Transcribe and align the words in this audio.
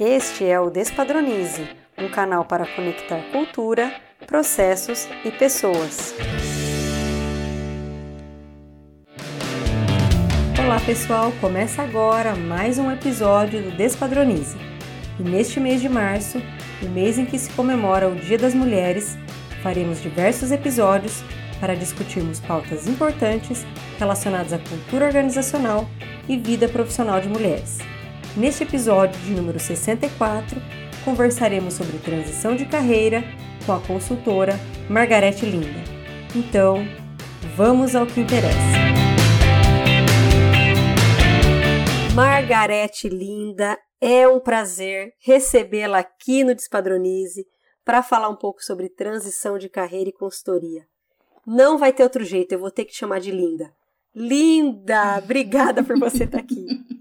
Este 0.00 0.44
é 0.44 0.60
o 0.60 0.70
Despadronize, 0.70 1.68
um 1.98 2.08
canal 2.08 2.44
para 2.44 2.64
conectar 2.64 3.20
cultura, 3.32 3.92
processos 4.28 5.08
e 5.24 5.30
pessoas. 5.32 6.14
Olá 10.56 10.78
pessoal, 10.86 11.32
começa 11.40 11.82
agora 11.82 12.36
mais 12.36 12.78
um 12.78 12.92
episódio 12.92 13.60
do 13.60 13.76
Despadronize. 13.76 14.56
E 15.18 15.22
neste 15.24 15.58
mês 15.58 15.80
de 15.80 15.88
março, 15.88 16.40
o 16.80 16.88
mês 16.90 17.18
em 17.18 17.26
que 17.26 17.36
se 17.36 17.50
comemora 17.50 18.08
o 18.08 18.14
Dia 18.14 18.38
das 18.38 18.54
Mulheres, 18.54 19.18
faremos 19.64 20.00
diversos 20.00 20.52
episódios 20.52 21.24
para 21.60 21.74
discutirmos 21.74 22.38
pautas 22.38 22.86
importantes 22.86 23.66
relacionadas 23.98 24.52
à 24.52 24.60
cultura 24.60 25.06
organizacional 25.06 25.88
e 26.28 26.36
vida 26.36 26.68
profissional 26.68 27.20
de 27.20 27.28
mulheres. 27.28 27.78
Neste 28.36 28.62
episódio 28.62 29.18
de 29.22 29.32
número 29.32 29.58
64, 29.58 30.60
conversaremos 31.04 31.74
sobre 31.74 31.98
transição 31.98 32.54
de 32.54 32.66
carreira 32.66 33.24
com 33.64 33.72
a 33.72 33.80
consultora 33.80 34.54
Margarete 34.88 35.44
Linda. 35.44 35.82
Então, 36.36 36.78
vamos 37.56 37.96
ao 37.96 38.06
que 38.06 38.20
interessa. 38.20 38.56
Margarete 42.14 43.08
Linda, 43.08 43.78
é 44.00 44.28
um 44.28 44.38
prazer 44.38 45.14
recebê-la 45.18 45.98
aqui 45.98 46.44
no 46.44 46.54
Despadronize 46.54 47.46
para 47.84 48.02
falar 48.02 48.28
um 48.28 48.36
pouco 48.36 48.62
sobre 48.62 48.88
transição 48.88 49.58
de 49.58 49.68
carreira 49.68 50.10
e 50.10 50.12
consultoria. 50.12 50.86
Não 51.46 51.78
vai 51.78 51.92
ter 51.92 52.02
outro 52.02 52.24
jeito, 52.24 52.52
eu 52.52 52.58
vou 52.58 52.70
ter 52.70 52.84
que 52.84 52.92
te 52.92 52.98
chamar 52.98 53.20
de 53.20 53.30
Linda. 53.30 53.72
Linda, 54.14 55.18
obrigada 55.18 55.82
por 55.82 55.98
você 55.98 56.24
estar 56.24 56.38
aqui. 56.38 56.66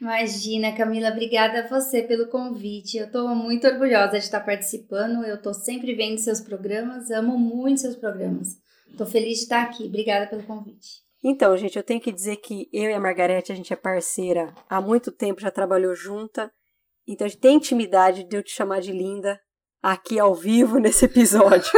Imagina, 0.00 0.74
Camila, 0.74 1.10
obrigada 1.10 1.60
a 1.60 1.68
você 1.68 2.02
pelo 2.02 2.28
convite. 2.28 2.96
Eu 2.96 3.06
estou 3.06 3.28
muito 3.34 3.66
orgulhosa 3.66 4.12
de 4.12 4.24
estar 4.24 4.40
participando. 4.40 5.24
Eu 5.24 5.36
estou 5.36 5.52
sempre 5.52 5.94
vendo 5.94 6.18
seus 6.18 6.40
programas, 6.40 7.10
amo 7.10 7.38
muito 7.38 7.80
seus 7.80 7.96
programas. 7.96 8.56
Estou 8.90 9.06
feliz 9.06 9.38
de 9.38 9.44
estar 9.44 9.62
aqui. 9.62 9.84
Obrigada 9.84 10.26
pelo 10.26 10.42
convite. 10.42 11.02
Então, 11.22 11.56
gente, 11.56 11.76
eu 11.76 11.82
tenho 11.82 12.00
que 12.00 12.10
dizer 12.10 12.36
que 12.36 12.68
eu 12.72 12.90
e 12.90 12.94
a 12.94 13.00
Margarete, 13.00 13.52
a 13.52 13.54
gente 13.54 13.72
é 13.72 13.76
parceira 13.76 14.54
há 14.68 14.80
muito 14.80 15.12
tempo, 15.12 15.40
já 15.40 15.50
trabalhou 15.50 15.94
junta. 15.94 16.50
Então, 17.06 17.26
a 17.26 17.28
gente 17.28 17.40
tem 17.40 17.56
intimidade 17.56 18.24
de 18.24 18.36
eu 18.36 18.42
te 18.42 18.52
chamar 18.52 18.80
de 18.80 18.92
linda 18.92 19.38
aqui 19.82 20.18
ao 20.18 20.34
vivo 20.34 20.78
nesse 20.78 21.04
episódio. 21.04 21.70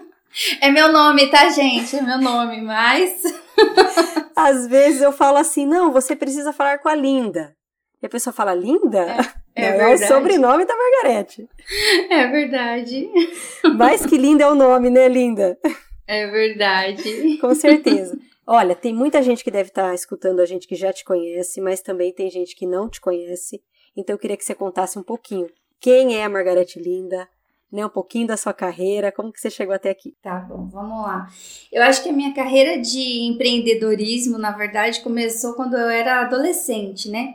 é 0.62 0.70
meu 0.70 0.90
nome, 0.90 1.30
tá, 1.30 1.50
gente? 1.50 1.96
É 1.96 2.00
meu 2.00 2.18
nome, 2.18 2.62
mas 2.62 3.22
Às 4.36 4.66
vezes 4.66 5.00
eu 5.00 5.12
falo 5.12 5.38
assim, 5.38 5.66
não, 5.66 5.90
você 5.90 6.14
precisa 6.14 6.52
falar 6.52 6.78
com 6.78 6.90
a 6.90 6.94
Linda. 6.94 7.56
E 8.02 8.06
a 8.06 8.08
pessoa 8.10 8.34
fala, 8.34 8.54
Linda? 8.54 9.16
É, 9.54 9.64
é, 9.64 9.78
é 9.78 9.94
o 9.94 9.98
sobrenome 9.98 10.66
da 10.66 10.74
Margarete. 10.76 11.48
É 12.10 12.26
verdade. 12.26 13.08
Mais 13.74 14.04
que 14.04 14.18
Linda 14.18 14.44
é 14.44 14.48
o 14.48 14.54
nome, 14.54 14.90
né, 14.90 15.08
Linda? 15.08 15.58
É 16.06 16.26
verdade. 16.26 17.38
Com 17.40 17.54
certeza. 17.54 18.18
Olha, 18.46 18.76
tem 18.76 18.94
muita 18.94 19.22
gente 19.22 19.42
que 19.42 19.50
deve 19.50 19.70
estar 19.70 19.92
escutando 19.94 20.40
a 20.40 20.46
gente 20.46 20.68
que 20.68 20.76
já 20.76 20.92
te 20.92 21.04
conhece, 21.04 21.60
mas 21.60 21.80
também 21.80 22.12
tem 22.12 22.30
gente 22.30 22.54
que 22.54 22.66
não 22.66 22.88
te 22.88 23.00
conhece. 23.00 23.60
Então 23.96 24.14
eu 24.14 24.18
queria 24.18 24.36
que 24.36 24.44
você 24.44 24.54
contasse 24.54 24.98
um 24.98 25.02
pouquinho. 25.02 25.48
Quem 25.80 26.16
é 26.16 26.24
a 26.24 26.28
Margarete 26.28 26.78
Linda? 26.78 27.26
Né, 27.70 27.84
um 27.84 27.90
pouquinho 27.90 28.26
da 28.26 28.36
sua 28.36 28.52
carreira, 28.52 29.12
como 29.12 29.32
que 29.32 29.40
você 29.40 29.50
chegou 29.50 29.74
até 29.74 29.90
aqui? 29.90 30.14
Tá 30.22 30.38
bom, 30.38 30.68
vamos 30.68 31.02
lá. 31.02 31.28
Eu 31.72 31.82
acho 31.82 32.02
que 32.02 32.08
a 32.08 32.12
minha 32.12 32.32
carreira 32.32 32.80
de 32.80 33.26
empreendedorismo, 33.26 34.38
na 34.38 34.52
verdade, 34.52 35.00
começou 35.00 35.54
quando 35.54 35.76
eu 35.76 35.88
era 35.88 36.20
adolescente, 36.20 37.10
né? 37.10 37.34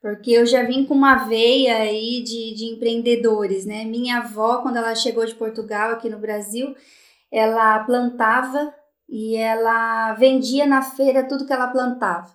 Porque 0.00 0.30
eu 0.30 0.46
já 0.46 0.62
vim 0.62 0.84
com 0.84 0.94
uma 0.94 1.24
veia 1.26 1.76
aí 1.76 2.22
de, 2.22 2.54
de 2.54 2.64
empreendedores, 2.66 3.66
né? 3.66 3.84
Minha 3.84 4.18
avó, 4.18 4.58
quando 4.58 4.76
ela 4.76 4.94
chegou 4.94 5.24
de 5.26 5.34
Portugal 5.34 5.92
aqui 5.92 6.08
no 6.08 6.18
Brasil, 6.18 6.74
ela 7.30 7.80
plantava 7.84 8.74
e 9.08 9.36
ela 9.36 10.14
vendia 10.14 10.66
na 10.66 10.82
feira 10.82 11.26
tudo 11.26 11.46
que 11.46 11.52
ela 11.52 11.68
plantava. 11.68 12.30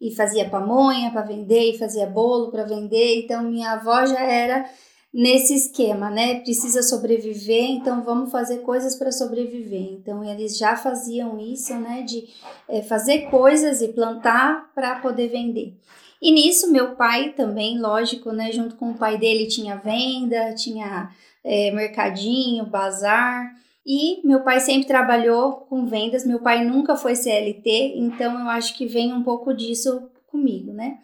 E 0.00 0.14
fazia 0.14 0.48
pamonha 0.48 1.10
para 1.10 1.22
vender, 1.22 1.72
e 1.72 1.78
fazia 1.78 2.06
bolo 2.06 2.52
para 2.52 2.62
vender. 2.62 3.24
Então, 3.24 3.42
minha 3.42 3.72
avó 3.72 4.06
já 4.06 4.20
era 4.20 4.68
nesse 5.18 5.52
esquema, 5.52 6.08
né? 6.08 6.38
Precisa 6.42 6.80
sobreviver, 6.80 7.64
então 7.64 8.04
vamos 8.04 8.30
fazer 8.30 8.58
coisas 8.58 8.94
para 8.94 9.10
sobreviver. 9.10 9.94
Então 9.94 10.22
eles 10.22 10.56
já 10.56 10.76
faziam 10.76 11.40
isso, 11.40 11.74
né? 11.74 12.02
De 12.02 12.28
é, 12.68 12.82
fazer 12.82 13.22
coisas 13.22 13.82
e 13.82 13.88
plantar 13.88 14.70
para 14.76 15.00
poder 15.00 15.26
vender. 15.26 15.74
E 16.22 16.30
nisso 16.30 16.70
meu 16.70 16.94
pai 16.94 17.32
também, 17.32 17.80
lógico, 17.80 18.30
né? 18.30 18.52
Junto 18.52 18.76
com 18.76 18.90
o 18.90 18.96
pai 18.96 19.18
dele 19.18 19.48
tinha 19.48 19.74
venda, 19.74 20.54
tinha 20.54 21.10
é, 21.42 21.72
mercadinho, 21.72 22.64
bazar. 22.64 23.52
E 23.84 24.20
meu 24.24 24.44
pai 24.44 24.60
sempre 24.60 24.86
trabalhou 24.86 25.66
com 25.68 25.84
vendas, 25.84 26.24
meu 26.24 26.38
pai 26.38 26.64
nunca 26.64 26.94
foi 26.94 27.16
CLT, 27.16 27.94
então 27.96 28.38
eu 28.38 28.48
acho 28.50 28.76
que 28.76 28.86
vem 28.86 29.12
um 29.12 29.24
pouco 29.24 29.52
disso 29.52 30.10
comigo, 30.28 30.72
né? 30.72 30.98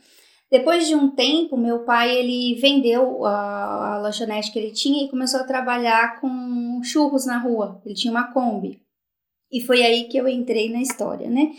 Depois 0.55 0.87
de 0.87 0.95
um 0.95 1.11
tempo, 1.11 1.57
meu 1.57 1.81
pai 1.81 2.17
ele 2.17 2.55
vendeu 2.61 3.27
a, 3.27 3.95
a 3.95 3.99
lanchonete 3.99 4.53
que 4.53 4.59
ele 4.61 4.71
tinha 4.71 5.05
e 5.05 5.09
começou 5.09 5.41
a 5.41 5.45
trabalhar 5.45 6.21
com 6.21 6.81
churros 6.81 7.27
na 7.27 7.39
rua. 7.39 7.83
Ele 7.85 7.93
tinha 7.93 8.13
uma 8.13 8.33
Kombi. 8.33 8.81
E 9.51 9.61
foi 9.61 9.83
aí 9.83 10.05
que 10.05 10.17
eu 10.17 10.29
entrei 10.29 10.71
na 10.71 10.81
história, 10.81 11.29
né? 11.29 11.51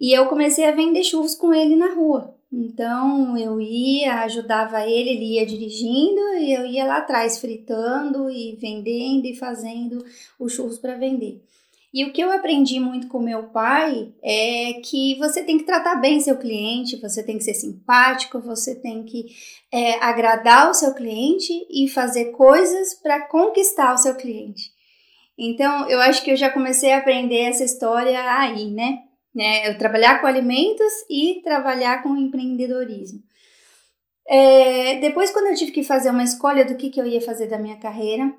E 0.00 0.16
eu 0.16 0.24
comecei 0.24 0.64
a 0.64 0.72
vender 0.72 1.04
churros 1.04 1.34
com 1.34 1.52
ele 1.52 1.76
na 1.76 1.92
rua. 1.92 2.34
Então 2.50 3.36
eu 3.36 3.60
ia, 3.60 4.22
ajudava 4.22 4.88
ele, 4.88 5.10
ele 5.10 5.34
ia 5.34 5.44
dirigindo 5.44 6.20
e 6.38 6.50
eu 6.50 6.64
ia 6.64 6.86
lá 6.86 6.96
atrás 6.96 7.38
fritando 7.38 8.30
e 8.30 8.56
vendendo 8.56 9.26
e 9.26 9.36
fazendo 9.36 10.02
os 10.38 10.54
churros 10.54 10.78
para 10.78 10.96
vender. 10.96 11.44
E 11.92 12.04
o 12.04 12.12
que 12.12 12.20
eu 12.20 12.30
aprendi 12.30 12.78
muito 12.78 13.08
com 13.08 13.18
meu 13.18 13.48
pai 13.48 14.12
é 14.22 14.74
que 14.84 15.18
você 15.18 15.42
tem 15.42 15.58
que 15.58 15.64
tratar 15.64 15.96
bem 15.96 16.20
seu 16.20 16.36
cliente, 16.36 17.00
você 17.00 17.20
tem 17.20 17.36
que 17.36 17.42
ser 17.42 17.54
simpático, 17.54 18.40
você 18.40 18.80
tem 18.80 19.04
que 19.04 19.26
é, 19.72 19.94
agradar 19.94 20.70
o 20.70 20.74
seu 20.74 20.94
cliente 20.94 21.52
e 21.68 21.88
fazer 21.88 22.26
coisas 22.26 22.94
para 22.94 23.26
conquistar 23.26 23.92
o 23.92 23.98
seu 23.98 24.14
cliente. 24.14 24.70
Então, 25.36 25.88
eu 25.88 26.00
acho 26.00 26.22
que 26.22 26.30
eu 26.30 26.36
já 26.36 26.48
comecei 26.48 26.92
a 26.92 26.98
aprender 26.98 27.40
essa 27.40 27.64
história 27.64 28.20
aí, 28.38 28.70
né? 28.70 28.98
né? 29.34 29.68
Eu 29.68 29.78
trabalhar 29.78 30.20
com 30.20 30.26
alimentos 30.26 30.92
e 31.08 31.40
trabalhar 31.42 32.02
com 32.02 32.16
empreendedorismo. 32.16 33.20
É, 34.28 35.00
depois, 35.00 35.32
quando 35.32 35.46
eu 35.46 35.56
tive 35.56 35.72
que 35.72 35.82
fazer 35.82 36.10
uma 36.10 36.22
escolha 36.22 36.64
do 36.64 36.76
que, 36.76 36.90
que 36.90 37.00
eu 37.00 37.06
ia 37.06 37.20
fazer 37.20 37.48
da 37.48 37.58
minha 37.58 37.78
carreira, 37.78 38.32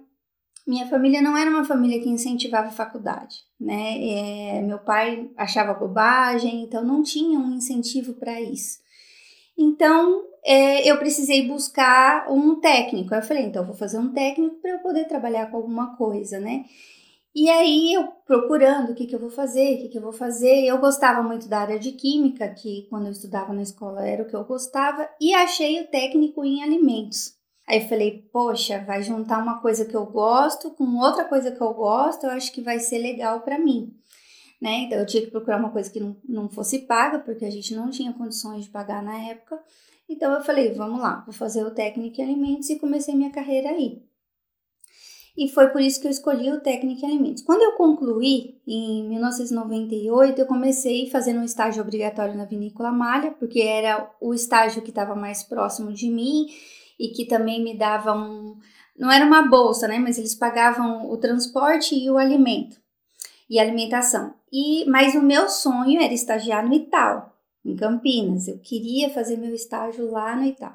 minha 0.67 0.88
família 0.88 1.22
não 1.22 1.35
era 1.35 1.49
uma 1.49 1.66
família 1.66 2.01
que 2.01 2.09
incentivava 2.09 2.67
a 2.67 2.72
faculdade, 2.72 3.38
né? 3.59 3.97
É, 3.99 4.61
meu 4.61 4.79
pai 4.79 5.29
achava 5.35 5.73
bobagem, 5.73 6.63
então 6.63 6.83
não 6.83 7.01
tinha 7.01 7.39
um 7.39 7.55
incentivo 7.55 8.13
para 8.13 8.39
isso. 8.39 8.79
Então 9.57 10.23
é, 10.44 10.89
eu 10.89 10.97
precisei 10.97 11.47
buscar 11.47 12.31
um 12.31 12.59
técnico. 12.59 13.13
Eu 13.13 13.22
falei, 13.22 13.44
então 13.44 13.63
eu 13.63 13.67
vou 13.67 13.75
fazer 13.75 13.97
um 13.97 14.11
técnico 14.11 14.55
para 14.55 14.72
eu 14.72 14.79
poder 14.79 15.05
trabalhar 15.05 15.49
com 15.49 15.57
alguma 15.57 15.95
coisa, 15.95 16.39
né? 16.39 16.66
E 17.33 17.49
aí 17.49 17.93
eu 17.93 18.07
procurando 18.25 18.91
o 18.91 18.95
que, 18.95 19.05
que 19.05 19.16
eu 19.16 19.19
vou 19.19 19.29
fazer, 19.29 19.75
o 19.75 19.81
que, 19.81 19.89
que 19.89 19.97
eu 19.97 20.01
vou 20.01 20.11
fazer. 20.11 20.66
Eu 20.66 20.78
gostava 20.79 21.23
muito 21.23 21.47
da 21.47 21.59
área 21.59 21.79
de 21.79 21.93
química, 21.93 22.49
que 22.49 22.88
quando 22.89 23.05
eu 23.05 23.11
estudava 23.11 23.53
na 23.53 23.61
escola 23.61 24.05
era 24.05 24.23
o 24.23 24.28
que 24.28 24.35
eu 24.35 24.43
gostava, 24.43 25.09
e 25.19 25.33
achei 25.33 25.81
o 25.81 25.88
técnico 25.88 26.43
em 26.43 26.61
alimentos. 26.61 27.41
Aí 27.67 27.81
eu 27.81 27.88
falei, 27.88 28.27
poxa, 28.33 28.83
vai 28.85 29.01
juntar 29.01 29.38
uma 29.38 29.61
coisa 29.61 29.85
que 29.85 29.95
eu 29.95 30.05
gosto 30.05 30.72
com 30.72 30.97
outra 30.97 31.25
coisa 31.25 31.51
que 31.51 31.61
eu 31.61 31.73
gosto, 31.73 32.25
eu 32.25 32.31
acho 32.31 32.51
que 32.51 32.61
vai 32.61 32.79
ser 32.79 32.97
legal 32.97 33.41
para 33.41 33.59
mim. 33.59 33.95
Né? 34.59 34.83
Então 34.83 34.99
eu 34.99 35.05
tinha 35.05 35.23
que 35.23 35.31
procurar 35.31 35.57
uma 35.57 35.72
coisa 35.72 35.89
que 35.89 35.99
não, 35.99 36.16
não 36.27 36.49
fosse 36.49 36.79
paga, 36.79 37.19
porque 37.19 37.45
a 37.45 37.49
gente 37.49 37.73
não 37.73 37.89
tinha 37.89 38.13
condições 38.13 38.66
de 38.66 38.69
pagar 38.69 39.01
na 39.01 39.17
época. 39.29 39.59
Então 40.07 40.33
eu 40.33 40.44
falei, 40.44 40.73
vamos 40.73 40.99
lá, 40.99 41.23
vou 41.25 41.33
fazer 41.33 41.63
o 41.63 41.72
técnico 41.72 42.19
em 42.19 42.23
alimentos 42.23 42.69
e 42.69 42.78
comecei 42.78 43.16
minha 43.16 43.31
carreira 43.31 43.69
aí. 43.69 44.03
E 45.37 45.47
foi 45.47 45.69
por 45.69 45.79
isso 45.79 46.02
que 46.02 46.07
eu 46.07 46.11
escolhi 46.11 46.52
o 46.52 46.59
técnico 46.59 47.05
em 47.05 47.09
alimentos. 47.09 47.41
Quando 47.41 47.61
eu 47.61 47.72
concluí, 47.73 48.61
em 48.67 49.07
1998, 49.07 50.40
eu 50.40 50.46
comecei 50.46 51.09
fazendo 51.09 51.40
um 51.40 51.46
estágio 51.46 51.81
obrigatório 51.81 52.35
na 52.35 52.43
Vinícola 52.43 52.91
Malha, 52.91 53.31
porque 53.31 53.61
era 53.61 54.14
o 54.19 54.34
estágio 54.34 54.81
que 54.81 54.90
estava 54.90 55.16
mais 55.16 55.41
próximo 55.41 55.93
de 55.93 56.09
mim 56.09 56.47
e 57.02 57.09
que 57.09 57.26
também 57.26 57.64
me 57.64 57.76
davam. 57.76 58.58
Não 58.98 59.12
era 59.12 59.26
uma 59.26 59.48
bolsa, 59.48 59.88
né? 59.88 59.98
Mas 59.98 60.20
eles 60.20 60.36
pagavam 60.36 61.09
o 61.09 61.18
transporte 61.18 61.96
e 61.96 62.09
o 62.12 62.18
alimento 62.18 62.80
e 63.50 63.59
alimentação. 63.59 64.36
E 64.52 64.86
mas 64.86 65.16
o 65.16 65.22
meu 65.22 65.50
sonho 65.50 66.00
era 66.00 66.14
estagiar 66.14 66.66
no 66.66 66.74
Itaú, 66.76 67.24
em 67.66 67.76
Campinas. 67.76 68.48
Eu 68.48 68.59
queria 68.59 69.09
fazer 69.09 69.38
meu 69.38 69.53
estágio 69.53 70.12
lá 70.12 70.36
no 70.36 70.46
Itaú. 70.46 70.74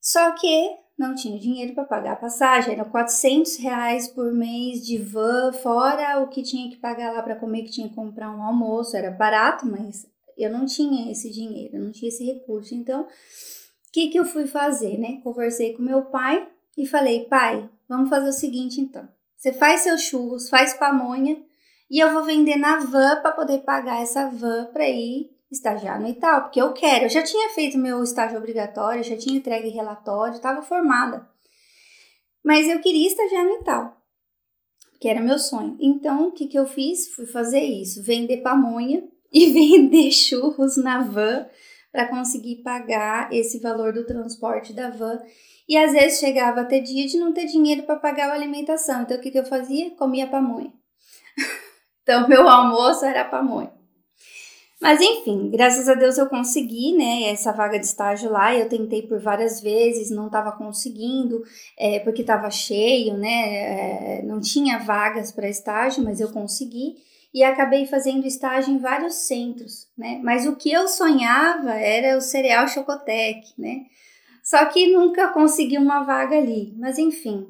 Só 0.00 0.30
que 0.32 0.76
não 0.96 1.14
tinha 1.14 1.38
dinheiro 1.38 1.74
para 1.74 1.84
pagar 1.84 2.12
a 2.12 2.16
passagem, 2.16 2.72
era 2.72 2.84
400 2.84 3.56
reais 3.56 4.08
por 4.08 4.32
mês 4.32 4.86
de 4.86 4.96
van, 4.96 5.52
fora 5.52 6.20
o 6.20 6.28
que 6.28 6.42
tinha 6.42 6.70
que 6.70 6.76
pagar 6.76 7.12
lá 7.12 7.22
para 7.22 7.36
comer, 7.36 7.64
que 7.64 7.72
tinha 7.72 7.88
que 7.88 7.94
comprar 7.94 8.30
um 8.30 8.42
almoço, 8.42 8.96
era 8.96 9.10
barato, 9.10 9.66
mas 9.66 10.06
eu 10.38 10.50
não 10.50 10.64
tinha 10.64 11.10
esse 11.10 11.30
dinheiro, 11.30 11.76
eu 11.76 11.82
não 11.82 11.92
tinha 11.92 12.08
esse 12.08 12.24
recurso. 12.24 12.74
Então, 12.74 13.06
que, 13.96 14.08
que 14.08 14.18
eu 14.18 14.26
fui 14.26 14.46
fazer, 14.46 14.98
né? 14.98 15.22
Conversei 15.24 15.72
com 15.72 15.82
meu 15.82 16.02
pai 16.02 16.46
e 16.76 16.86
falei, 16.86 17.24
pai, 17.24 17.66
vamos 17.88 18.10
fazer 18.10 18.28
o 18.28 18.32
seguinte 18.32 18.78
então. 18.78 19.08
Você 19.34 19.54
faz 19.54 19.80
seus 19.80 20.02
churros, 20.02 20.50
faz 20.50 20.74
pamonha 20.74 21.42
e 21.90 21.98
eu 21.98 22.12
vou 22.12 22.22
vender 22.22 22.56
na 22.56 22.80
van 22.80 23.22
para 23.22 23.32
poder 23.32 23.60
pagar 23.60 24.02
essa 24.02 24.28
van 24.28 24.66
para 24.66 24.86
ir 24.86 25.30
estagiar 25.50 25.98
no 25.98 26.08
Itaú, 26.08 26.42
porque 26.42 26.60
eu 26.60 26.74
quero. 26.74 27.06
Eu 27.06 27.08
já 27.08 27.22
tinha 27.22 27.48
feito 27.50 27.78
meu 27.78 28.02
estágio 28.02 28.36
obrigatório, 28.36 29.02
já 29.02 29.16
tinha 29.16 29.38
entregue 29.38 29.70
relatório, 29.70 30.34
estava 30.34 30.60
formada. 30.60 31.26
Mas 32.44 32.68
eu 32.68 32.78
queria 32.80 33.06
estagiar 33.06 33.44
no 33.44 33.60
Itaú, 33.60 33.92
que 35.00 35.08
era 35.08 35.22
meu 35.22 35.38
sonho. 35.38 35.74
Então, 35.80 36.28
o 36.28 36.32
que, 36.32 36.46
que 36.46 36.58
eu 36.58 36.66
fiz? 36.66 37.14
Fui 37.14 37.24
fazer 37.24 37.62
isso, 37.62 38.02
vender 38.02 38.42
pamonha 38.42 39.08
e 39.32 39.46
vender 39.46 40.10
churros 40.10 40.76
na 40.76 41.02
van 41.02 41.46
para 41.96 42.08
conseguir 42.08 42.56
pagar 42.56 43.32
esse 43.32 43.58
valor 43.58 43.90
do 43.90 44.04
transporte 44.04 44.74
da 44.74 44.90
van. 44.90 45.18
E 45.66 45.78
às 45.78 45.92
vezes 45.92 46.20
chegava 46.20 46.60
até 46.60 46.78
dia 46.78 47.06
de 47.06 47.16
não 47.16 47.32
ter 47.32 47.46
dinheiro 47.46 47.84
para 47.84 47.96
pagar 47.96 48.28
a 48.28 48.34
alimentação. 48.34 49.00
Então 49.00 49.16
o 49.16 49.20
que, 49.20 49.30
que 49.30 49.38
eu 49.38 49.46
fazia? 49.46 49.92
Comia 49.92 50.26
pamonha. 50.26 50.70
então 52.02 52.28
meu 52.28 52.46
almoço 52.46 53.02
era 53.02 53.24
pamonha. 53.24 53.72
Mas 54.78 55.00
enfim, 55.00 55.48
graças 55.50 55.88
a 55.88 55.94
Deus 55.94 56.18
eu 56.18 56.26
consegui, 56.26 56.92
né, 56.92 57.30
essa 57.30 57.50
vaga 57.50 57.78
de 57.78 57.86
estágio 57.86 58.30
lá. 58.30 58.54
Eu 58.54 58.68
tentei 58.68 59.00
por 59.00 59.18
várias 59.18 59.62
vezes, 59.62 60.10
não 60.10 60.26
estava 60.26 60.52
conseguindo, 60.52 61.42
é, 61.78 61.98
porque 62.00 62.20
estava 62.20 62.50
cheio, 62.50 63.16
né, 63.16 64.18
é, 64.18 64.22
não 64.22 64.38
tinha 64.38 64.80
vagas 64.80 65.32
para 65.32 65.48
estágio, 65.48 66.04
mas 66.04 66.20
eu 66.20 66.30
consegui 66.30 67.05
e 67.36 67.44
acabei 67.44 67.84
fazendo 67.84 68.26
estágio 68.26 68.72
em 68.72 68.78
vários 68.78 69.12
centros, 69.26 69.88
né? 69.94 70.18
Mas 70.24 70.46
o 70.46 70.56
que 70.56 70.72
eu 70.72 70.88
sonhava 70.88 71.74
era 71.74 72.16
o 72.16 72.20
cereal 72.22 72.66
Chocotec, 72.66 73.42
né? 73.58 73.82
Só 74.42 74.64
que 74.64 74.90
nunca 74.90 75.28
consegui 75.28 75.76
uma 75.76 76.02
vaga 76.02 76.38
ali. 76.38 76.72
Mas 76.78 76.96
enfim, 76.96 77.46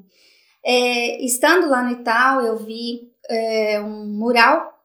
é, 0.64 1.24
estando 1.24 1.68
lá 1.68 1.84
no 1.84 1.92
Itaú, 1.92 2.40
eu 2.40 2.56
vi 2.56 3.12
é, 3.30 3.80
um 3.80 4.06
mural 4.06 4.76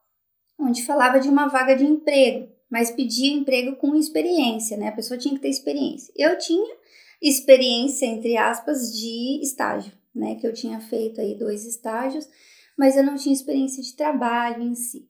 onde 0.59 0.85
falava 0.85 1.19
de 1.19 1.27
uma 1.27 1.47
vaga 1.47 1.75
de 1.75 1.83
emprego, 1.83 2.49
mas 2.69 2.91
pedia 2.91 3.33
emprego 3.33 3.77
com 3.77 3.95
experiência, 3.95 4.77
né? 4.77 4.89
A 4.89 4.95
pessoa 4.95 5.17
tinha 5.17 5.33
que 5.33 5.41
ter 5.41 5.49
experiência. 5.49 6.13
Eu 6.15 6.37
tinha 6.37 6.75
experiência, 7.19 8.05
entre 8.05 8.37
aspas, 8.37 8.93
de 8.95 9.39
estágio, 9.41 9.93
né? 10.13 10.35
Que 10.35 10.45
eu 10.45 10.53
tinha 10.53 10.79
feito 10.79 11.19
aí 11.19 11.33
dois 11.33 11.65
estágios 11.65 12.29
mas 12.77 12.95
eu 12.95 13.03
não 13.03 13.15
tinha 13.15 13.33
experiência 13.33 13.81
de 13.81 13.95
trabalho 13.95 14.63
em 14.63 14.75
si. 14.75 15.09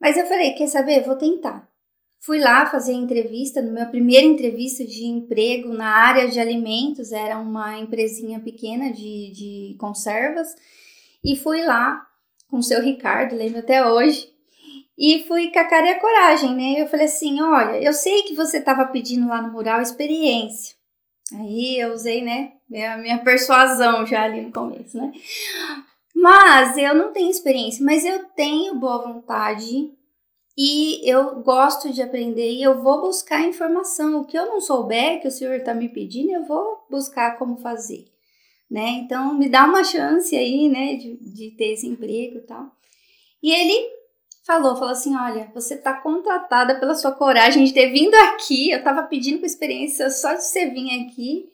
Mas 0.00 0.16
eu 0.16 0.26
falei, 0.26 0.52
quer 0.52 0.66
saber? 0.66 1.02
Vou 1.02 1.16
tentar. 1.16 1.68
Fui 2.20 2.40
lá 2.40 2.66
fazer 2.66 2.92
entrevista, 2.92 3.62
na 3.62 3.70
minha 3.70 3.86
primeira 3.86 4.26
entrevista 4.26 4.84
de 4.84 5.04
emprego 5.04 5.72
na 5.72 5.88
área 5.88 6.28
de 6.28 6.40
alimentos, 6.40 7.12
era 7.12 7.38
uma 7.38 7.78
empresinha 7.78 8.40
pequena 8.40 8.92
de, 8.92 9.30
de 9.32 9.76
conservas, 9.78 10.48
e 11.22 11.36
fui 11.36 11.62
lá 11.64 12.04
com 12.48 12.58
o 12.58 12.62
seu 12.62 12.82
Ricardo, 12.82 13.36
lembro 13.36 13.60
até 13.60 13.86
hoje, 13.86 14.28
e 14.98 15.24
fui 15.28 15.52
com 15.52 15.58
a 15.58 15.64
cara 15.64 15.86
e 15.86 15.90
a 15.90 16.00
coragem, 16.00 16.54
né? 16.56 16.80
Eu 16.80 16.88
falei 16.88 17.06
assim: 17.06 17.40
olha, 17.40 17.82
eu 17.82 17.92
sei 17.92 18.22
que 18.22 18.34
você 18.34 18.58
estava 18.58 18.86
pedindo 18.86 19.28
lá 19.28 19.42
no 19.42 19.52
mural 19.52 19.80
experiência. 19.80 20.74
Aí 21.34 21.78
eu 21.78 21.92
usei, 21.92 22.22
né, 22.22 22.52
a 22.92 22.96
minha 22.96 23.18
persuasão 23.18 24.06
já 24.06 24.22
ali 24.22 24.40
no 24.40 24.52
começo, 24.52 24.96
né? 24.96 25.12
Mas 26.18 26.78
eu 26.78 26.94
não 26.94 27.12
tenho 27.12 27.30
experiência, 27.30 27.84
mas 27.84 28.02
eu 28.02 28.24
tenho 28.30 28.74
boa 28.74 29.02
vontade 29.02 29.92
e 30.56 31.08
eu 31.08 31.42
gosto 31.42 31.92
de 31.92 32.00
aprender 32.00 32.52
e 32.52 32.62
eu 32.62 32.82
vou 32.82 33.02
buscar 33.02 33.46
informação. 33.46 34.20
O 34.20 34.24
que 34.24 34.36
eu 34.36 34.46
não 34.46 34.58
souber, 34.58 35.20
que 35.20 35.28
o 35.28 35.30
senhor 35.30 35.56
está 35.56 35.74
me 35.74 35.90
pedindo, 35.90 36.32
eu 36.32 36.42
vou 36.44 36.86
buscar 36.90 37.38
como 37.38 37.58
fazer, 37.58 38.06
né? 38.70 39.02
Então, 39.04 39.34
me 39.34 39.46
dá 39.46 39.66
uma 39.66 39.84
chance 39.84 40.34
aí, 40.34 40.70
né, 40.70 40.94
de, 40.94 41.16
de 41.16 41.50
ter 41.50 41.74
esse 41.74 41.86
emprego 41.86 42.38
e 42.38 42.46
tal. 42.46 42.72
E 43.42 43.52
ele 43.52 43.90
falou, 44.46 44.74
falou 44.74 44.92
assim, 44.92 45.14
olha, 45.14 45.50
você 45.52 45.74
está 45.74 46.00
contratada 46.00 46.80
pela 46.80 46.94
sua 46.94 47.12
coragem 47.12 47.62
de 47.62 47.74
ter 47.74 47.92
vindo 47.92 48.14
aqui, 48.14 48.70
eu 48.70 48.78
estava 48.78 49.02
pedindo 49.02 49.40
com 49.40 49.46
experiência 49.46 50.08
só 50.08 50.32
de 50.32 50.44
você 50.44 50.70
vir 50.70 51.02
aqui, 51.02 51.50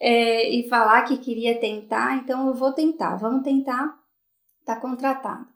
é, 0.00 0.48
e 0.48 0.68
falar 0.68 1.02
que 1.02 1.18
queria 1.18 1.58
tentar, 1.58 2.16
então 2.16 2.46
eu 2.48 2.54
vou 2.54 2.72
tentar, 2.72 3.16
vamos 3.16 3.42
tentar, 3.42 3.98
tá 4.64 4.76
contratado. 4.76 5.46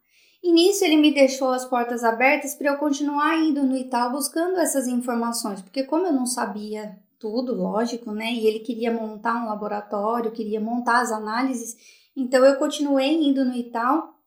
E 0.42 0.52
nisso 0.52 0.84
ele 0.84 0.96
me 0.96 1.12
deixou 1.12 1.50
as 1.50 1.66
portas 1.66 2.02
abertas 2.02 2.54
para 2.54 2.70
eu 2.70 2.78
continuar 2.78 3.36
indo 3.38 3.62
no 3.62 3.76
Itaú 3.76 4.12
buscando 4.12 4.58
essas 4.58 4.86
informações, 4.86 5.60
porque 5.60 5.84
como 5.84 6.06
eu 6.06 6.12
não 6.12 6.24
sabia 6.26 6.98
tudo, 7.18 7.54
lógico, 7.54 8.10
né? 8.12 8.32
E 8.32 8.46
ele 8.46 8.60
queria 8.60 8.90
montar 8.90 9.34
um 9.34 9.46
laboratório, 9.46 10.32
queria 10.32 10.60
montar 10.60 11.00
as 11.00 11.12
análises, 11.12 11.76
então 12.16 12.42
eu 12.44 12.56
continuei 12.56 13.22
indo 13.22 13.44
no 13.44 13.54
Itaú 13.54 14.19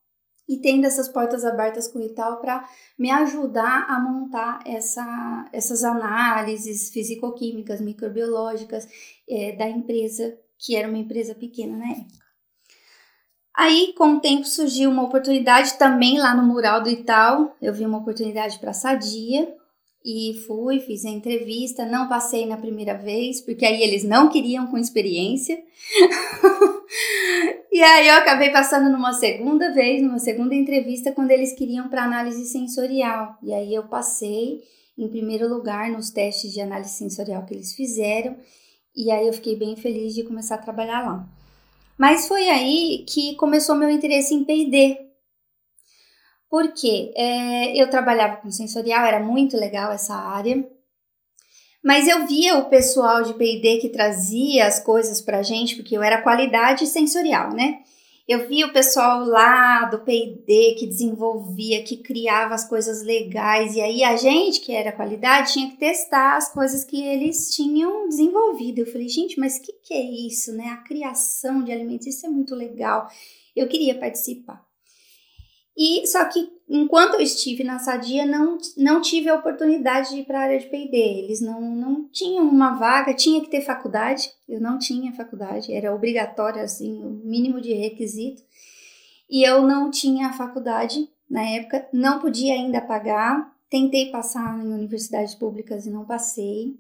e 0.48 0.58
tendo 0.58 0.86
essas 0.86 1.08
portas 1.08 1.46
abertas 1.46 1.88
com 1.88 2.00
o 2.00 2.04
Itaú 2.04 2.38
para 2.38 2.68
me 2.98 3.10
ajudar 3.10 3.86
a 3.90 4.00
montar 4.00 4.60
essa, 4.66 5.50
essas 5.54 5.84
análises 5.84 6.92
físico-químicas, 6.92 7.80
microbiológicas 7.80 8.88
é, 9.30 9.56
da 9.56 9.70
empresa, 9.70 10.38
que 10.58 10.76
era 10.76 10.88
uma 10.88 10.98
empresa 10.98 11.34
pequena 11.34 11.78
na 11.78 11.92
época. 11.92 12.24
Aí, 13.56 13.94
com 13.96 14.16
o 14.16 14.20
tempo, 14.20 14.46
surgiu 14.46 14.90
uma 14.90 15.04
oportunidade 15.04 15.78
também 15.78 16.18
lá 16.18 16.36
no 16.36 16.44
mural 16.44 16.82
do 16.82 16.90
Itaú. 16.90 17.52
Eu 17.62 17.72
vi 17.72 17.86
uma 17.86 18.00
oportunidade 18.00 18.58
para 18.58 18.74
Sadia 18.74 19.48
e 20.04 20.34
fui, 20.48 20.80
fiz 20.80 21.06
a 21.06 21.10
entrevista. 21.10 21.86
Não 21.86 22.10
passei 22.10 22.48
na 22.48 22.58
primeira 22.58 22.96
vez, 22.96 23.42
porque 23.42 23.64
aí 23.64 23.84
eles 23.84 24.04
não 24.04 24.28
queriam 24.28 24.66
com 24.68 24.78
experiência. 24.78 25.58
e 27.74 27.82
aí 27.82 28.08
eu 28.08 28.16
acabei 28.18 28.52
passando 28.52 28.88
numa 28.88 29.14
segunda 29.14 29.74
vez, 29.74 30.00
numa 30.00 30.20
segunda 30.20 30.54
entrevista, 30.54 31.12
quando 31.12 31.32
eles 31.32 31.54
queriam 31.54 31.90
para 31.90 32.04
análise 32.04 32.46
sensorial. 32.46 33.36
E 33.42 33.52
aí 33.52 33.74
eu 33.74 33.88
passei 33.88 34.62
em 34.96 35.10
primeiro 35.10 35.50
lugar 35.50 35.90
nos 35.90 36.12
testes 36.12 36.54
de 36.54 36.62
análise 36.62 36.92
sensorial 36.92 37.44
que 37.46 37.56
eles 37.56 37.74
fizeram. 37.74 38.38
E 38.96 39.10
aí 39.10 39.26
eu 39.26 39.34
fiquei 39.34 39.56
bem 39.56 39.76
feliz 39.76 40.14
de 40.14 40.24
começar 40.24 40.54
a 40.56 40.60
trabalhar 40.60 41.02
lá. 41.02 41.28
Mas 41.98 42.28
foi 42.28 42.48
aí 42.48 43.04
que 43.10 43.36
começou 43.38 43.76
meu 43.76 43.90
interesse 43.90 44.36
em 44.36 44.44
P&D. 44.44 45.10
Porque 46.48 47.12
é, 47.16 47.76
eu 47.76 47.90
trabalhava 47.90 48.38
com 48.38 48.52
sensorial, 48.52 49.04
era 49.04 49.20
muito 49.20 49.58
legal 49.58 49.92
essa 49.92 50.14
área. 50.14 50.64
Mas 51.84 52.08
eu 52.08 52.26
via 52.26 52.58
o 52.58 52.70
pessoal 52.70 53.24
de 53.24 53.34
P&D 53.34 53.80
que 53.80 53.90
trazia 53.90 54.66
as 54.66 54.80
coisas 54.80 55.20
pra 55.20 55.44
gente, 55.44 55.76
porque 55.76 55.98
eu 55.98 56.02
era 56.02 56.22
qualidade 56.22 56.88
sensorial, 56.88 57.52
né? 57.52 57.80
Eu 58.26 58.48
via 58.48 58.66
o 58.68 58.72
pessoal 58.72 59.26
lá 59.26 59.84
do 59.84 60.00
P&D 60.00 60.76
que 60.80 60.88
desenvolvia, 60.88 61.84
que 61.84 61.98
criava 61.98 62.56
as 62.56 62.66
coisas 62.66 63.04
legais, 63.04 63.76
e 63.76 63.82
aí 63.82 64.02
a 64.02 64.16
gente, 64.16 64.62
que 64.62 64.72
era 64.72 64.94
qualidade, 64.94 65.52
tinha 65.52 65.70
que 65.70 65.76
testar 65.76 66.38
as 66.38 66.50
coisas 66.54 66.86
que 66.86 67.04
eles 67.06 67.54
tinham 67.54 68.08
desenvolvido. 68.08 68.80
Eu 68.80 68.86
falei, 68.86 69.10
gente, 69.10 69.38
mas 69.38 69.58
o 69.58 69.62
que, 69.62 69.74
que 69.74 69.94
é 69.94 70.02
isso, 70.02 70.54
né? 70.54 70.68
A 70.68 70.78
criação 70.78 71.66
de 71.66 71.74
alimentos, 71.74 72.08
isso 72.08 72.26
é 72.26 72.30
muito 72.30 72.56
legal. 72.56 73.10
Eu 73.54 73.68
queria 73.68 74.00
participar. 74.00 74.64
E 75.78 76.08
só 76.08 76.24
que 76.26 76.48
enquanto 76.74 77.14
eu 77.14 77.22
estive 77.22 77.64
na 77.64 77.78
Sadia, 77.78 78.26
não, 78.26 78.58
não 78.76 79.00
tive 79.00 79.30
a 79.30 79.36
oportunidade 79.36 80.10
de 80.10 80.22
ir 80.22 80.26
para 80.26 80.40
a 80.40 80.44
área 80.44 80.60
de 80.60 80.66
P&D. 80.66 80.98
Eles 80.98 81.40
não, 81.40 81.62
não 81.62 82.10
tinham 82.10 82.50
uma 82.50 82.74
vaga, 82.74 83.14
tinha 83.14 83.40
que 83.42 83.50
ter 83.50 83.62
faculdade. 83.62 84.32
Eu 84.50 84.60
não 84.60 84.80
tinha 84.80 85.14
faculdade, 85.14 85.72
era 85.72 85.94
obrigatório, 85.94 86.64
assim, 86.64 87.00
o 87.04 87.10
mínimo 87.24 87.62
de 87.62 87.74
requisito. 87.74 88.42
E 89.30 89.44
eu 89.44 89.62
não 89.62 89.92
tinha 89.92 90.34
faculdade 90.34 91.08
na 91.30 91.44
época, 91.44 91.88
não 91.94 92.20
podia 92.20 92.56
ainda 92.56 92.82
pagar. 92.82 93.54
Tentei 93.70 94.10
passar 94.12 94.60
em 94.60 94.74
universidades 94.74 95.36
públicas 95.36 95.86
e 95.86 95.92
não 95.92 96.06
passei. 96.06 96.76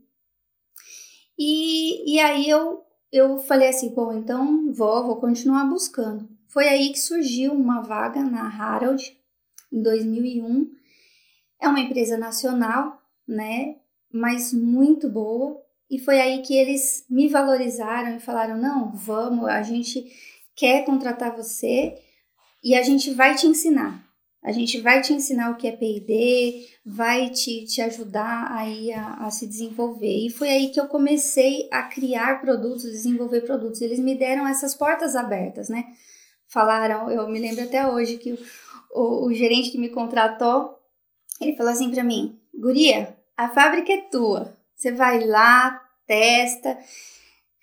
E, 1.37 2.15
e 2.15 2.19
aí 2.19 2.49
eu, 2.49 2.81
eu 3.11 3.37
falei 3.37 3.69
assim, 3.69 3.93
bom, 3.93 4.11
então 4.11 4.73
vou, 4.73 5.05
vou 5.05 5.17
continuar 5.17 5.65
buscando. 5.65 6.27
Foi 6.47 6.67
aí 6.67 6.89
que 6.89 6.99
surgiu 6.99 7.53
uma 7.53 7.81
vaga 7.81 8.23
na 8.23 8.47
Harold 8.47 9.17
em 9.73 9.81
2001. 9.81 10.71
É 11.59 11.67
uma 11.67 11.79
empresa 11.79 12.17
nacional, 12.17 13.01
né? 13.27 13.77
Mas 14.11 14.53
muito 14.53 15.09
boa. 15.09 15.59
E 15.89 15.97
foi 15.97 16.21
aí 16.21 16.41
que 16.43 16.55
eles 16.55 17.05
me 17.09 17.27
valorizaram 17.27 18.15
e 18.15 18.19
falaram: 18.19 18.57
não, 18.57 18.91
vamos, 18.91 19.47
a 19.47 19.63
gente 19.63 20.05
quer 20.55 20.85
contratar 20.85 21.35
você 21.35 21.97
e 22.63 22.75
a 22.75 22.83
gente 22.83 23.11
vai 23.11 23.35
te 23.35 23.47
ensinar. 23.47 24.03
A 24.43 24.51
gente 24.51 24.81
vai 24.81 25.01
te 25.01 25.13
ensinar 25.13 25.51
o 25.51 25.55
que 25.55 25.67
é 25.67 25.71
PD, 25.71 26.67
vai 26.85 27.29
te, 27.29 27.63
te 27.63 27.81
ajudar 27.81 28.51
aí 28.51 28.91
a, 28.91 29.13
a, 29.13 29.31
se 29.31 29.47
desenvolver. 29.47 30.25
E 30.25 30.29
foi 30.29 30.49
aí 30.49 30.69
que 30.69 30.79
eu 30.79 30.87
comecei 30.87 31.69
a 31.71 31.83
criar 31.83 32.41
produtos, 32.41 32.83
desenvolver 32.83 33.41
produtos. 33.41 33.79
Eles 33.79 33.99
me 33.99 34.15
deram 34.15 34.45
essas 34.45 34.75
portas 34.75 35.15
abertas, 35.15 35.69
né? 35.69 35.85
falaram, 36.53 37.09
eu 37.09 37.27
me 37.27 37.39
lembro 37.39 37.63
até 37.63 37.87
hoje 37.87 38.17
que 38.17 38.37
o, 38.93 39.27
o, 39.27 39.33
gerente 39.33 39.71
que 39.71 39.77
me 39.77 39.89
contratou, 39.89 40.77
ele 41.41 41.55
falou 41.55 41.71
assim 41.71 41.91
para 41.91 42.03
mim, 42.03 42.39
Guria, 42.53 43.17
a 43.35 43.49
fábrica 43.49 43.91
é 43.91 44.01
tua, 44.09 44.55
você 44.75 44.91
vai 44.91 45.25
lá, 45.25 45.81
testa, 46.05 46.77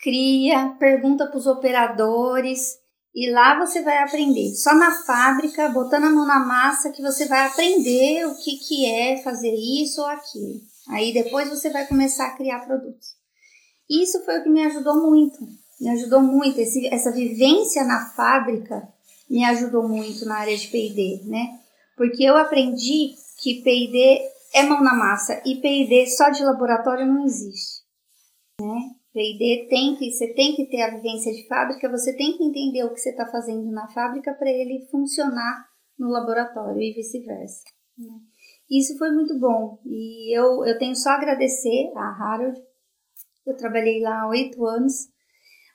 cria, 0.02 0.76
pergunta 0.78 1.26
para 1.26 1.38
os 1.38 1.46
operadores 1.46 2.78
e 3.14 3.30
lá 3.30 3.58
você 3.58 3.82
vai 3.82 3.98
aprender. 3.98 4.54
Só 4.54 4.74
na 4.74 4.90
fábrica, 5.04 5.68
botando 5.68 6.04
a 6.04 6.10
mão 6.10 6.26
na 6.26 6.40
massa, 6.40 6.90
que 6.90 7.02
você 7.02 7.26
vai 7.26 7.46
aprender 7.46 8.26
o 8.26 8.36
que, 8.36 8.56
que 8.56 8.86
é 8.86 9.22
fazer 9.22 9.54
isso 9.54 10.00
ou 10.00 10.06
aquilo. 10.06 10.60
Aí 10.88 11.12
depois 11.12 11.48
você 11.48 11.70
vai 11.70 11.86
começar 11.86 12.26
a 12.26 12.36
criar 12.36 12.60
produtos. 12.60 13.14
Isso 13.88 14.24
foi 14.24 14.38
o 14.38 14.42
que 14.42 14.48
me 14.48 14.64
ajudou 14.66 14.96
muito. 14.96 15.38
Me 15.80 15.88
ajudou 15.90 16.20
muito. 16.20 16.60
Esse, 16.60 16.86
essa 16.86 17.10
vivência 17.10 17.84
na 17.84 18.06
fábrica 18.10 18.88
me 19.30 19.44
ajudou 19.44 19.88
muito 19.88 20.26
na 20.26 20.38
área 20.38 20.56
de 20.56 20.66
PD, 20.68 21.22
né? 21.24 21.60
Porque 21.96 22.24
eu 22.24 22.36
aprendi 22.36 23.14
que 23.38 23.62
PD 23.62 24.20
é 24.52 24.64
mão 24.64 24.82
na 24.82 24.94
massa 24.94 25.40
e 25.46 25.60
PD 25.60 26.06
só 26.08 26.30
de 26.30 26.42
laboratório 26.42 27.06
não 27.06 27.24
existe, 27.24 27.84
né? 28.60 28.90
P&D 29.12 29.66
tem 29.68 29.96
que, 29.96 30.12
você 30.12 30.32
tem 30.34 30.54
que 30.54 30.66
ter 30.66 30.82
a 30.82 30.94
vivência 30.94 31.32
de 31.32 31.46
fábrica, 31.48 31.90
você 31.90 32.16
tem 32.16 32.36
que 32.36 32.44
entender 32.44 32.84
o 32.84 32.92
que 32.92 33.00
você 33.00 33.10
está 33.10 33.26
fazendo 33.26 33.68
na 33.70 33.88
fábrica 33.88 34.32
para 34.34 34.48
ele 34.48 34.86
funcionar 34.90 35.66
no 35.98 36.08
laboratório 36.08 36.80
e 36.80 36.92
vice-versa. 36.92 37.64
Né? 37.98 38.20
Isso 38.70 38.96
foi 38.96 39.10
muito 39.10 39.36
bom 39.38 39.80
e 39.84 40.36
eu, 40.36 40.64
eu 40.64 40.78
tenho 40.78 40.94
só 40.94 41.10
a 41.10 41.14
agradecer 41.16 41.92
a 41.96 42.24
Harold. 42.24 42.60
Eu 43.44 43.56
trabalhei 43.56 44.00
lá 44.00 44.28
oito 44.28 44.64
anos. 44.64 45.09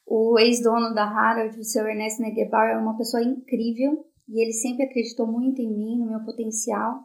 O 0.06 0.38
ex-dono 0.40 0.94
da 0.94 1.04
Harold, 1.04 1.60
o 1.60 1.64
seu 1.64 1.88
Ernesto 1.88 2.22
Negebauer, 2.22 2.76
é 2.76 2.78
uma 2.78 2.98
pessoa 2.98 3.24
incrível 3.24 4.06
e 4.28 4.42
ele 4.42 4.54
sempre 4.54 4.86
acreditou 4.86 5.26
muito 5.26 5.62
em 5.62 5.70
mim, 5.70 6.00
no 6.00 6.10
meu 6.10 6.24
potencial. 6.24 7.04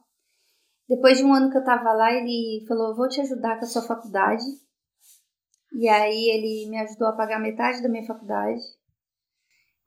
Depois 0.88 1.19
de 1.19 1.25
um 1.25 1.33
ano 1.33 1.50
que 1.50 1.57
eu 1.57 1.61
estava 1.61 1.92
lá, 1.92 2.12
ele 2.12 2.64
falou: 2.66 2.97
Vou 2.97 3.09
te 3.09 3.21
ajudar 3.21 3.59
com 3.59 3.64
a 3.64 3.69
sua 3.69 3.83
faculdade 3.83 4.45
e 5.73 5.88
aí 5.88 6.28
ele 6.30 6.69
me 6.69 6.78
ajudou 6.78 7.09
a 7.09 7.12
pagar 7.12 7.38
metade 7.38 7.83
da 7.83 7.88
minha 7.88 8.07
faculdade. 8.07 8.61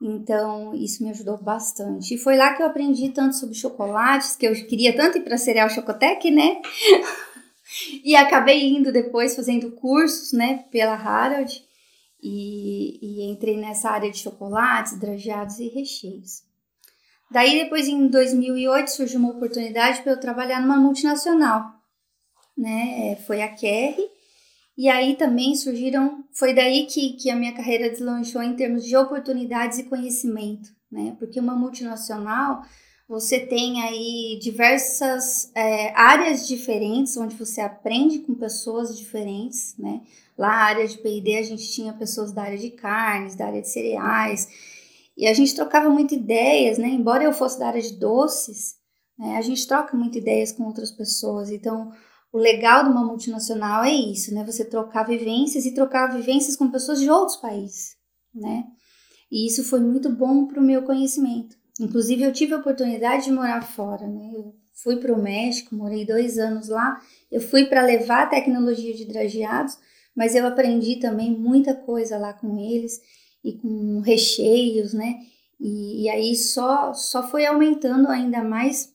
Então, 0.01 0.73
isso 0.73 1.03
me 1.03 1.09
ajudou 1.11 1.37
bastante. 1.37 2.15
E 2.15 2.17
foi 2.17 2.35
lá 2.35 2.53
que 2.53 2.61
eu 2.61 2.67
aprendi 2.67 3.09
tanto 3.09 3.35
sobre 3.35 3.55
chocolates, 3.55 4.35
que 4.35 4.45
eu 4.45 4.53
queria 4.67 4.95
tanto 4.95 5.17
ir 5.17 5.21
para 5.21 5.37
Cereal 5.37 5.69
Chocotec, 5.69 6.29
né? 6.29 6.61
e 8.03 8.15
acabei 8.15 8.67
indo 8.67 8.91
depois 8.91 9.35
fazendo 9.35 9.71
cursos, 9.71 10.33
né, 10.33 10.65
pela 10.71 10.93
Harold. 10.93 11.63
E, 12.25 12.99
e 13.01 13.29
entrei 13.29 13.57
nessa 13.57 13.89
área 13.89 14.09
de 14.09 14.17
chocolates, 14.17 14.97
drageados 14.97 15.59
e 15.59 15.67
recheios. 15.67 16.43
Daí, 17.29 17.63
depois, 17.63 17.87
em 17.89 18.07
2008, 18.07 18.91
surgiu 18.91 19.19
uma 19.19 19.31
oportunidade 19.31 20.01
para 20.01 20.13
eu 20.13 20.19
trabalhar 20.19 20.61
numa 20.61 20.77
multinacional. 20.77 21.65
Né? 22.57 23.17
Foi 23.27 23.41
a 23.41 23.49
Kerry 23.49 24.09
e 24.77 24.89
aí 24.89 25.15
também 25.15 25.55
surgiram, 25.55 26.23
foi 26.31 26.53
daí 26.53 26.87
que, 26.87 27.13
que 27.13 27.29
a 27.29 27.35
minha 27.35 27.53
carreira 27.53 27.89
deslanchou 27.89 28.41
em 28.41 28.55
termos 28.55 28.83
de 28.83 28.97
oportunidades 28.97 29.77
e 29.77 29.83
conhecimento, 29.83 30.69
né? 30.91 31.15
Porque 31.19 31.39
uma 31.39 31.55
multinacional, 31.55 32.63
você 33.07 33.39
tem 33.39 33.81
aí 33.83 34.39
diversas 34.41 35.51
é, 35.53 35.93
áreas 35.95 36.47
diferentes, 36.47 37.15
onde 37.17 37.35
você 37.35 37.61
aprende 37.61 38.19
com 38.19 38.33
pessoas 38.33 38.97
diferentes, 38.97 39.75
né? 39.77 40.01
Lá, 40.37 40.49
na 40.49 40.63
área 40.63 40.87
de 40.87 40.97
P&D, 40.97 41.37
a 41.37 41.43
gente 41.43 41.71
tinha 41.71 41.93
pessoas 41.93 42.31
da 42.31 42.43
área 42.43 42.57
de 42.57 42.71
carnes, 42.71 43.35
da 43.35 43.45
área 43.45 43.61
de 43.61 43.69
cereais, 43.69 44.47
e 45.15 45.27
a 45.27 45.33
gente 45.33 45.55
trocava 45.55 45.89
muito 45.89 46.13
ideias, 46.13 46.77
né? 46.77 46.87
Embora 46.87 47.23
eu 47.23 47.31
fosse 47.31 47.59
da 47.59 47.67
área 47.67 47.81
de 47.81 47.93
doces, 47.97 48.75
né? 49.17 49.37
a 49.37 49.41
gente 49.41 49.67
troca 49.67 49.95
muito 49.95 50.17
ideias 50.17 50.51
com 50.51 50.63
outras 50.63 50.91
pessoas, 50.91 51.51
então 51.51 51.91
o 52.31 52.37
legal 52.39 52.83
de 52.83 52.89
uma 52.89 53.05
multinacional 53.05 53.83
é 53.83 53.93
isso, 53.93 54.33
né? 54.33 54.43
Você 54.43 54.65
trocar 54.65 55.03
vivências 55.03 55.65
e 55.65 55.73
trocar 55.73 56.07
vivências 56.07 56.55
com 56.55 56.71
pessoas 56.71 56.99
de 56.99 57.09
outros 57.09 57.37
países, 57.37 57.95
né? 58.33 58.65
E 59.31 59.47
isso 59.47 59.63
foi 59.63 59.79
muito 59.79 60.09
bom 60.09 60.47
para 60.47 60.59
o 60.59 60.63
meu 60.63 60.83
conhecimento. 60.83 61.55
Inclusive, 61.79 62.23
eu 62.23 62.33
tive 62.33 62.53
a 62.53 62.57
oportunidade 62.57 63.25
de 63.25 63.31
morar 63.31 63.61
fora, 63.61 64.07
né? 64.07 64.31
Eu 64.33 64.55
fui 64.73 64.97
para 64.97 65.13
o 65.13 65.21
México, 65.21 65.75
morei 65.75 66.05
dois 66.05 66.37
anos 66.37 66.69
lá. 66.69 66.99
Eu 67.31 67.41
fui 67.41 67.65
para 67.65 67.81
levar 67.81 68.23
a 68.23 68.27
tecnologia 68.27 68.93
de 68.93 69.05
drageados, 69.05 69.77
mas 70.15 70.35
eu 70.35 70.45
aprendi 70.45 70.97
também 70.97 71.31
muita 71.31 71.73
coisa 71.73 72.17
lá 72.17 72.33
com 72.33 72.57
eles 72.57 73.01
e 73.43 73.53
com 73.53 73.99
recheios, 73.99 74.93
né? 74.93 75.19
E, 75.59 76.03
e 76.03 76.09
aí 76.09 76.35
só, 76.35 76.93
só 76.93 77.27
foi 77.27 77.45
aumentando 77.45 78.09
ainda 78.09 78.43
mais 78.43 78.93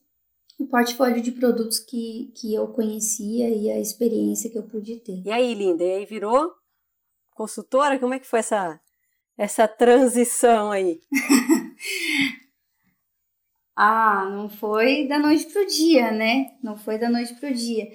o 0.59 0.67
portfólio 0.67 1.21
de 1.21 1.31
produtos 1.31 1.79
que, 1.79 2.31
que 2.35 2.53
eu 2.53 2.67
conhecia 2.67 3.49
e 3.49 3.71
a 3.71 3.79
experiência 3.79 4.49
que 4.49 4.57
eu 4.57 4.63
pude 4.63 4.97
ter. 4.97 5.21
E 5.25 5.31
aí, 5.31 5.53
Linda, 5.53 5.83
e 5.83 5.93
aí 5.93 6.05
virou 6.05 6.53
consultora? 7.31 7.97
Como 7.97 8.13
é 8.13 8.19
que 8.19 8.27
foi 8.27 8.39
essa, 8.39 8.79
essa 9.37 9.67
transição 9.67 10.71
aí? 10.71 11.01
ah, 13.75 14.27
não 14.29 14.49
foi 14.49 15.07
da 15.07 15.17
noite 15.17 15.45
pro 15.45 15.65
dia, 15.65 16.11
né? 16.11 16.57
Não 16.61 16.77
foi 16.77 16.97
da 16.97 17.09
noite 17.09 17.33
pro 17.35 17.53
dia. 17.53 17.87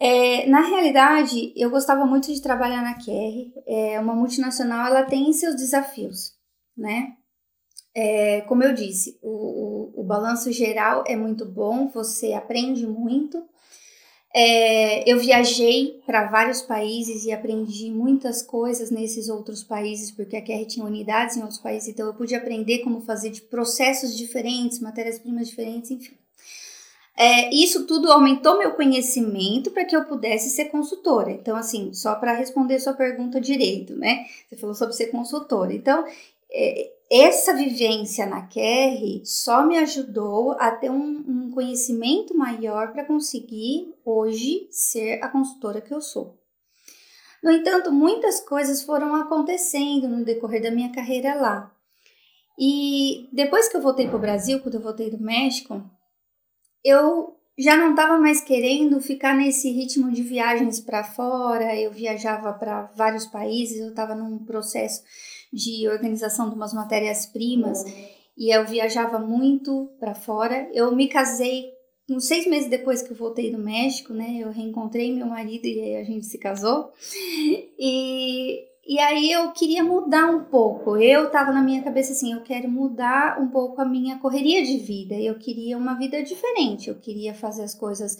É, 0.00 0.46
na 0.46 0.60
realidade, 0.60 1.52
eu 1.56 1.70
gostava 1.70 2.06
muito 2.06 2.32
de 2.32 2.40
trabalhar 2.40 2.82
na 2.82 2.94
QR. 2.94 3.62
É, 3.66 3.98
uma 3.98 4.14
multinacional, 4.14 4.86
ela 4.86 5.02
tem 5.02 5.32
seus 5.32 5.56
desafios, 5.56 6.34
né? 6.76 7.14
É, 7.94 8.42
como 8.42 8.62
eu 8.62 8.72
disse, 8.72 9.18
o, 9.20 9.28
o, 9.96 10.00
o, 10.02 10.04
balanço 10.04 10.52
geral 10.52 11.02
é 11.06 11.16
muito 11.16 11.44
bom, 11.44 11.88
você 11.88 12.32
aprende 12.32 12.86
muito. 12.86 13.44
É, 14.32 15.10
eu 15.10 15.18
viajei 15.18 16.00
para 16.06 16.28
vários 16.28 16.62
países 16.62 17.24
e 17.24 17.32
aprendi 17.32 17.90
muitas 17.90 18.40
coisas 18.40 18.90
nesses 18.90 19.28
outros 19.28 19.64
países, 19.64 20.12
porque 20.12 20.36
a 20.36 20.44
QR 20.44 20.64
tinha 20.66 20.86
unidades 20.86 21.36
em 21.36 21.40
outros 21.40 21.58
países, 21.58 21.88
então 21.88 22.06
eu 22.06 22.14
pude 22.14 22.36
aprender 22.36 22.80
como 22.80 23.00
fazer 23.00 23.30
de 23.30 23.40
processos 23.40 24.16
diferentes, 24.16 24.78
matérias-primas 24.78 25.48
diferentes, 25.48 25.90
enfim. 25.90 26.16
É, 27.20 27.52
isso 27.52 27.84
tudo 27.84 28.12
aumentou 28.12 28.56
meu 28.56 28.74
conhecimento 28.74 29.72
para 29.72 29.84
que 29.84 29.96
eu 29.96 30.04
pudesse 30.04 30.50
ser 30.50 30.66
consultora. 30.66 31.32
Então, 31.32 31.56
assim, 31.56 31.92
só 31.92 32.14
para 32.14 32.32
responder 32.32 32.78
sua 32.78 32.92
pergunta 32.92 33.40
direito, 33.40 33.96
né? 33.96 34.24
Você 34.48 34.56
falou 34.56 34.72
sobre 34.72 34.94
ser 34.94 35.08
consultora. 35.08 35.74
Então, 35.74 36.06
é, 36.48 36.92
essa 37.10 37.52
vivência 37.54 38.24
na 38.24 38.46
QR 38.46 39.20
só 39.24 39.66
me 39.66 39.76
ajudou 39.78 40.52
a 40.60 40.70
ter 40.70 40.92
um, 40.92 41.24
um 41.26 41.50
conhecimento 41.50 42.36
maior 42.36 42.92
para 42.92 43.04
conseguir 43.04 43.92
hoje 44.04 44.68
ser 44.70 45.20
a 45.20 45.28
consultora 45.28 45.80
que 45.80 45.92
eu 45.92 46.00
sou. 46.00 46.38
No 47.42 47.50
entanto, 47.50 47.90
muitas 47.90 48.38
coisas 48.38 48.82
foram 48.84 49.16
acontecendo 49.16 50.06
no 50.06 50.24
decorrer 50.24 50.62
da 50.62 50.70
minha 50.70 50.92
carreira 50.92 51.34
lá. 51.34 51.74
E 52.56 53.28
depois 53.32 53.68
que 53.68 53.76
eu 53.76 53.82
voltei 53.82 54.06
para 54.06 54.16
o 54.16 54.20
Brasil, 54.20 54.60
quando 54.60 54.76
eu 54.76 54.80
voltei 54.80 55.10
do 55.10 55.18
México, 55.18 55.82
eu 56.88 57.36
já 57.58 57.76
não 57.76 57.90
estava 57.90 58.18
mais 58.18 58.40
querendo 58.40 59.00
ficar 59.00 59.36
nesse 59.36 59.70
ritmo 59.70 60.12
de 60.12 60.22
viagens 60.22 60.80
para 60.80 61.02
fora. 61.02 61.76
Eu 61.76 61.90
viajava 61.90 62.52
para 62.52 62.84
vários 62.96 63.26
países, 63.26 63.80
eu 63.80 63.88
estava 63.88 64.14
num 64.14 64.38
processo 64.38 65.02
de 65.52 65.88
organização 65.88 66.48
de 66.48 66.54
umas 66.54 66.72
matérias-primas 66.72 67.84
e 68.36 68.54
eu 68.54 68.64
viajava 68.64 69.18
muito 69.18 69.90
para 69.98 70.14
fora. 70.14 70.70
Eu 70.72 70.94
me 70.94 71.08
casei 71.08 71.72
uns 72.08 72.26
seis 72.26 72.46
meses 72.46 72.70
depois 72.70 73.02
que 73.02 73.10
eu 73.10 73.16
voltei 73.16 73.50
do 73.50 73.58
México, 73.58 74.14
né? 74.14 74.38
Eu 74.38 74.50
reencontrei 74.50 75.12
meu 75.12 75.26
marido 75.26 75.66
e 75.66 75.96
a 75.96 76.04
gente 76.04 76.26
se 76.26 76.38
casou. 76.38 76.92
E, 77.78 78.64
e 78.88 78.98
aí 78.98 79.30
eu 79.30 79.52
queria 79.52 79.84
mudar 79.84 80.30
um 80.30 80.44
pouco. 80.44 80.96
Eu 80.96 81.30
tava 81.30 81.52
na 81.52 81.60
minha 81.60 81.82
cabeça 81.82 82.12
assim, 82.12 82.32
eu 82.32 82.40
quero 82.40 82.70
mudar 82.70 83.38
um 83.38 83.48
pouco 83.48 83.82
a 83.82 83.84
minha 83.84 84.18
correria 84.18 84.64
de 84.64 84.78
vida. 84.78 85.14
Eu 85.14 85.38
queria 85.38 85.76
uma 85.76 85.94
vida 85.94 86.22
diferente. 86.22 86.88
Eu 86.88 86.94
queria 86.94 87.34
fazer 87.34 87.64
as 87.64 87.74
coisas 87.74 88.16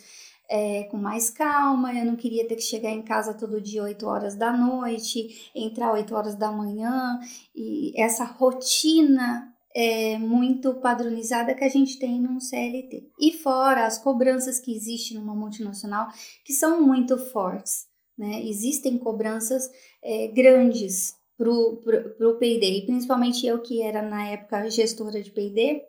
é, 0.46 0.84
com 0.84 0.98
mais 0.98 1.30
calma, 1.30 1.94
eu 1.94 2.04
não 2.04 2.16
queria 2.16 2.46
ter 2.46 2.56
que 2.56 2.62
chegar 2.62 2.90
em 2.90 3.02
casa 3.02 3.34
todo 3.34 3.60
dia 3.60 3.82
8 3.82 4.06
horas 4.06 4.34
da 4.34 4.52
noite, 4.52 5.50
entrar 5.54 5.92
8 5.92 6.14
horas 6.14 6.34
da 6.34 6.50
manhã, 6.50 7.18
e 7.54 7.92
essa 8.00 8.24
rotina 8.24 9.54
é 9.74 10.18
muito 10.18 10.74
padronizada 10.74 11.54
que 11.54 11.64
a 11.64 11.68
gente 11.68 11.98
tem 11.98 12.20
num 12.20 12.40
CLT. 12.40 13.10
E 13.20 13.32
fora 13.32 13.86
as 13.86 13.98
cobranças 13.98 14.58
que 14.58 14.74
existem 14.74 15.18
numa 15.18 15.34
multinacional, 15.34 16.08
que 16.44 16.52
são 16.52 16.82
muito 16.82 17.16
fortes. 17.16 17.86
Né? 18.16 18.42
Existem 18.44 18.98
cobranças 18.98 19.70
é, 20.02 20.28
grandes 20.28 21.14
para 21.36 21.50
o 21.50 22.36
PD, 22.38 22.78
e 22.78 22.86
principalmente 22.86 23.46
eu 23.46 23.60
que 23.60 23.80
era 23.80 24.02
na 24.02 24.26
época 24.28 24.68
gestora 24.68 25.22
de 25.22 25.30
PD, 25.30 25.82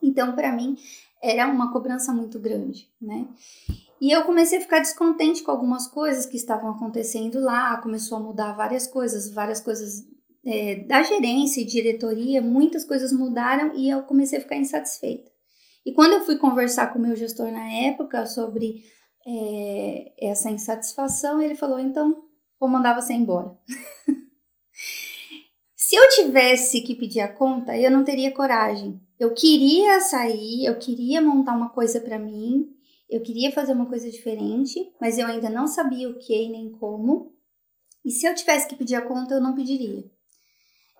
então 0.00 0.34
para 0.34 0.52
mim 0.52 0.76
era 1.22 1.48
uma 1.48 1.72
cobrança 1.72 2.12
muito 2.12 2.38
grande, 2.38 2.88
né? 3.00 3.26
E 4.00 4.10
eu 4.10 4.22
comecei 4.24 4.58
a 4.58 4.60
ficar 4.60 4.80
descontente 4.80 5.42
com 5.42 5.50
algumas 5.50 5.88
coisas 5.88 6.26
que 6.26 6.36
estavam 6.36 6.70
acontecendo 6.70 7.40
lá, 7.40 7.76
começou 7.78 8.18
a 8.18 8.20
mudar 8.20 8.52
várias 8.52 8.86
coisas, 8.86 9.32
várias 9.32 9.60
coisas 9.60 10.04
é, 10.44 10.76
da 10.84 11.02
gerência 11.02 11.60
e 11.60 11.64
diretoria, 11.64 12.42
muitas 12.42 12.84
coisas 12.84 13.12
mudaram 13.12 13.74
e 13.74 13.88
eu 13.88 14.02
comecei 14.02 14.38
a 14.38 14.42
ficar 14.42 14.56
insatisfeita. 14.56 15.30
E 15.86 15.92
quando 15.92 16.12
eu 16.12 16.24
fui 16.24 16.36
conversar 16.36 16.92
com 16.92 16.98
o 16.98 17.02
meu 17.02 17.16
gestor 17.16 17.50
na 17.50 17.66
época 17.66 18.26
sobre 18.26 18.84
é, 19.26 20.12
essa 20.20 20.50
insatisfação, 20.50 21.40
ele 21.40 21.54
falou: 21.54 21.78
então, 21.78 22.23
vou 22.64 22.70
mandar 22.70 22.94
você 22.94 23.12
embora. 23.12 23.54
Se 25.76 25.96
eu 25.96 26.08
tivesse 26.08 26.80
que 26.80 26.94
pedir 26.94 27.20
a 27.20 27.28
conta, 27.28 27.76
eu 27.76 27.90
não 27.90 28.02
teria 28.02 28.32
coragem. 28.32 28.98
Eu 29.20 29.34
queria 29.34 30.00
sair, 30.00 30.64
eu 30.64 30.78
queria 30.78 31.20
montar 31.20 31.54
uma 31.54 31.68
coisa 31.68 32.00
para 32.00 32.18
mim, 32.18 32.66
eu 33.08 33.20
queria 33.20 33.52
fazer 33.52 33.72
uma 33.72 33.84
coisa 33.86 34.10
diferente, 34.10 34.80
mas 34.98 35.18
eu 35.18 35.26
ainda 35.26 35.50
não 35.50 35.66
sabia 35.66 36.08
o 36.08 36.18
que 36.18 36.48
nem 36.48 36.70
como. 36.70 37.34
E 38.02 38.10
se 38.10 38.26
eu 38.26 38.34
tivesse 38.34 38.66
que 38.66 38.76
pedir 38.76 38.94
a 38.94 39.02
conta, 39.02 39.34
eu 39.34 39.42
não 39.42 39.54
pediria. 39.54 40.04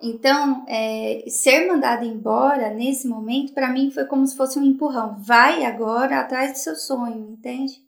Então, 0.03 0.67
é, 0.69 1.25
ser 1.29 1.67
mandada 1.67 2.05
embora 2.05 2.75
nesse 2.75 3.09
momento, 3.09 3.55
para 3.55 3.73
mim, 3.73 3.91
foi 3.91 4.05
como 4.05 4.27
se 4.27 4.37
fosse 4.37 4.59
um 4.59 4.65
empurrão. 4.65 5.17
Vai 5.23 5.65
agora 5.65 6.21
atrás 6.21 6.53
do 6.53 6.59
seu 6.59 6.77
sonho, 6.77 7.31
entende? 7.31 7.84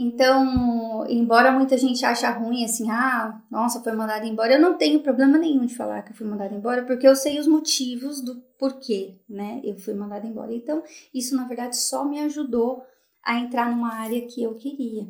Então, 0.00 1.04
embora 1.08 1.50
muita 1.50 1.76
gente 1.76 2.06
ache 2.06 2.24
ruim, 2.24 2.64
assim, 2.64 2.88
ah, 2.88 3.42
nossa, 3.50 3.82
foi 3.82 3.90
mandada 3.90 4.24
embora, 4.24 4.52
eu 4.52 4.60
não 4.60 4.78
tenho 4.78 5.00
problema 5.00 5.36
nenhum 5.36 5.66
de 5.66 5.74
falar 5.74 6.02
que 6.02 6.12
eu 6.12 6.16
fui 6.16 6.24
mandada 6.24 6.54
embora, 6.54 6.84
porque 6.84 7.04
eu 7.04 7.16
sei 7.16 7.40
os 7.40 7.48
motivos 7.48 8.20
do 8.22 8.36
porquê, 8.56 9.18
né, 9.28 9.60
eu 9.64 9.76
fui 9.76 9.94
mandada 9.94 10.24
embora. 10.24 10.54
Então, 10.54 10.84
isso, 11.12 11.34
na 11.34 11.48
verdade, 11.48 11.76
só 11.76 12.04
me 12.04 12.20
ajudou 12.20 12.84
a 13.24 13.40
entrar 13.40 13.68
numa 13.72 13.92
área 13.92 14.24
que 14.24 14.40
eu 14.40 14.54
queria. 14.54 15.08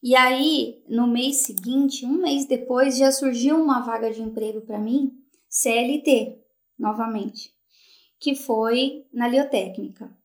E 0.00 0.14
aí, 0.14 0.84
no 0.88 1.08
mês 1.08 1.38
seguinte, 1.38 2.06
um 2.06 2.22
mês 2.22 2.46
depois, 2.46 2.96
já 2.96 3.10
surgiu 3.10 3.60
uma 3.60 3.80
vaga 3.80 4.12
de 4.12 4.22
emprego 4.22 4.60
para 4.60 4.78
mim, 4.78 5.18
CLT, 5.48 6.38
novamente, 6.78 7.50
que 8.20 8.36
foi 8.36 9.04
na 9.12 9.26
Liotécnica. 9.26 10.15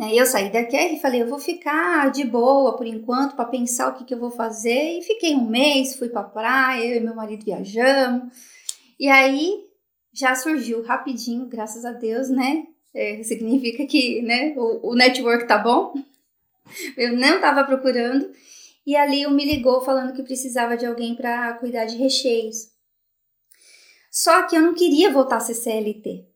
Aí 0.00 0.16
eu 0.16 0.24
saí 0.24 0.50
da 0.50 0.62
e 0.62 0.98
falei, 0.98 1.20
eu 1.20 1.28
vou 1.28 1.38
ficar 1.38 2.10
de 2.10 2.24
boa 2.24 2.74
por 2.74 2.86
enquanto 2.86 3.36
para 3.36 3.44
pensar 3.44 3.90
o 3.90 3.94
que, 3.94 4.04
que 4.04 4.14
eu 4.14 4.18
vou 4.18 4.30
fazer. 4.30 4.98
E 4.98 5.02
fiquei 5.02 5.34
um 5.34 5.46
mês, 5.46 5.96
fui 5.96 6.08
para 6.08 6.22
praia, 6.22 6.86
eu 6.86 6.96
e 6.96 7.04
meu 7.04 7.14
marido 7.14 7.44
viajamos. 7.44 8.32
E 8.98 9.08
aí 9.08 9.62
já 10.10 10.34
surgiu 10.34 10.82
rapidinho, 10.82 11.44
graças 11.46 11.84
a 11.84 11.92
Deus, 11.92 12.30
né? 12.30 12.66
É, 12.94 13.22
significa 13.22 13.86
que 13.86 14.22
né, 14.22 14.54
o, 14.56 14.92
o 14.92 14.94
network 14.94 15.46
tá 15.46 15.58
bom. 15.58 15.92
Eu 16.96 17.14
não 17.14 17.34
estava 17.36 17.62
procurando. 17.64 18.32
E 18.86 18.96
ali 18.96 19.26
o 19.26 19.30
me 19.30 19.44
ligou 19.44 19.82
falando 19.82 20.14
que 20.14 20.22
precisava 20.22 20.78
de 20.78 20.86
alguém 20.86 21.14
para 21.14 21.52
cuidar 21.54 21.84
de 21.84 21.98
recheios. 21.98 22.70
Só 24.10 24.46
que 24.46 24.56
eu 24.56 24.62
não 24.62 24.72
queria 24.72 25.12
voltar 25.12 25.36
a 25.36 25.40
ser 25.40 25.54
CLT. 25.54 26.26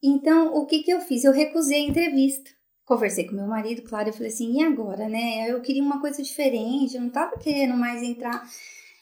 Então, 0.00 0.54
o 0.54 0.66
que, 0.66 0.84
que 0.84 0.92
eu 0.92 1.00
fiz? 1.00 1.24
Eu 1.24 1.32
recusei 1.32 1.78
a 1.78 1.88
entrevista. 1.88 2.61
Conversei 2.92 3.26
com 3.26 3.34
meu 3.34 3.46
marido, 3.46 3.80
claro, 3.80 4.10
eu 4.10 4.12
falei 4.12 4.28
assim, 4.28 4.60
e 4.60 4.62
agora, 4.62 5.08
né? 5.08 5.50
Eu 5.50 5.62
queria 5.62 5.82
uma 5.82 5.98
coisa 5.98 6.22
diferente, 6.22 6.94
eu 6.94 7.00
não 7.00 7.08
tava 7.08 7.38
querendo 7.38 7.74
mais 7.74 8.02
entrar 8.02 8.46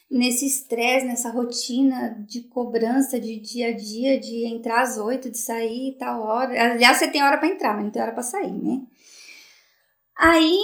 nesse 0.09 0.45
estresse, 0.45 1.05
nessa 1.05 1.29
rotina 1.29 2.15
de 2.25 2.43
cobrança 2.43 3.19
de 3.19 3.37
dia 3.37 3.67
a 3.67 3.73
dia, 3.73 4.17
de 4.17 4.45
entrar 4.45 4.83
às 4.83 4.97
oito, 4.97 5.29
de 5.29 5.37
sair 5.37 5.97
tal 5.99 6.21
hora. 6.21 6.71
Aliás, 6.71 6.99
você 6.99 7.09
tem 7.09 7.21
hora 7.21 7.37
para 7.37 7.49
entrar, 7.49 7.75
mas 7.75 7.83
não 7.83 7.91
tem 7.91 8.01
hora 8.01 8.13
para 8.13 8.23
sair, 8.23 8.53
né? 8.63 8.81
Aí 10.17 10.57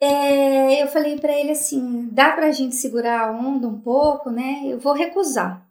é, 0.00 0.82
eu 0.82 0.88
falei 0.88 1.18
para 1.20 1.38
ele 1.38 1.50
assim: 1.50 2.08
dá 2.10 2.32
pra 2.32 2.52
gente 2.52 2.74
segurar 2.74 3.28
a 3.28 3.32
onda 3.32 3.68
um 3.68 3.78
pouco, 3.82 4.30
né? 4.30 4.62
Eu 4.64 4.78
vou 4.78 4.94
recusar. 4.94 5.62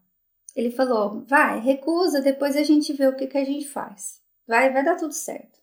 Ele 0.55 0.69
falou: 0.69 1.23
vai, 1.27 1.59
recusa, 1.61 2.21
depois 2.21 2.55
a 2.55 2.61
gente 2.61 2.93
vê 2.93 3.07
o 3.07 3.15
que, 3.15 3.25
que 3.25 3.39
a 3.39 3.43
gente 3.43 3.67
faz. 3.67 4.21
Vai, 4.47 4.71
vai 4.71 4.83
dar 4.83 4.97
tudo 4.97 5.13
certo. 5.13 5.60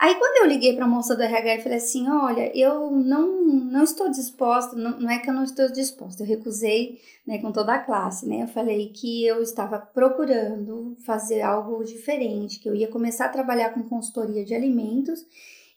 Aí 0.00 0.14
quando 0.14 0.42
eu 0.42 0.48
liguei 0.48 0.74
para 0.74 0.86
a 0.86 0.88
moça 0.88 1.14
do 1.14 1.22
RH 1.22 1.56
e 1.56 1.62
falei 1.62 1.76
assim, 1.76 2.08
olha, 2.08 2.50
eu 2.56 2.90
não, 2.90 3.44
não 3.44 3.84
estou 3.84 4.08
disposta, 4.08 4.74
não, 4.74 4.98
não 4.98 5.10
é 5.10 5.18
que 5.18 5.28
eu 5.28 5.34
não 5.34 5.44
estou 5.44 5.70
disposta, 5.70 6.22
eu 6.22 6.26
recusei 6.26 6.98
né, 7.26 7.36
com 7.36 7.52
toda 7.52 7.74
a 7.74 7.78
classe, 7.78 8.26
né? 8.26 8.42
Eu 8.42 8.48
falei 8.48 8.88
que 8.94 9.26
eu 9.26 9.42
estava 9.42 9.78
procurando 9.78 10.96
fazer 11.04 11.42
algo 11.42 11.84
diferente, 11.84 12.60
que 12.60 12.66
eu 12.66 12.74
ia 12.74 12.88
começar 12.88 13.26
a 13.26 13.28
trabalhar 13.28 13.74
com 13.74 13.82
consultoria 13.82 14.42
de 14.42 14.54
alimentos 14.54 15.20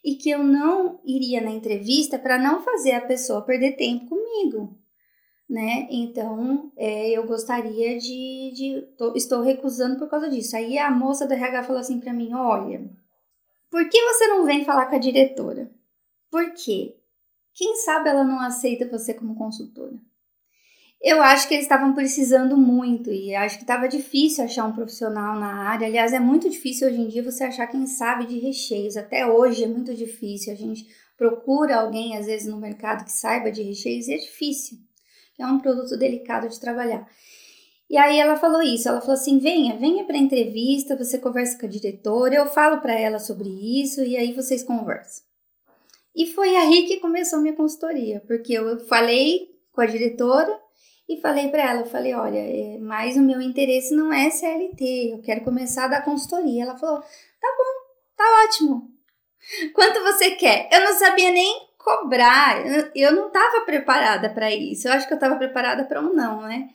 e 0.02 0.14
que 0.14 0.30
eu 0.30 0.42
não 0.42 1.00
iria 1.04 1.42
na 1.42 1.50
entrevista 1.50 2.18
para 2.18 2.38
não 2.38 2.62
fazer 2.62 2.92
a 2.92 3.02
pessoa 3.02 3.42
perder 3.42 3.72
tempo 3.72 4.06
comigo, 4.06 4.74
né? 5.46 5.86
Então, 5.90 6.72
é, 6.78 7.10
eu 7.10 7.26
gostaria 7.26 7.98
de, 7.98 8.52
de 8.54 8.88
tô, 8.96 9.14
estou 9.14 9.42
recusando 9.42 9.98
por 9.98 10.08
causa 10.08 10.30
disso. 10.30 10.56
Aí 10.56 10.78
a 10.78 10.90
moça 10.90 11.26
do 11.26 11.34
RH 11.34 11.64
falou 11.64 11.80
assim 11.80 12.00
para 12.00 12.14
mim, 12.14 12.32
olha 12.32 13.03
por 13.74 13.88
que 13.88 14.00
você 14.00 14.28
não 14.28 14.44
vem 14.44 14.64
falar 14.64 14.86
com 14.86 14.94
a 14.94 15.00
diretora? 15.00 15.68
Por 16.30 16.54
quê? 16.54 16.94
Quem 17.52 17.74
sabe 17.74 18.08
ela 18.08 18.22
não 18.22 18.38
aceita 18.38 18.88
você 18.88 19.12
como 19.12 19.34
consultora? 19.34 19.96
Eu 21.02 21.20
acho 21.20 21.48
que 21.48 21.54
eles 21.54 21.64
estavam 21.64 21.92
precisando 21.92 22.56
muito 22.56 23.10
e 23.10 23.34
acho 23.34 23.56
que 23.56 23.64
estava 23.64 23.88
difícil 23.88 24.44
achar 24.44 24.64
um 24.64 24.72
profissional 24.72 25.34
na 25.40 25.68
área. 25.68 25.88
Aliás, 25.88 26.12
é 26.12 26.20
muito 26.20 26.48
difícil 26.48 26.86
hoje 26.86 27.00
em 27.00 27.08
dia 27.08 27.24
você 27.24 27.42
achar 27.42 27.66
quem 27.66 27.84
sabe 27.84 28.26
de 28.26 28.38
recheios. 28.38 28.96
Até 28.96 29.26
hoje 29.26 29.64
é 29.64 29.66
muito 29.66 29.92
difícil. 29.92 30.52
A 30.52 30.56
gente 30.56 30.86
procura 31.16 31.80
alguém, 31.80 32.16
às 32.16 32.26
vezes, 32.26 32.46
no 32.46 32.60
mercado 32.60 33.04
que 33.04 33.10
saiba 33.10 33.50
de 33.50 33.60
recheios 33.60 34.06
e 34.06 34.14
é 34.14 34.18
difícil. 34.18 34.78
É 35.36 35.44
um 35.44 35.58
produto 35.58 35.98
delicado 35.98 36.48
de 36.48 36.60
trabalhar. 36.60 37.10
E 37.88 37.96
aí 37.96 38.18
ela 38.18 38.36
falou 38.36 38.62
isso, 38.62 38.88
ela 38.88 39.00
falou 39.00 39.14
assim: 39.14 39.38
"Venha, 39.38 39.76
venha 39.76 40.04
para 40.04 40.16
entrevista, 40.16 40.96
você 40.96 41.18
conversa 41.18 41.58
com 41.58 41.66
a 41.66 41.68
diretora, 41.68 42.34
eu 42.34 42.46
falo 42.46 42.80
para 42.80 42.94
ela 42.94 43.18
sobre 43.18 43.48
isso 43.48 44.02
e 44.02 44.16
aí 44.16 44.32
vocês 44.32 44.62
conversam". 44.62 45.24
E 46.14 46.26
foi 46.26 46.54
aí 46.56 46.86
que 46.86 47.00
começou 47.00 47.40
minha 47.40 47.56
consultoria, 47.56 48.22
porque 48.26 48.52
eu 48.52 48.78
falei 48.86 49.48
com 49.72 49.80
a 49.80 49.86
diretora 49.86 50.64
e 51.08 51.20
falei 51.20 51.48
para 51.48 51.70
ela, 51.70 51.80
eu 51.80 51.86
falei, 51.86 52.14
olha, 52.14 52.38
é, 52.38 52.78
mas 52.78 53.16
o 53.16 53.20
meu 53.20 53.40
interesse 53.40 53.94
não 53.94 54.12
é 54.12 54.30
CLT, 54.30 55.12
eu 55.12 55.20
quero 55.20 55.42
começar 55.42 55.84
a 55.84 55.88
dar 55.88 56.04
consultoria. 56.04 56.62
Ela 56.62 56.78
falou, 56.78 57.00
tá 57.00 57.48
bom, 57.58 58.16
tá 58.16 58.24
ótimo. 58.44 58.90
Quanto 59.74 60.02
você 60.02 60.30
quer? 60.32 60.68
Eu 60.72 60.80
não 60.80 60.94
sabia 60.94 61.30
nem 61.30 61.68
cobrar, 61.76 62.64
eu 62.94 63.12
não 63.12 63.26
estava 63.26 63.60
preparada 63.66 64.30
para 64.30 64.50
isso. 64.54 64.88
Eu 64.88 64.92
acho 64.92 65.06
que 65.06 65.12
eu 65.12 65.18
estava 65.18 65.36
preparada 65.36 65.84
para 65.84 66.00
um 66.00 66.14
não, 66.14 66.40
né? 66.42 66.70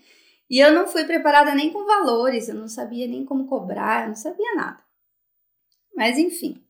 E 0.49 0.59
eu 0.59 0.73
não 0.73 0.87
fui 0.87 1.03
preparada 1.05 1.53
nem 1.53 1.71
com 1.71 1.85
valores, 1.85 2.49
eu 2.49 2.55
não 2.55 2.67
sabia 2.67 3.07
nem 3.07 3.23
como 3.23 3.47
cobrar, 3.47 4.03
eu 4.03 4.07
não 4.09 4.15
sabia 4.15 4.55
nada. 4.55 4.79
Mas 5.95 6.17
enfim. 6.17 6.61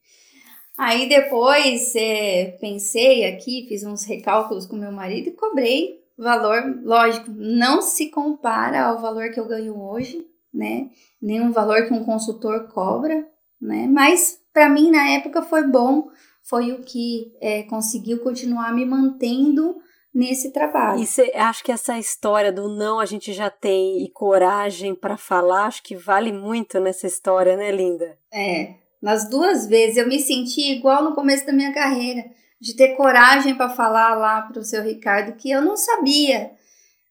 Aí 0.77 1.07
depois 1.07 1.93
é, 1.95 2.57
pensei 2.59 3.25
aqui, 3.25 3.65
fiz 3.67 3.83
uns 3.83 4.05
recálculos 4.05 4.65
com 4.65 4.75
meu 4.75 4.91
marido 4.91 5.29
e 5.29 5.33
cobrei 5.33 5.99
valor, 6.17 6.81
lógico, 6.83 7.31
não 7.31 7.81
se 7.81 8.09
compara 8.09 8.83
ao 8.83 9.01
valor 9.01 9.31
que 9.31 9.39
eu 9.39 9.47
ganho 9.47 9.79
hoje, 9.79 10.25
né? 10.53 10.89
Nem 11.21 11.41
um 11.41 11.51
valor 11.51 11.85
que 11.85 11.93
um 11.93 12.03
consultor 12.03 12.67
cobra, 12.67 13.25
né? 13.61 13.87
Mas 13.87 14.39
para 14.53 14.69
mim 14.69 14.91
na 14.91 15.09
época 15.11 15.41
foi 15.41 15.67
bom, 15.67 16.09
foi 16.43 16.71
o 16.73 16.81
que 16.81 17.33
é, 17.39 17.63
conseguiu 17.63 18.19
continuar 18.19 18.73
me 18.73 18.85
mantendo 18.85 19.77
nesse 20.13 20.51
trabalho. 20.51 21.01
E 21.01 21.05
cê, 21.05 21.31
acho 21.35 21.63
que 21.63 21.71
essa 21.71 21.97
história 21.97 22.51
do 22.51 22.67
não 22.67 22.99
a 22.99 23.05
gente 23.05 23.31
já 23.33 23.49
tem 23.49 24.03
e 24.03 24.09
coragem 24.11 24.95
para 24.95 25.17
falar, 25.17 25.65
acho 25.65 25.83
que 25.83 25.95
vale 25.95 26.31
muito 26.31 26.79
nessa 26.79 27.07
história, 27.07 27.55
né, 27.55 27.71
Linda? 27.71 28.17
É, 28.33 28.75
nas 29.01 29.29
duas 29.29 29.67
vezes 29.67 29.97
eu 29.97 30.07
me 30.07 30.19
senti 30.19 30.71
igual 30.71 31.03
no 31.03 31.15
começo 31.15 31.45
da 31.45 31.53
minha 31.53 31.73
carreira, 31.73 32.23
de 32.59 32.75
ter 32.75 32.95
coragem 32.95 33.55
para 33.55 33.69
falar 33.69 34.15
lá 34.15 34.41
para 34.41 34.59
o 34.59 34.65
seu 34.65 34.83
Ricardo 34.83 35.37
que 35.37 35.49
eu 35.49 35.61
não 35.61 35.77
sabia, 35.77 36.51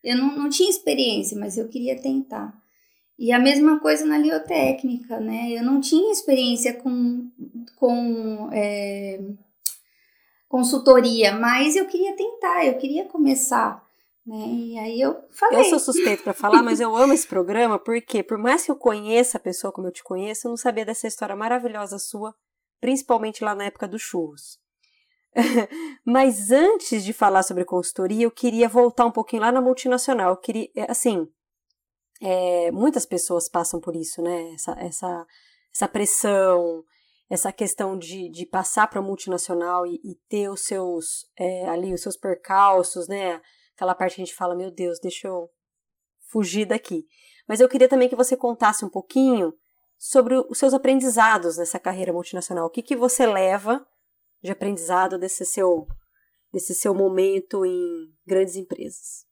eu 0.02 0.16
não, 0.16 0.36
não 0.36 0.48
tinha 0.48 0.70
experiência, 0.70 1.38
mas 1.38 1.56
eu 1.56 1.68
queria 1.68 2.00
tentar. 2.00 2.52
E 3.18 3.32
a 3.32 3.38
mesma 3.38 3.80
coisa 3.80 4.04
na 4.06 4.16
liotécnica, 4.16 5.18
né? 5.18 5.50
Eu 5.50 5.64
não 5.64 5.80
tinha 5.80 6.12
experiência 6.12 6.74
com, 6.74 7.28
com 7.74 8.48
é, 8.52 9.18
consultoria, 10.48 11.32
mas 11.32 11.76
eu 11.76 11.86
queria 11.86 12.16
tentar, 12.16 12.64
eu 12.64 12.78
queria 12.78 13.04
começar. 13.04 13.86
Né? 14.26 14.46
E 14.46 14.78
aí 14.78 15.00
eu 15.00 15.16
falei. 15.30 15.60
Eu 15.60 15.64
sou 15.64 15.78
suspeito 15.78 16.22
para 16.22 16.34
falar, 16.34 16.62
mas 16.62 16.80
eu 16.80 16.94
amo 16.96 17.12
esse 17.12 17.26
programa 17.26 17.78
porque, 17.78 18.22
por 18.22 18.36
mais 18.36 18.64
que 18.64 18.70
eu 18.70 18.76
conheça 18.76 19.38
a 19.38 19.40
pessoa 19.40 19.72
como 19.72 19.86
eu 19.86 19.92
te 19.92 20.02
conheço, 20.02 20.46
eu 20.46 20.50
não 20.50 20.56
sabia 20.56 20.84
dessa 20.84 21.06
história 21.06 21.36
maravilhosa 21.36 21.98
sua, 21.98 22.34
principalmente 22.80 23.42
lá 23.44 23.54
na 23.54 23.64
época 23.64 23.88
dos 23.88 24.02
churros. 24.02 24.58
mas 26.04 26.50
antes 26.50 27.04
de 27.04 27.12
falar 27.12 27.42
sobre 27.42 27.64
consultoria, 27.64 28.24
eu 28.24 28.30
queria 28.30 28.68
voltar 28.68 29.06
um 29.06 29.10
pouquinho 29.10 29.42
lá 29.42 29.52
na 29.52 29.60
multinacional. 29.60 30.30
Eu 30.30 30.36
queria, 30.36 30.68
é, 30.74 30.90
assim, 30.90 31.26
é, 32.20 32.70
muitas 32.70 33.06
pessoas 33.06 33.48
passam 33.48 33.80
por 33.80 33.94
isso, 33.94 34.20
né? 34.20 34.52
Essa, 34.52 34.72
essa, 34.78 35.26
essa 35.74 35.88
pressão, 35.88 36.84
essa 37.28 37.52
questão 37.52 37.98
de, 37.98 38.30
de 38.30 38.46
passar 38.46 38.88
para 38.88 39.02
multinacional 39.02 39.86
e, 39.86 40.00
e, 40.02 40.14
ter 40.28 40.48
os 40.48 40.62
seus 40.62 41.30
é, 41.38 41.68
ali 41.68 41.92
os 41.92 42.00
seus 42.00 42.16
percalços, 42.16 43.06
né? 43.06 43.40
Aquela 43.74 43.94
parte 43.94 44.16
que 44.16 44.22
a 44.22 44.24
gente 44.24 44.34
fala, 44.34 44.56
meu 44.56 44.70
Deus, 44.70 44.98
deixa 45.00 45.28
eu 45.28 45.48
fugir 46.30 46.66
daqui. 46.66 47.06
Mas 47.46 47.60
eu 47.60 47.68
queria 47.68 47.88
também 47.88 48.08
que 48.08 48.16
você 48.16 48.36
contasse 48.36 48.84
um 48.84 48.90
pouquinho 48.90 49.52
sobre 49.96 50.36
os 50.36 50.58
seus 50.58 50.72
aprendizados 50.72 51.58
nessa 51.58 51.78
carreira 51.78 52.12
multinacional. 52.12 52.66
O 52.66 52.70
que, 52.70 52.82
que 52.82 52.96
você 52.96 53.26
leva 53.26 53.86
de 54.42 54.50
aprendizado 54.50 55.18
desse 55.18 55.44
seu, 55.44 55.86
desse 56.52 56.74
seu 56.74 56.94
momento 56.94 57.64
em 57.64 58.12
grandes 58.26 58.56
empresas? 58.56 59.27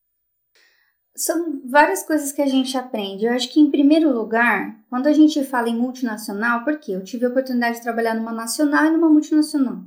São 1.17 1.63
várias 1.65 2.03
coisas 2.03 2.31
que 2.31 2.43
a 2.43 2.47
gente 2.47 2.77
aprende. 2.77 3.25
Eu 3.25 3.33
acho 3.33 3.49
que, 3.51 3.59
em 3.59 3.71
primeiro 3.71 4.13
lugar, 4.13 4.79
quando 4.89 5.07
a 5.07 5.13
gente 5.13 5.43
fala 5.45 5.69
em 5.69 5.77
multinacional, 5.77 6.63
porque 6.63 6.93
eu 6.93 7.03
tive 7.03 7.27
a 7.27 7.29
oportunidade 7.31 7.77
de 7.77 7.83
trabalhar 7.83 8.15
numa 8.15 8.33
nacional 8.33 8.85
e 8.85 8.91
numa 8.91 9.09
multinacional. 9.09 9.79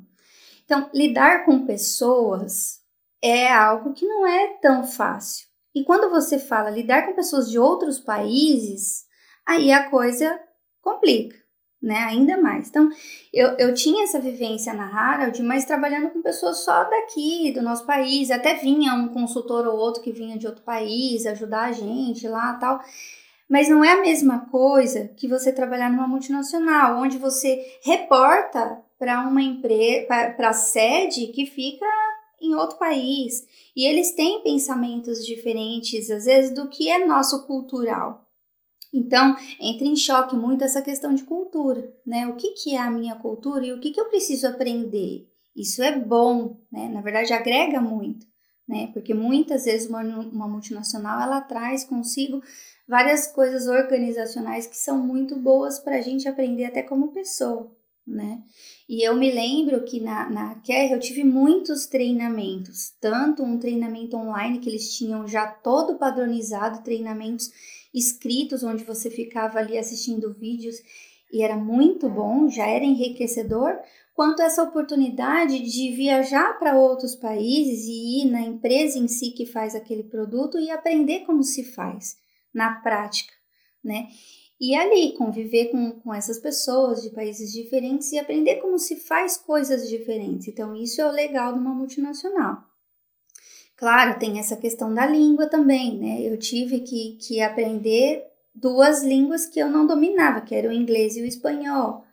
Então, 0.65 0.89
lidar 0.93 1.45
com 1.45 1.65
pessoas 1.65 2.79
é 3.21 3.51
algo 3.51 3.93
que 3.93 4.05
não 4.05 4.25
é 4.25 4.57
tão 4.61 4.83
fácil. 4.83 5.47
E 5.73 5.83
quando 5.83 6.09
você 6.09 6.39
fala 6.39 6.69
lidar 6.69 7.05
com 7.05 7.13
pessoas 7.13 7.49
de 7.49 7.59
outros 7.59 7.99
países, 7.99 9.05
aí 9.45 9.71
a 9.71 9.89
coisa 9.89 10.39
complica 10.81 11.37
né? 11.81 11.97
Ainda 12.09 12.37
mais. 12.37 12.69
Então, 12.69 12.89
eu, 13.33 13.49
eu 13.57 13.73
tinha 13.73 14.03
essa 14.03 14.19
vivência 14.19 14.73
na 14.73 14.85
Harald, 14.85 15.41
mas 15.41 15.65
trabalhando 15.65 16.09
com 16.09 16.21
pessoas 16.21 16.63
só 16.63 16.83
daqui, 16.83 17.51
do 17.51 17.61
nosso 17.61 17.85
país. 17.85 18.29
Até 18.29 18.55
vinha 18.55 18.93
um 18.93 19.07
consultor 19.09 19.65
ou 19.65 19.77
outro 19.77 20.01
que 20.01 20.11
vinha 20.11 20.37
de 20.37 20.45
outro 20.45 20.63
país 20.63 21.25
ajudar 21.25 21.69
a 21.69 21.71
gente 21.71 22.27
lá 22.27 22.53
tal. 22.55 22.81
Mas 23.49 23.67
não 23.67 23.83
é 23.83 23.93
a 23.93 24.01
mesma 24.01 24.47
coisa 24.51 25.07
que 25.17 25.27
você 25.27 25.51
trabalhar 25.51 25.89
numa 25.89 26.07
multinacional, 26.07 27.01
onde 27.01 27.17
você 27.17 27.65
reporta 27.81 28.79
para 28.99 29.21
uma 29.27 29.41
empresa, 29.41 30.05
para 30.07 30.49
a 30.49 30.53
sede 30.53 31.27
que 31.27 31.45
fica 31.45 31.85
em 32.41 32.53
outro 32.53 32.77
país. 32.77 33.47
E 33.75 33.85
eles 33.85 34.11
têm 34.11 34.43
pensamentos 34.43 35.25
diferentes, 35.25 36.11
às 36.11 36.25
vezes, 36.25 36.53
do 36.53 36.67
que 36.67 36.91
é 36.91 37.05
nosso 37.05 37.47
cultural. 37.47 38.28
Então, 38.93 39.35
entra 39.59 39.85
em 39.85 39.95
choque 39.95 40.35
muito 40.35 40.63
essa 40.63 40.81
questão 40.81 41.13
de 41.13 41.23
cultura, 41.23 41.93
né? 42.05 42.27
O 42.27 42.35
que, 42.35 42.51
que 42.51 42.75
é 42.75 42.79
a 42.79 42.89
minha 42.89 43.15
cultura 43.15 43.65
e 43.65 43.71
o 43.71 43.79
que, 43.79 43.91
que 43.91 43.99
eu 43.99 44.09
preciso 44.09 44.47
aprender? 44.47 45.27
Isso 45.55 45.83
é 45.83 45.97
bom, 45.97 46.57
né? 46.71 46.89
Na 46.89 47.01
verdade, 47.01 47.33
agrega 47.33 47.79
muito, 47.79 48.25
né? 48.67 48.89
Porque 48.93 49.13
muitas 49.13 49.65
vezes 49.65 49.87
uma, 49.87 50.01
uma 50.01 50.47
multinacional, 50.47 51.21
ela 51.21 51.41
traz 51.41 51.83
consigo 51.83 52.41
várias 52.87 53.27
coisas 53.27 53.67
organizacionais 53.67 54.65
que 54.65 54.77
são 54.77 54.97
muito 54.97 55.35
boas 55.35 55.79
para 55.79 55.97
a 55.97 56.01
gente 56.01 56.27
aprender 56.27 56.65
até 56.65 56.81
como 56.81 57.11
pessoa, 57.11 57.71
né? 58.05 58.41
E 58.87 59.07
eu 59.07 59.15
me 59.15 59.31
lembro 59.31 59.83
que 59.83 59.99
na, 59.99 60.27
na 60.31 60.55
Care 60.65 60.91
eu 60.91 60.99
tive 60.99 61.23
muitos 61.23 61.85
treinamentos, 61.85 62.91
tanto 62.99 63.43
um 63.43 63.59
treinamento 63.59 64.17
online 64.17 64.57
que 64.57 64.67
eles 64.67 64.97
tinham 64.97 65.27
já 65.27 65.45
todo 65.45 65.99
padronizado, 65.99 66.83
treinamentos 66.83 67.51
escritos, 67.93 68.63
onde 68.63 68.83
você 68.83 69.09
ficava 69.09 69.59
ali 69.59 69.77
assistindo 69.77 70.33
vídeos 70.33 70.77
e 71.31 71.41
era 71.43 71.55
muito 71.55 72.09
bom, 72.09 72.49
já 72.49 72.67
era 72.67 72.83
enriquecedor, 72.83 73.79
quanto 74.13 74.41
essa 74.41 74.63
oportunidade 74.63 75.59
de 75.59 75.91
viajar 75.91 76.57
para 76.57 76.77
outros 76.77 77.15
países 77.15 77.85
e 77.87 78.21
ir 78.21 78.25
na 78.25 78.41
empresa 78.41 78.97
em 78.97 79.07
si 79.07 79.31
que 79.31 79.45
faz 79.45 79.75
aquele 79.75 80.03
produto 80.03 80.59
e 80.59 80.69
aprender 80.71 81.21
como 81.21 81.43
se 81.43 81.63
faz 81.63 82.17
na 82.53 82.81
prática, 82.81 83.33
né? 83.83 84.07
E 84.59 84.75
ali 84.75 85.13
conviver 85.13 85.67
com, 85.67 85.91
com 86.01 86.13
essas 86.13 86.37
pessoas 86.37 87.01
de 87.01 87.11
países 87.11 87.53
diferentes 87.53 88.11
e 88.11 88.19
aprender 88.19 88.57
como 88.57 88.77
se 88.77 88.97
faz 88.97 89.37
coisas 89.37 89.87
diferentes. 89.87 90.49
Então, 90.49 90.75
isso 90.75 90.99
é 90.99 91.07
o 91.07 91.11
legal 91.11 91.53
de 91.53 91.59
uma 91.59 91.73
multinacional. 91.73 92.68
Claro, 93.79 94.19
tem 94.19 94.39
essa 94.39 94.57
questão 94.57 94.93
da 94.93 95.07
língua 95.07 95.47
também, 95.47 95.97
né? 95.97 96.21
Eu 96.21 96.37
tive 96.37 96.81
que, 96.81 97.15
que 97.15 97.39
aprender 97.39 98.25
duas 98.53 99.01
línguas 99.05 99.45
que 99.45 99.57
eu 99.57 99.69
não 99.69 99.87
dominava, 99.87 100.41
que 100.41 100.53
era 100.53 100.67
o 100.67 100.73
inglês 100.73 101.15
e 101.15 101.21
o 101.21 101.25
espanhol. 101.25 102.03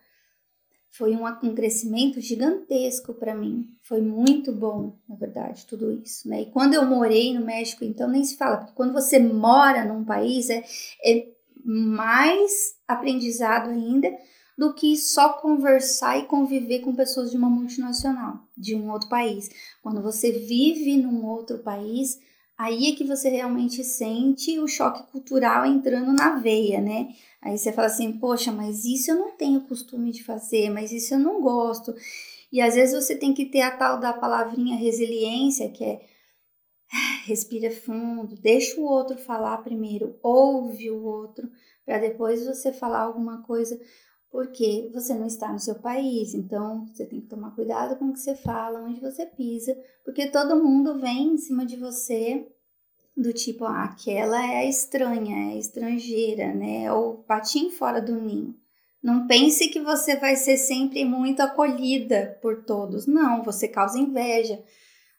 Foi 0.93 1.17
um, 1.17 1.27
um 1.27 1.55
crescimento 1.57 2.21
gigantesco 2.21 3.15
para 3.15 3.35
mim. 3.35 3.67
Foi 3.83 4.01
muito 4.01 4.53
bom, 4.53 4.97
na 5.09 5.17
verdade, 5.17 5.67
tudo 5.67 5.91
isso, 5.91 6.29
né? 6.29 6.43
E 6.43 6.53
quando 6.53 6.75
eu 6.75 6.87
morei 6.87 7.35
no 7.35 7.45
México, 7.45 7.85
então 7.85 8.09
nem 8.09 8.23
se 8.23 8.37
fala, 8.37 8.59
porque 8.59 8.73
quando 8.73 8.93
você 8.93 9.19
mora 9.19 9.85
num 9.85 10.05
país 10.05 10.49
é, 10.49 10.63
é 11.05 11.27
mais 11.65 12.77
aprendizado 12.87 13.71
ainda, 13.71 14.09
do 14.57 14.73
que 14.73 14.97
só 14.97 15.35
conversar 15.35 16.19
e 16.19 16.27
conviver 16.27 16.81
com 16.81 16.95
pessoas 16.95 17.31
de 17.31 17.37
uma 17.37 17.51
multinacional, 17.51 18.40
de 18.57 18.75
um 18.75 18.90
outro 18.90 19.09
país. 19.09 19.51
Quando 19.83 20.03
você 20.03 20.33
vive 20.33 20.97
num 20.97 21.27
outro 21.27 21.59
país, 21.59 22.19
aí 22.57 22.90
é 22.90 22.97
que 22.97 23.05
você 23.05 23.29
realmente 23.29 23.85
sente 23.85 24.59
o 24.59 24.66
choque 24.66 25.11
cultural 25.12 25.66
entrando 25.66 26.12
na 26.12 26.37
veia, 26.37 26.81
né? 26.81 27.09
Aí 27.42 27.59
você 27.59 27.71
fala 27.71 27.88
assim, 27.88 28.19
poxa, 28.19 28.51
mas 28.51 28.85
isso 28.85 29.11
eu 29.11 29.16
não 29.16 29.37
tenho 29.37 29.61
costume 29.62 30.11
de 30.11 30.25
fazer, 30.25 30.71
mas 30.71 30.90
isso 30.90 31.14
eu 31.14 31.19
não 31.19 31.42
gosto. 31.42 31.95
E 32.51 32.61
às 32.61 32.75
vezes 32.75 32.95
você 32.95 33.14
tem 33.14 33.35
que 33.35 33.45
ter 33.45 33.61
a 33.61 33.77
tal 33.77 34.01
da 34.01 34.12
palavrinha 34.14 34.77
resiliência, 34.77 35.71
que 35.71 35.85
é 35.85 36.01
respira 37.27 37.71
fundo, 37.71 38.37
deixa 38.37 38.81
o 38.81 38.85
outro 38.85 39.19
falar 39.19 39.59
primeiro, 39.59 40.19
ouve 40.23 40.90
o 40.90 41.05
outro, 41.05 41.51
para 41.85 41.99
depois 41.99 42.45
você 42.47 42.73
falar 42.73 43.01
alguma 43.01 43.42
coisa 43.42 43.79
porque 44.31 44.91
você 44.93 45.15
não 45.15 45.27
está 45.27 45.53
no 45.53 45.59
seu 45.59 45.77
país, 45.77 46.35
então 46.35 46.87
você 46.87 47.07
tem 47.07 47.21
que 47.21 47.29
tomar 47.29 47.55
cuidado 47.55 47.97
com 47.97 48.07
o 48.07 48.12
que 48.12 48.21
você 48.21 48.35
fala, 48.35 48.83
onde 48.83 49.01
você 49.01 49.25
pisa, 49.27 49.77
porque 50.05 50.31
todo 50.31 50.62
mundo 50.62 50.99
vem 50.99 51.35
em 51.35 51.39
cima 51.39 51.65
de 51.65 51.77
você 51.77 52.47
do 53.17 53.33
tipo, 53.33 53.65
ah, 53.65 53.85
aquela 53.85 54.45
é 54.45 54.69
estranha, 54.69 55.55
é 55.55 55.59
estrangeira, 55.59 56.53
né? 56.53 56.93
Ou 56.93 57.19
patinho 57.23 57.71
fora 57.71 58.01
do 58.01 58.21
ninho. 58.21 58.55
Não 59.03 59.27
pense 59.27 59.69
que 59.69 59.81
você 59.81 60.17
vai 60.17 60.37
ser 60.37 60.59
sempre 60.59 61.05
muito 61.05 61.41
acolhida 61.41 62.39
por 62.43 62.65
todos. 62.65 63.07
Não, 63.07 63.43
você 63.43 63.69
causa 63.69 63.99
inveja. 63.99 64.62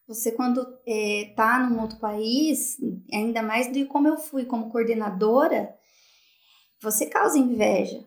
Você, 0.08 0.32
quando 0.32 0.62
é, 0.86 1.34
num 1.70 1.82
outro 1.82 1.98
país, 1.98 2.78
ainda 3.12 3.41
mais 3.41 3.72
de 3.72 3.86
como 3.86 4.08
eu 4.08 4.17
fui 4.17 4.46
como 4.46 4.70
coordenadora, 4.70 5.74
você 6.80 7.08
causa 7.08 7.39
inveja 7.39 8.06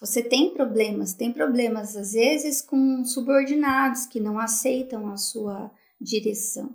você 0.00 0.22
tem 0.22 0.54
problemas, 0.54 1.12
tem 1.12 1.30
problemas 1.30 1.94
às 1.94 2.12
vezes 2.12 2.62
com 2.62 3.04
subordinados 3.04 4.06
que 4.06 4.18
não 4.18 4.38
aceitam 4.38 5.08
a 5.08 5.16
sua 5.16 5.70
direção. 6.00 6.74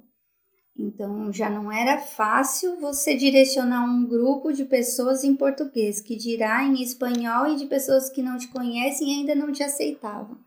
Então 0.78 1.32
já 1.34 1.50
não 1.50 1.72
era 1.72 1.98
fácil 1.98 2.80
você 2.80 3.16
direcionar 3.16 3.84
um 3.86 4.06
grupo 4.06 4.52
de 4.52 4.66
pessoas 4.66 5.24
em 5.24 5.36
português, 5.36 6.02
que 6.02 6.16
dirá 6.16 6.64
em 6.64 6.82
espanhol 6.84 7.48
e 7.48 7.56
de 7.56 7.66
pessoas 7.66 8.10
que 8.10 8.22
não 8.22 8.38
te 8.38 8.50
conhecem 8.50 9.10
e 9.10 9.20
ainda 9.20 9.34
não 9.34 9.52
te 9.52 9.64
aceitavam. 9.64 10.38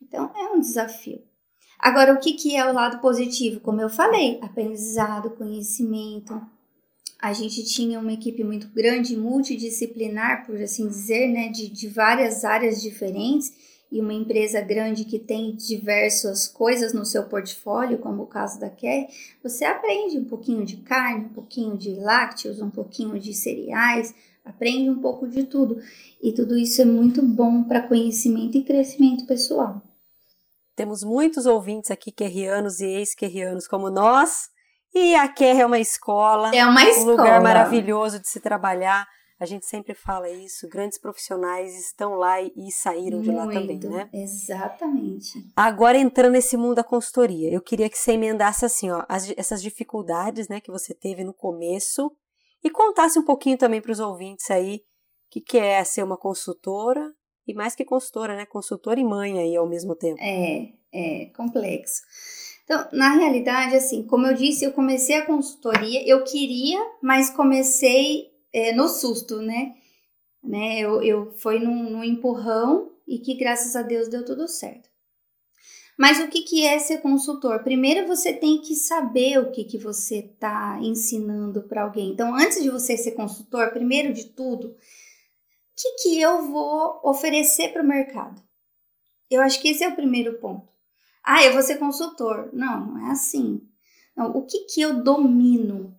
Então 0.00 0.32
é 0.34 0.50
um 0.50 0.58
desafio. 0.58 1.22
Agora, 1.78 2.14
o 2.14 2.20
que, 2.20 2.32
que 2.32 2.56
é 2.56 2.68
o 2.68 2.72
lado 2.72 3.00
positivo? 3.00 3.60
Como 3.60 3.80
eu 3.80 3.88
falei, 3.88 4.38
aprendizado, 4.40 5.30
conhecimento, 5.30 6.40
a 7.22 7.32
gente 7.32 7.62
tinha 7.62 8.00
uma 8.00 8.12
equipe 8.12 8.42
muito 8.42 8.66
grande, 8.66 9.16
multidisciplinar, 9.16 10.44
por 10.44 10.60
assim 10.60 10.88
dizer, 10.88 11.28
né, 11.28 11.50
de, 11.50 11.68
de 11.68 11.86
várias 11.86 12.44
áreas 12.44 12.82
diferentes, 12.82 13.52
e 13.92 14.00
uma 14.00 14.12
empresa 14.12 14.60
grande 14.60 15.04
que 15.04 15.20
tem 15.20 15.54
diversas 15.54 16.48
coisas 16.48 16.92
no 16.92 17.04
seu 17.04 17.24
portfólio, 17.24 17.98
como 17.98 18.24
o 18.24 18.26
caso 18.26 18.58
da 18.58 18.68
Care, 18.68 19.06
você 19.40 19.64
aprende 19.64 20.18
um 20.18 20.24
pouquinho 20.24 20.64
de 20.64 20.78
carne, 20.78 21.26
um 21.26 21.28
pouquinho 21.28 21.76
de 21.76 21.94
lácteos, 21.94 22.60
um 22.60 22.70
pouquinho 22.70 23.20
de 23.20 23.32
cereais, 23.34 24.12
aprende 24.44 24.90
um 24.90 24.98
pouco 24.98 25.28
de 25.28 25.44
tudo. 25.44 25.78
E 26.20 26.32
tudo 26.32 26.56
isso 26.56 26.82
é 26.82 26.86
muito 26.86 27.22
bom 27.22 27.62
para 27.64 27.86
conhecimento 27.86 28.56
e 28.56 28.64
crescimento 28.64 29.26
pessoal. 29.26 29.80
Temos 30.74 31.04
muitos 31.04 31.44
ouvintes 31.46 31.90
aqui, 31.90 32.10
querrianos 32.10 32.80
e 32.80 32.86
ex-querrianos 32.86 33.68
como 33.68 33.90
nós, 33.90 34.48
e 34.94 35.14
a 35.14 35.28
Kerr 35.28 35.60
é 35.60 35.66
uma 35.66 35.78
escola. 35.78 36.54
É 36.54 36.64
uma 36.64 36.84
escola. 36.84 37.06
Um 37.06 37.16
lugar 37.16 37.40
maravilhoso 37.40 38.20
de 38.20 38.28
se 38.28 38.40
trabalhar. 38.40 39.06
A 39.40 39.44
gente 39.44 39.66
sempre 39.66 39.92
fala 39.92 40.30
isso, 40.30 40.68
grandes 40.68 41.00
profissionais 41.00 41.74
estão 41.74 42.14
lá 42.14 42.40
e, 42.40 42.70
saíram 42.70 43.18
Muito, 43.18 43.30
de 43.30 43.36
lá 43.36 43.48
também, 43.48 43.80
né? 43.80 44.08
Exatamente. 44.12 45.44
Agora 45.56 45.98
entrando 45.98 46.34
nesse 46.34 46.56
mundo 46.56 46.76
da 46.76 46.84
consultoria, 46.84 47.52
eu 47.52 47.60
queria 47.60 47.90
que 47.90 47.98
você 47.98 48.12
emendasse 48.12 48.64
assim, 48.64 48.92
ó, 48.92 49.04
as, 49.08 49.34
essas 49.36 49.60
dificuldades, 49.60 50.46
né, 50.46 50.60
que 50.60 50.70
você 50.70 50.94
teve 50.94 51.24
no 51.24 51.34
começo 51.34 52.12
e 52.62 52.70
contasse 52.70 53.18
um 53.18 53.24
pouquinho 53.24 53.58
também 53.58 53.80
para 53.80 53.90
os 53.90 53.98
ouvintes 53.98 54.48
aí 54.48 54.76
o 54.76 54.80
que, 55.32 55.40
que 55.40 55.58
é 55.58 55.82
ser 55.82 56.04
uma 56.04 56.16
consultora 56.16 57.12
e 57.44 57.52
mais 57.52 57.74
que 57.74 57.84
consultora, 57.84 58.36
né, 58.36 58.46
consultora 58.46 59.00
e 59.00 59.04
mãe 59.04 59.40
aí 59.40 59.56
ao 59.56 59.68
mesmo 59.68 59.96
tempo. 59.96 60.20
É, 60.22 60.68
é 60.92 61.26
complexo. 61.36 62.02
Então, 62.64 62.88
na 62.92 63.14
realidade, 63.14 63.74
assim, 63.74 64.02
como 64.04 64.26
eu 64.26 64.34
disse, 64.34 64.64
eu 64.64 64.72
comecei 64.72 65.16
a 65.16 65.26
consultoria, 65.26 66.06
eu 66.06 66.22
queria, 66.24 66.80
mas 67.02 67.30
comecei 67.30 68.30
é, 68.52 68.72
no 68.72 68.88
susto, 68.88 69.42
né? 69.42 69.74
né? 70.42 70.80
Eu, 70.80 71.02
eu 71.02 71.32
foi 71.38 71.58
num, 71.58 71.90
num 71.90 72.04
empurrão 72.04 72.92
e 73.06 73.18
que 73.18 73.34
graças 73.34 73.76
a 73.76 73.82
Deus 73.82 74.08
deu 74.08 74.24
tudo 74.24 74.46
certo. 74.48 74.90
Mas 75.98 76.18
o 76.20 76.28
que, 76.28 76.42
que 76.42 76.66
é 76.66 76.78
ser 76.78 76.98
consultor? 76.98 77.62
Primeiro 77.62 78.06
você 78.06 78.32
tem 78.32 78.60
que 78.60 78.74
saber 78.74 79.38
o 79.38 79.52
que, 79.52 79.64
que 79.64 79.78
você 79.78 80.18
está 80.18 80.78
ensinando 80.80 81.62
para 81.62 81.82
alguém. 81.82 82.10
Então, 82.10 82.34
antes 82.34 82.62
de 82.62 82.70
você 82.70 82.96
ser 82.96 83.12
consultor, 83.12 83.70
primeiro 83.70 84.12
de 84.12 84.24
tudo, 84.26 84.68
o 84.68 84.76
que, 85.76 86.02
que 86.02 86.20
eu 86.20 86.50
vou 86.50 87.00
oferecer 87.04 87.72
para 87.72 87.82
o 87.82 87.86
mercado? 87.86 88.42
Eu 89.30 89.42
acho 89.42 89.60
que 89.60 89.68
esse 89.68 89.84
é 89.84 89.88
o 89.88 89.94
primeiro 89.94 90.38
ponto. 90.38 90.71
Ah, 91.24 91.44
eu 91.44 91.52
vou 91.52 91.62
ser 91.62 91.78
consultor. 91.78 92.50
Não, 92.52 92.86
não 92.86 93.08
é 93.08 93.12
assim. 93.12 93.60
Não, 94.16 94.30
o 94.36 94.46
que, 94.46 94.64
que 94.66 94.80
eu 94.80 95.02
domino? 95.02 95.96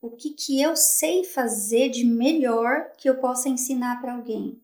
o 0.00 0.10
que, 0.10 0.30
que 0.30 0.60
eu 0.60 0.74
sei 0.74 1.24
fazer 1.24 1.90
de 1.90 2.04
melhor 2.04 2.92
que 2.96 3.08
eu 3.08 3.16
possa 3.16 3.48
ensinar 3.48 4.00
para 4.00 4.14
alguém? 4.14 4.60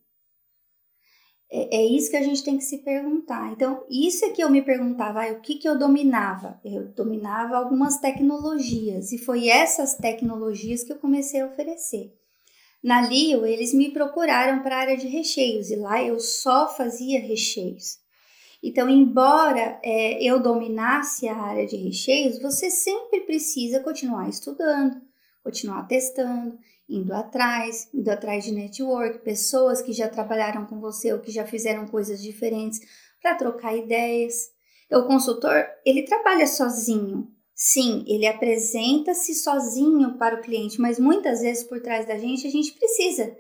É, 1.49 1.77
é, 1.77 1.85
isso 1.85 2.11
que 2.11 2.17
a 2.17 2.23
gente 2.23 2.43
tem 2.43 2.57
que 2.57 2.65
se 2.65 2.79
perguntar. 2.79 3.53
Então, 3.53 3.85
isso 3.89 4.25
é 4.25 4.31
que 4.31 4.43
eu 4.43 4.51
me 4.51 4.63
perguntava, 4.63 5.23
ah, 5.23 5.33
o 5.33 5.41
que, 5.41 5.57
que 5.57 5.69
eu 5.69 5.79
dominava? 5.79 6.59
Eu 6.65 6.89
dominava 6.89 7.57
algumas 7.57 7.99
tecnologias 7.99 9.13
e 9.13 9.19
foi 9.19 9.49
essas 9.49 9.95
tecnologias 9.95 10.83
que 10.83 10.93
eu 10.93 10.99
comecei 10.99 11.41
a 11.41 11.47
oferecer. 11.47 12.13
Na 12.83 13.01
Lio, 13.03 13.47
eles 13.47 13.73
me 13.73 13.93
procuraram 13.93 14.63
para 14.63 14.77
a 14.77 14.81
área 14.81 14.97
de 14.97 15.07
recheios 15.07 15.71
e 15.71 15.77
lá 15.77 16.03
eu 16.03 16.19
só 16.19 16.75
fazia 16.75 17.21
recheios. 17.21 17.99
Então, 18.63 18.89
embora 18.89 19.79
é, 19.83 20.23
eu 20.23 20.41
dominasse 20.41 21.29
a 21.29 21.37
área 21.37 21.67
de 21.67 21.77
recheios, 21.77 22.41
você 22.41 22.71
sempre 22.71 23.21
precisa 23.21 23.81
continuar 23.81 24.29
estudando, 24.29 25.01
continuar 25.43 25.87
testando, 25.87 26.59
indo 26.89 27.13
atrás, 27.13 27.89
indo 27.93 28.11
atrás 28.11 28.45
de 28.45 28.53
network, 28.53 29.19
pessoas 29.19 29.83
que 29.83 29.93
já 29.93 30.09
trabalharam 30.09 30.67
com 30.67 30.81
você 30.81 31.13
ou 31.13 31.21
que 31.21 31.31
já 31.31 31.45
fizeram 31.45 31.87
coisas 31.87 32.23
diferentes 32.23 32.81
para 33.21 33.35
trocar 33.35 33.77
ideias. 33.77 34.51
Então, 34.87 35.03
o 35.03 35.07
consultor, 35.07 35.67
ele 35.85 36.03
trabalha 36.03 36.47
sozinho. 36.47 37.29
Sim, 37.55 38.05
ele 38.07 38.27
apresenta-se 38.27 39.35
sozinho 39.35 40.19
para 40.19 40.37
o 40.37 40.43
cliente, 40.43 40.81
mas 40.81 40.99
muitas 40.99 41.41
vezes 41.41 41.65
por 41.65 41.81
trás 41.81 42.07
da 42.07 42.19
gente 42.19 42.47
a 42.47 42.51
gente 42.51 42.73
precisa, 42.73 43.35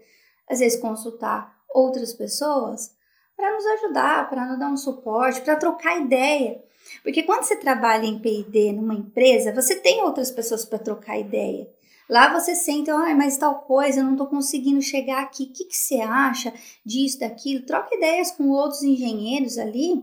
às 0.48 0.58
vezes, 0.58 0.80
consultar 0.80 1.54
outras 1.72 2.14
pessoas 2.14 2.95
para 3.36 3.54
nos 3.54 3.66
ajudar, 3.66 4.28
para 4.30 4.46
nos 4.46 4.58
dar 4.58 4.68
um 4.68 4.76
suporte, 4.76 5.42
para 5.42 5.56
trocar 5.56 6.00
ideia. 6.00 6.62
Porque 7.02 7.22
quando 7.22 7.44
você 7.44 7.56
trabalha 7.56 8.06
em 8.06 8.18
PD 8.18 8.72
numa 8.72 8.94
empresa, 8.94 9.52
você 9.52 9.76
tem 9.76 10.02
outras 10.02 10.30
pessoas 10.30 10.64
para 10.64 10.78
trocar 10.78 11.18
ideia. 11.18 11.68
Lá 12.08 12.32
você 12.32 12.54
sente, 12.54 12.90
ah, 12.90 13.14
mas 13.16 13.36
tal 13.36 13.62
coisa, 13.62 14.00
eu 14.00 14.04
não 14.04 14.12
estou 14.12 14.28
conseguindo 14.28 14.80
chegar 14.80 15.22
aqui. 15.22 15.44
O 15.44 15.52
que, 15.52 15.64
que 15.64 15.76
você 15.76 16.00
acha 16.00 16.54
disso, 16.84 17.18
daquilo? 17.18 17.66
Troca 17.66 17.94
ideias 17.94 18.30
com 18.30 18.48
outros 18.50 18.82
engenheiros 18.82 19.58
ali 19.58 20.02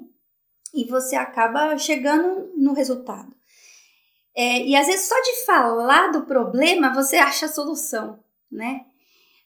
e 0.73 0.83
você 0.85 1.15
acaba 1.15 1.77
chegando 1.77 2.51
no 2.57 2.73
resultado. 2.73 3.33
É, 4.35 4.63
e 4.63 4.75
às 4.75 4.87
vezes 4.87 5.07
só 5.07 5.15
de 5.21 5.45
falar 5.45 6.11
do 6.11 6.25
problema 6.25 6.93
você 6.93 7.15
acha 7.17 7.45
a 7.45 7.49
solução, 7.49 8.19
né? 8.51 8.85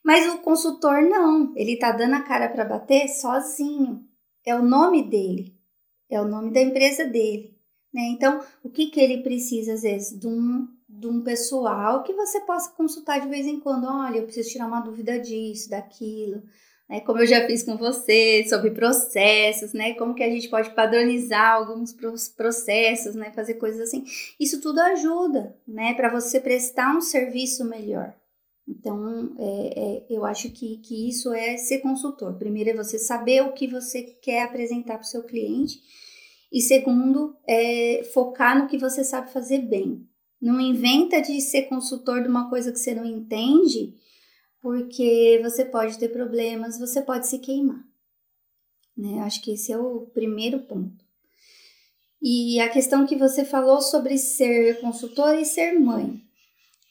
Mas 0.07 0.25
o 0.33 0.37
consultor 0.37 1.01
não, 1.01 1.51
ele 1.53 1.73
está 1.73 1.91
dando 1.91 2.13
a 2.13 2.21
cara 2.21 2.47
para 2.47 2.63
bater 2.63 3.09
sozinho. 3.09 4.05
É 4.45 4.55
o 4.55 4.63
nome 4.63 5.03
dele, 5.03 5.53
é 6.09 6.21
o 6.21 6.25
nome 6.25 6.53
da 6.53 6.61
empresa 6.61 7.03
dele. 7.03 7.53
Né? 7.93 8.03
Então, 8.11 8.41
o 8.63 8.69
que, 8.69 8.85
que 8.85 9.01
ele 9.01 9.21
precisa, 9.21 9.73
às 9.73 9.81
vezes, 9.81 10.17
de 10.17 10.25
um 10.25 10.65
de 10.89 11.05
um 11.05 11.21
pessoal 11.21 12.03
que 12.03 12.13
você 12.13 12.39
possa 12.39 12.71
consultar 12.71 13.19
de 13.19 13.27
vez 13.27 13.45
em 13.45 13.59
quando. 13.59 13.85
Olha, 13.85 14.19
eu 14.19 14.23
preciso 14.23 14.49
tirar 14.49 14.67
uma 14.67 14.79
dúvida 14.79 15.19
disso, 15.19 15.69
daquilo. 15.69 16.41
Né? 16.89 17.01
Como 17.01 17.19
eu 17.19 17.27
já 17.27 17.45
fiz 17.45 17.61
com 17.61 17.75
você, 17.75 18.45
sobre 18.47 18.71
processos, 18.71 19.73
né? 19.73 19.93
Como 19.95 20.15
que 20.15 20.23
a 20.23 20.29
gente 20.29 20.47
pode 20.47 20.73
padronizar 20.73 21.55
alguns 21.55 21.93
processos, 22.33 23.13
né? 23.13 23.33
Fazer 23.33 23.55
coisas 23.55 23.81
assim. 23.81 24.05
Isso 24.39 24.61
tudo 24.61 24.79
ajuda, 24.79 25.53
né? 25.67 25.93
Para 25.95 26.09
você 26.09 26.39
prestar 26.39 26.95
um 26.95 27.01
serviço 27.01 27.65
melhor. 27.65 28.15
Então, 28.67 29.34
é, 29.39 29.80
é, 29.80 30.06
eu 30.10 30.25
acho 30.25 30.49
que, 30.51 30.77
que 30.77 31.08
isso 31.08 31.34
é 31.34 31.56
ser 31.56 31.80
consultor. 31.80 32.38
Primeiro 32.38 32.71
é 32.71 32.75
você 32.75 32.99
saber 32.99 33.41
o 33.41 33.53
que 33.53 33.67
você 33.67 34.03
quer 34.03 34.43
apresentar 34.43 34.95
para 34.95 35.06
o 35.06 35.08
seu 35.08 35.23
cliente. 35.23 35.80
E 36.51 36.62
segundo, 36.62 37.36
é 37.47 38.03
focar 38.13 38.62
no 38.62 38.67
que 38.67 38.77
você 38.77 39.03
sabe 39.03 39.32
fazer 39.32 39.60
bem. 39.60 40.06
Não 40.39 40.60
inventa 40.60 41.21
de 41.21 41.39
ser 41.41 41.63
consultor 41.63 42.21
de 42.21 42.27
uma 42.27 42.49
coisa 42.49 42.71
que 42.71 42.80
você 42.80 42.93
não 42.93 43.06
entende, 43.06 43.95
porque 44.62 45.39
você 45.41 45.63
pode 45.63 45.97
ter 45.97 46.10
problemas, 46.10 46.77
você 46.77 47.01
pode 47.01 47.27
se 47.27 47.39
queimar. 47.39 47.84
Né? 48.95 49.19
Acho 49.21 49.41
que 49.41 49.51
esse 49.51 49.71
é 49.71 49.77
o 49.77 50.08
primeiro 50.13 50.60
ponto. 50.60 51.06
E 52.21 52.60
a 52.60 52.69
questão 52.69 53.06
que 53.06 53.15
você 53.15 53.45
falou 53.45 53.82
sobre 53.82 54.17
ser 54.17 54.82
consultora 54.82 55.39
e 55.39 55.45
ser 55.45 55.80
mãe. 55.80 56.26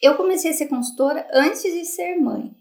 Eu 0.07 0.17
comecei 0.17 0.51
a 0.51 0.55
ser 0.55 0.67
consultora 0.69 1.27
antes 1.33 1.63
de 1.63 1.85
ser 1.85 2.17
mãe, 2.17 2.53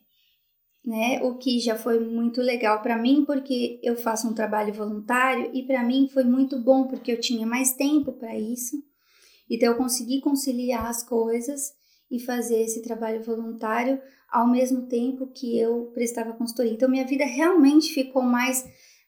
né? 0.84 1.22
O 1.24 1.38
que 1.38 1.60
já 1.60 1.76
foi 1.76 2.00
muito 2.00 2.42
legal 2.42 2.82
para 2.82 2.98
mim, 2.98 3.24
porque 3.26 3.80
eu 3.84 3.96
faço 3.96 4.28
um 4.28 4.34
trabalho 4.34 4.74
voluntário 4.74 5.50
e 5.54 5.64
para 5.64 5.84
mim 5.84 6.10
foi 6.14 6.24
muito 6.24 6.60
bom 6.60 6.88
porque 6.88 7.12
eu 7.12 7.20
tinha 7.20 7.46
mais 7.46 7.74
tempo 7.74 8.12
para 8.14 8.38
isso 8.38 8.78
então 9.50 9.70
eu 9.70 9.78
consegui 9.78 10.22
conciliar 10.22 10.88
as 10.88 11.04
coisas 11.04 11.74
e 12.10 12.20
fazer 12.20 12.62
esse 12.62 12.82
trabalho 12.82 13.24
voluntário 13.24 14.00
ao 14.30 14.48
mesmo 14.48 14.88
tempo 14.88 15.28
que 15.28 15.58
eu 15.58 15.92
prestava 15.94 16.34
consultoria. 16.34 16.74
Então 16.74 16.90
minha 16.90 17.06
vida 17.06 17.26
realmente 17.26 17.94
ficou 17.94 18.22
mais 18.22 18.66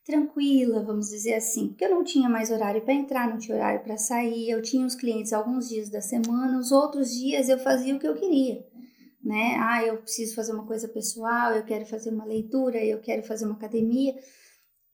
tranquila, 0.07 0.81
vamos 0.81 1.09
dizer 1.09 1.35
assim, 1.35 1.67
porque 1.67 1.85
eu 1.85 1.91
não 1.91 2.03
tinha 2.03 2.29
mais 2.29 2.49
horário 2.49 2.81
para 2.81 2.93
entrar, 2.93 3.29
não 3.29 3.37
tinha 3.37 3.57
horário 3.57 3.83
para 3.83 3.97
sair, 3.97 4.49
eu 4.49 4.61
tinha 4.61 4.85
os 4.85 4.95
clientes 4.95 5.33
alguns 5.33 5.69
dias 5.69 5.89
da 5.89 6.01
semana, 6.01 6.57
os 6.57 6.71
outros 6.71 7.11
dias 7.13 7.49
eu 7.49 7.59
fazia 7.59 7.95
o 7.95 7.99
que 7.99 8.07
eu 8.07 8.15
queria, 8.15 8.65
né? 9.23 9.57
Ah, 9.59 9.85
eu 9.85 9.97
preciso 9.97 10.33
fazer 10.33 10.53
uma 10.53 10.65
coisa 10.65 10.87
pessoal, 10.87 11.51
eu 11.51 11.63
quero 11.63 11.85
fazer 11.85 12.09
uma 12.09 12.25
leitura, 12.25 12.83
eu 12.83 12.99
quero 12.99 13.21
fazer 13.21 13.45
uma 13.45 13.55
academia 13.55 14.15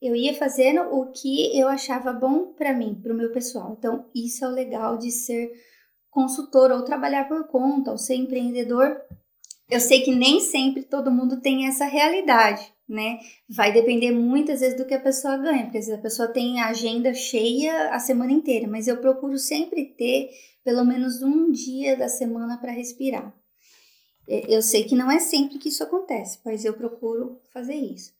eu 0.04 0.14
ia 0.14 0.34
fazendo 0.34 0.82
o 0.94 1.10
que 1.12 1.58
eu 1.58 1.66
achava 1.66 2.12
bom 2.12 2.52
para 2.52 2.74
mim, 2.74 3.00
para 3.02 3.10
o 3.10 3.16
meu 3.16 3.32
pessoal. 3.32 3.74
Então, 3.78 4.04
isso 4.14 4.44
é 4.44 4.48
o 4.48 4.50
legal 4.50 4.98
de 4.98 5.10
ser 5.10 5.50
consultor 6.10 6.70
ou 6.70 6.84
trabalhar 6.84 7.26
por 7.26 7.48
conta, 7.48 7.90
ou 7.90 7.96
ser 7.96 8.14
empreendedor. 8.14 9.00
Eu 9.74 9.80
sei 9.80 10.02
que 10.02 10.14
nem 10.14 10.38
sempre 10.38 10.84
todo 10.84 11.10
mundo 11.10 11.40
tem 11.40 11.66
essa 11.66 11.84
realidade, 11.84 12.72
né? 12.88 13.18
Vai 13.48 13.72
depender 13.72 14.12
muitas 14.12 14.60
vezes 14.60 14.78
do 14.78 14.86
que 14.86 14.94
a 14.94 15.00
pessoa 15.00 15.36
ganha, 15.36 15.64
porque 15.64 15.78
às 15.78 15.86
vezes 15.86 15.98
a 15.98 16.02
pessoa 16.02 16.28
tem 16.28 16.60
a 16.60 16.68
agenda 16.68 17.12
cheia 17.12 17.92
a 17.92 17.98
semana 17.98 18.30
inteira, 18.30 18.68
mas 18.68 18.86
eu 18.86 18.98
procuro 18.98 19.36
sempre 19.36 19.84
ter 19.84 20.30
pelo 20.62 20.84
menos 20.84 21.22
um 21.22 21.50
dia 21.50 21.96
da 21.96 22.08
semana 22.08 22.56
para 22.56 22.70
respirar. 22.70 23.34
Eu 24.28 24.62
sei 24.62 24.84
que 24.84 24.94
não 24.94 25.10
é 25.10 25.18
sempre 25.18 25.58
que 25.58 25.70
isso 25.70 25.82
acontece, 25.82 26.38
mas 26.44 26.64
eu 26.64 26.74
procuro 26.74 27.40
fazer 27.52 27.74
isso. 27.74 28.12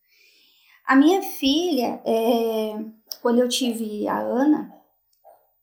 A 0.84 0.96
minha 0.96 1.22
filha, 1.22 2.02
é, 2.04 2.84
quando 3.22 3.38
eu 3.38 3.48
tive 3.48 4.08
a 4.08 4.18
Ana, 4.18 4.74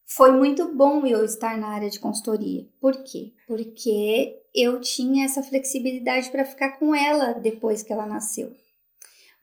foi 0.06 0.32
muito 0.32 0.74
bom 0.74 1.06
eu 1.06 1.26
estar 1.26 1.58
na 1.58 1.68
área 1.68 1.90
de 1.90 2.00
consultoria. 2.00 2.66
Por 2.80 3.04
quê? 3.04 3.34
Porque 3.46 4.41
eu 4.54 4.80
tinha 4.82 5.26
essa 5.26 5.42
flexibilidade 5.44 6.30
para 6.30 6.46
ficar 6.46 6.78
com 6.78 6.94
ela 6.94 7.34
depois 7.34 7.84
que 7.84 7.92
ela 7.92 8.06
nasceu. 8.06 8.56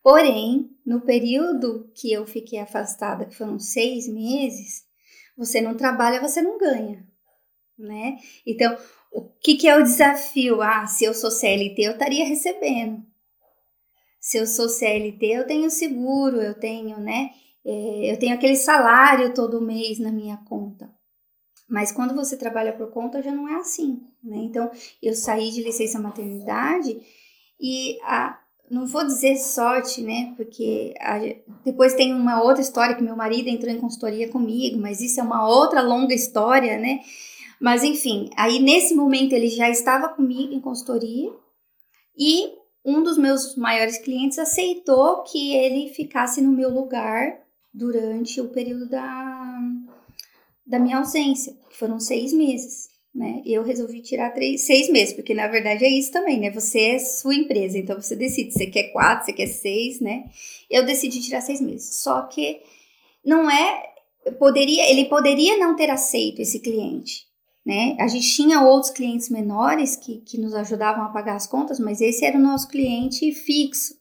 Porém, 0.03 0.71
no 0.85 1.01
período 1.01 1.91
que 1.95 2.13
eu 2.13 2.27
fiquei 2.27 2.59
afastada, 2.59 3.25
que 3.25 3.35
foram 3.35 3.59
seis 3.59 4.09
meses, 4.09 4.85
você 5.37 5.61
não 5.61 5.77
trabalha, 5.77 6.21
você 6.21 6.41
não 6.41 6.59
ganha, 6.59 7.07
né? 7.79 8.19
Então, 8.47 8.77
o 9.13 9.23
que, 9.23 9.57
que 9.57 9.69
é 9.69 9.77
o 9.77 9.83
desafio? 9.83 10.63
Ah, 10.63 10.87
se 10.87 11.05
eu 11.05 11.15
sou 11.15 11.31
CLT, 11.31 11.83
eu 11.83 11.93
estaria 11.93 12.25
recebendo 12.25 13.09
se 14.29 14.37
eu 14.37 14.47
sou 14.47 14.69
CLT, 14.69 15.27
eu 15.27 15.47
tenho 15.47 15.71
seguro, 15.71 16.37
eu 16.37 16.55
tenho, 16.55 16.99
né? 16.99 17.31
É, 17.65 18.13
eu 18.13 18.19
tenho 18.19 18.35
aquele 18.35 18.57
salário 18.57 19.33
todo 19.33 19.61
mês 19.61 19.99
na 19.99 20.13
minha 20.13 20.37
conta. 20.39 20.91
Mas 21.69 21.93
quando 21.93 22.15
você 22.15 22.37
trabalha 22.37 22.73
por 22.73 22.91
conta, 22.91 23.23
já 23.23 23.31
não 23.31 23.49
é 23.49 23.57
assim, 23.57 24.01
né? 24.25 24.37
Então, 24.39 24.71
eu 25.03 25.15
saí 25.15 25.51
de 25.51 25.63
licença 25.63 25.99
maternidade 25.99 26.99
e 27.61 27.99
a, 28.03 28.39
não 28.71 28.87
vou 28.87 29.05
dizer 29.05 29.37
sorte, 29.37 30.01
né? 30.01 30.33
Porque 30.37 30.95
a, 30.99 31.19
depois 31.65 31.95
tem 31.95 32.15
uma 32.15 32.43
outra 32.43 32.63
história 32.63 32.95
que 32.95 33.03
meu 33.03 33.15
marido 33.15 33.49
entrou 33.49 33.71
em 33.71 33.81
consultoria 33.81 34.29
comigo, 34.29 34.79
mas 34.81 35.01
isso 35.03 35.21
é 35.21 35.23
uma 35.23 35.47
outra 35.47 35.83
longa 35.83 36.15
história, 36.15 36.79
né? 36.79 37.01
Mas 37.61 37.83
enfim, 37.83 38.31
aí 38.37 38.59
nesse 38.61 38.95
momento 38.95 39.33
ele 39.33 39.49
já 39.49 39.69
estava 39.69 40.09
comigo 40.09 40.55
em 40.55 40.61
consultoria 40.61 41.31
e 42.17 42.53
um 42.85 43.03
dos 43.03 43.19
meus 43.19 43.57
maiores 43.57 43.99
clientes 43.99 44.39
aceitou 44.39 45.23
que 45.25 45.55
ele 45.55 45.93
ficasse 45.93 46.41
no 46.41 46.53
meu 46.53 46.71
lugar 46.71 47.41
durante 47.75 48.41
o 48.41 48.49
período 48.49 48.89
da, 48.89 49.59
da 50.69 50.79
minha 50.79 50.99
ausência, 50.99 51.57
que 51.71 51.77
foram 51.77 51.99
seis 51.99 52.33
meses. 52.33 52.89
Né? 53.15 53.43
Eu 53.45 53.65
resolvi 53.65 54.03
tirar 54.03 54.31
três, 54.31 54.67
seis 54.67 54.89
meses, 54.91 55.15
porque 55.15 55.33
na 55.33 55.49
verdade 55.49 55.85
é 55.85 55.89
isso 55.89 56.13
também, 56.13 56.39
né? 56.39 56.51
Você 56.51 56.81
é 56.81 56.99
sua 56.99 57.35
empresa, 57.35 57.79
então 57.79 58.01
você 58.01 58.15
decide, 58.15 58.53
você 58.53 58.67
quer 58.67 58.93
quatro, 58.93 59.25
você 59.25 59.33
quer 59.33 59.47
seis, 59.47 59.99
né? 59.99 60.27
Eu 60.71 60.85
decidi 60.85 61.21
tirar 61.23 61.41
seis 61.41 61.61
meses. 61.61 62.03
Só 62.03 62.23
que 62.23 62.61
não 63.25 63.51
é. 63.51 63.89
Poderia, 64.39 64.89
ele 64.91 65.07
poderia 65.07 65.57
não 65.57 65.75
ter 65.75 65.89
aceito 65.89 66.43
esse 66.43 66.61
cliente, 66.61 67.25
né? 67.65 67.97
A 67.99 68.07
gente 68.07 68.31
tinha 68.31 68.61
outros 68.61 68.93
clientes 68.93 69.31
menores 69.31 69.97
que, 69.97 70.19
que 70.19 70.39
nos 70.39 70.53
ajudavam 70.53 71.03
a 71.03 71.09
pagar 71.09 71.37
as 71.37 71.47
contas, 71.47 71.81
mas 71.81 72.03
esse 72.03 72.27
era 72.27 72.37
o 72.37 72.43
nosso 72.43 72.69
cliente 72.69 73.33
fixo. 73.33 73.95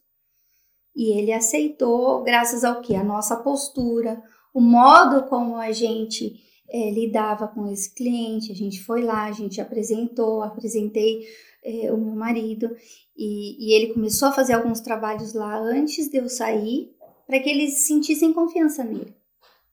E 0.94 1.18
ele 1.18 1.32
aceitou, 1.32 2.22
graças 2.22 2.62
ao 2.62 2.82
que? 2.82 2.94
A 2.94 3.02
nossa 3.02 3.36
postura, 3.36 4.22
o 4.52 4.60
modo 4.60 5.26
como 5.28 5.56
a 5.56 5.72
gente 5.72 6.46
é, 6.70 6.90
lidava 6.90 7.48
com 7.48 7.66
esse 7.70 7.94
cliente. 7.94 8.52
A 8.52 8.54
gente 8.54 8.82
foi 8.82 9.02
lá, 9.02 9.24
a 9.24 9.32
gente 9.32 9.60
apresentou, 9.60 10.42
apresentei 10.42 11.26
é, 11.64 11.92
o 11.92 11.96
meu 11.96 12.14
marido, 12.14 12.74
e, 13.16 13.56
e 13.58 13.74
ele 13.74 13.92
começou 13.92 14.28
a 14.28 14.32
fazer 14.32 14.54
alguns 14.54 14.80
trabalhos 14.80 15.34
lá 15.34 15.58
antes 15.58 16.08
de 16.08 16.18
eu 16.18 16.28
sair, 16.28 16.94
para 17.26 17.40
que 17.40 17.50
eles 17.50 17.86
sentissem 17.86 18.32
confiança 18.32 18.84
nele. 18.84 19.14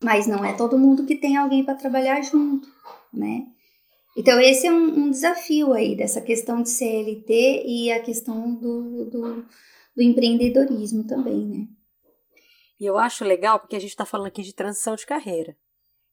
Mas 0.03 0.27
não 0.27 0.43
é 0.43 0.53
todo 0.53 0.77
mundo 0.77 1.05
que 1.05 1.15
tem 1.15 1.37
alguém 1.37 1.63
para 1.63 1.75
trabalhar 1.75 2.21
junto, 2.21 2.67
né? 3.13 3.45
Então, 4.17 4.39
esse 4.39 4.65
é 4.65 4.71
um, 4.71 5.05
um, 5.05 5.09
desafio 5.09 5.73
aí 5.73 5.95
dessa 5.95 6.21
questão 6.21 6.61
de 6.61 6.69
CLT 6.69 7.63
e 7.65 7.91
a 7.91 8.01
questão 8.01 8.55
do, 8.55 9.05
do, 9.05 9.45
do 9.95 10.01
empreendedorismo 10.01 11.05
também, 11.05 11.45
né? 11.45 11.67
E 12.79 12.85
eu 12.85 12.97
acho 12.97 13.25
legal 13.25 13.59
porque 13.59 13.75
a 13.75 13.79
gente 13.79 13.89
está 13.89 14.05
falando 14.05 14.27
aqui 14.27 14.41
de 14.41 14.53
transição 14.53 14.95
de 14.95 15.05
carreira. 15.05 15.55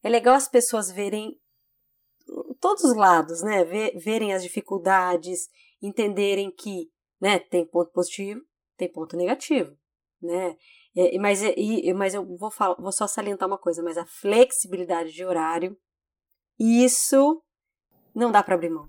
É 0.03 0.09
legal 0.09 0.35
as 0.35 0.49
pessoas 0.49 0.91
verem 0.91 1.37
todos 2.61 2.85
os 2.85 2.97
lados, 2.97 3.43
né? 3.43 3.65
verem 3.65 4.33
as 4.33 4.43
dificuldades, 4.43 5.49
entenderem 5.81 6.51
que 6.51 6.89
né, 7.21 7.39
tem 7.39 7.67
ponto 7.67 7.91
positivo, 7.93 8.41
tem 8.77 8.91
ponto 8.91 9.17
negativo, 9.17 9.77
né? 10.21 10.57
É, 10.95 11.19
mas, 11.19 11.43
e, 11.43 11.93
mas 11.95 12.15
eu 12.15 12.37
vou, 12.37 12.51
falar, 12.51 12.75
vou 12.75 12.93
só 12.93 13.07
salientar 13.07 13.49
uma 13.49 13.59
coisa, 13.59 13.83
mas 13.83 13.97
a 13.97 14.05
flexibilidade 14.05 15.13
de 15.13 15.25
horário, 15.25 15.77
isso 16.59 17.43
não 18.15 18.31
dá 18.31 18.43
para 18.43 18.55
abrir 18.55 18.69
mão. 18.69 18.89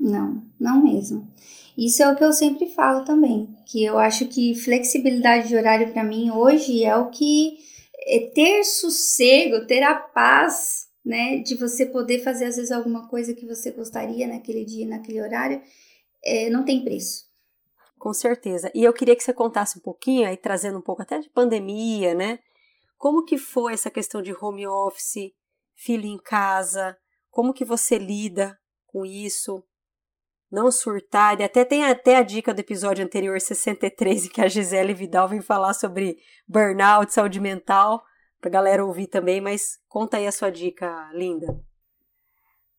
Não, 0.00 0.42
não 0.58 0.82
mesmo. 0.82 1.28
Isso 1.76 2.02
é 2.02 2.10
o 2.10 2.16
que 2.16 2.24
eu 2.24 2.32
sempre 2.32 2.68
falo 2.70 3.04
também, 3.04 3.54
que 3.66 3.84
eu 3.84 3.98
acho 3.98 4.26
que 4.28 4.54
flexibilidade 4.54 5.48
de 5.48 5.56
horário 5.56 5.92
para 5.92 6.02
mim 6.02 6.30
hoje 6.30 6.84
é 6.84 6.96
o 6.96 7.10
que 7.10 7.58
é 8.06 8.30
ter 8.34 8.64
sossego, 8.64 9.66
ter 9.66 9.82
a 9.82 9.94
paz, 9.94 10.88
né, 11.04 11.38
de 11.38 11.56
você 11.56 11.86
poder 11.86 12.22
fazer 12.22 12.46
às 12.46 12.56
vezes 12.56 12.70
alguma 12.70 13.08
coisa 13.08 13.34
que 13.34 13.46
você 13.46 13.70
gostaria 13.70 14.26
naquele 14.26 14.64
dia, 14.64 14.86
naquele 14.86 15.20
horário, 15.20 15.60
é, 16.24 16.48
não 16.50 16.64
tem 16.64 16.84
preço. 16.84 17.30
Com 17.98 18.12
certeza. 18.12 18.70
E 18.74 18.82
eu 18.82 18.92
queria 18.92 19.14
que 19.14 19.22
você 19.22 19.32
contasse 19.32 19.78
um 19.78 19.82
pouquinho, 19.82 20.26
aí 20.26 20.36
trazendo 20.36 20.78
um 20.78 20.82
pouco 20.82 21.02
até 21.02 21.18
de 21.18 21.30
pandemia, 21.30 22.14
né? 22.14 22.38
Como 22.98 23.24
que 23.24 23.38
foi 23.38 23.74
essa 23.74 23.90
questão 23.90 24.22
de 24.22 24.32
home 24.32 24.66
office, 24.66 25.32
filho 25.74 26.06
em 26.06 26.18
casa? 26.18 26.96
Como 27.30 27.52
que 27.52 27.64
você 27.64 27.98
lida 27.98 28.58
com 28.86 29.06
isso? 29.06 29.64
Não 30.52 30.70
surtar. 30.70 31.40
E 31.40 31.44
até 31.44 31.64
tem 31.64 31.84
até 31.84 32.16
a 32.16 32.22
dica 32.22 32.52
do 32.52 32.60
episódio 32.60 33.02
anterior 33.02 33.40
63, 33.40 34.26
em 34.26 34.28
que 34.28 34.42
a 34.42 34.48
Gisele 34.48 34.92
Vidal 34.92 35.26
vem 35.26 35.40
falar 35.40 35.72
sobre 35.72 36.18
burnout, 36.46 37.10
saúde 37.10 37.40
mental, 37.40 38.02
pra 38.38 38.50
galera 38.50 38.84
ouvir 38.84 39.06
também, 39.06 39.40
mas 39.40 39.78
conta 39.88 40.18
aí 40.18 40.26
a 40.26 40.32
sua 40.32 40.50
dica, 40.50 41.10
linda. 41.14 41.58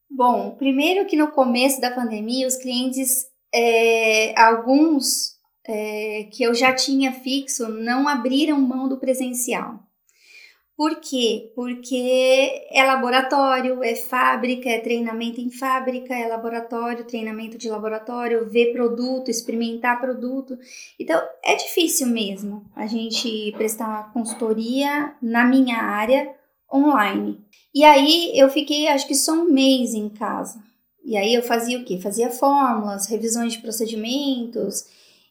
Bom, 0.07 0.55
primeiro 0.55 1.07
que 1.07 1.15
no 1.15 1.31
começo 1.31 1.81
da 1.81 1.89
pandemia, 1.89 2.45
os 2.45 2.57
clientes 2.57 3.25
é, 3.51 4.39
alguns 4.39 5.33
é, 5.65 6.29
que 6.31 6.43
eu 6.43 6.53
já 6.53 6.75
tinha 6.75 7.11
fixo 7.11 7.67
não 7.69 8.07
abriram 8.07 8.61
mão 8.61 8.87
do 8.87 8.99
presencial. 8.99 9.79
Por 10.75 10.99
quê? 10.99 11.51
Porque 11.55 12.65
é 12.71 12.83
laboratório, 12.83 13.83
é 13.83 13.95
fábrica, 13.95 14.67
é 14.67 14.79
treinamento 14.79 15.39
em 15.39 15.51
fábrica, 15.51 16.15
é 16.15 16.27
laboratório, 16.27 17.05
treinamento 17.05 17.59
de 17.59 17.69
laboratório, 17.69 18.49
ver 18.49 18.73
produto, 18.73 19.29
experimentar 19.29 20.01
produto. 20.01 20.57
Então 20.99 21.21
é 21.43 21.55
difícil 21.55 22.07
mesmo 22.07 22.65
a 22.75 22.87
gente 22.87 23.51
prestar 23.55 23.87
uma 23.87 24.11
consultoria 24.11 25.13
na 25.21 25.45
minha 25.45 25.77
área 25.77 26.33
online. 26.73 27.39
E 27.73 27.83
aí 27.83 28.31
eu 28.33 28.49
fiquei 28.49 28.87
acho 28.87 29.07
que 29.07 29.15
só 29.15 29.33
um 29.33 29.45
mês 29.45 29.93
em 29.93 30.09
casa. 30.09 30.59
E 31.05 31.15
aí 31.15 31.35
eu 31.35 31.43
fazia 31.43 31.77
o 31.77 31.85
quê? 31.85 31.99
Fazia 31.99 32.31
fórmulas, 32.31 33.07
revisões 33.07 33.53
de 33.53 33.59
procedimentos 33.59 34.85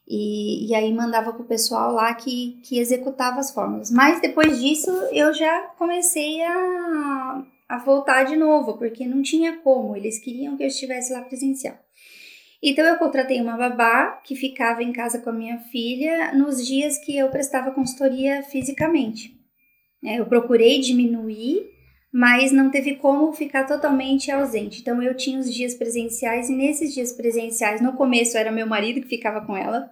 e, 0.07 0.69
e 0.69 0.75
aí 0.75 0.93
mandava 0.93 1.33
para 1.33 1.43
o 1.43 1.47
pessoal 1.47 1.93
lá 1.93 2.12
que, 2.15 2.61
que 2.62 2.79
executava 2.79 3.41
as 3.41 3.51
fórmulas. 3.51 3.91
Mas 3.91 4.21
depois 4.21 4.61
disso 4.61 4.91
eu 5.12 5.33
já 5.33 5.61
comecei 5.79 6.43
a, 6.43 7.45
a 7.69 7.79
voltar 7.79 8.25
de 8.25 8.37
novo, 8.37 8.77
porque 8.77 9.07
não 9.07 9.23
tinha 9.23 9.59
como, 9.59 9.97
eles 9.97 10.19
queriam 10.19 10.57
que 10.57 10.62
eu 10.62 10.69
estivesse 10.69 11.12
lá 11.12 11.23
presencial. 11.23 11.79
Então 12.62 12.85
eu 12.85 12.97
contratei 12.97 13.41
uma 13.41 13.57
babá 13.57 14.21
que 14.23 14.37
ficava 14.37 14.83
em 14.83 14.93
casa 14.93 15.19
com 15.19 15.31
a 15.31 15.33
minha 15.33 15.59
filha 15.59 16.33
nos 16.33 16.65
dias 16.65 16.97
que 16.99 17.17
eu 17.17 17.29
prestava 17.29 17.73
consultoria 17.73 18.43
fisicamente. 18.45 19.37
É, 20.05 20.19
eu 20.21 20.27
procurei 20.27 20.81
diminuir 20.81 21.72
mas 22.12 22.53
não 22.53 22.70
teve 22.70 22.96
como 22.96 23.33
ficar 23.33 23.64
totalmente 23.64 24.31
ausente. 24.31 24.81
Então 24.81 25.03
eu 25.03 25.16
tinha 25.16 25.38
os 25.40 25.53
dias 25.53 25.75
presenciais 25.75 26.51
e 26.51 26.55
nesses 26.55 26.92
dias 26.92 27.12
presenciais, 27.12 27.81
no 27.81 27.94
começo 27.94 28.37
era 28.37 28.53
meu 28.53 28.66
marido 28.66 29.01
que 29.01 29.09
ficava 29.09 29.40
com 29.40 29.57
ela, 29.57 29.90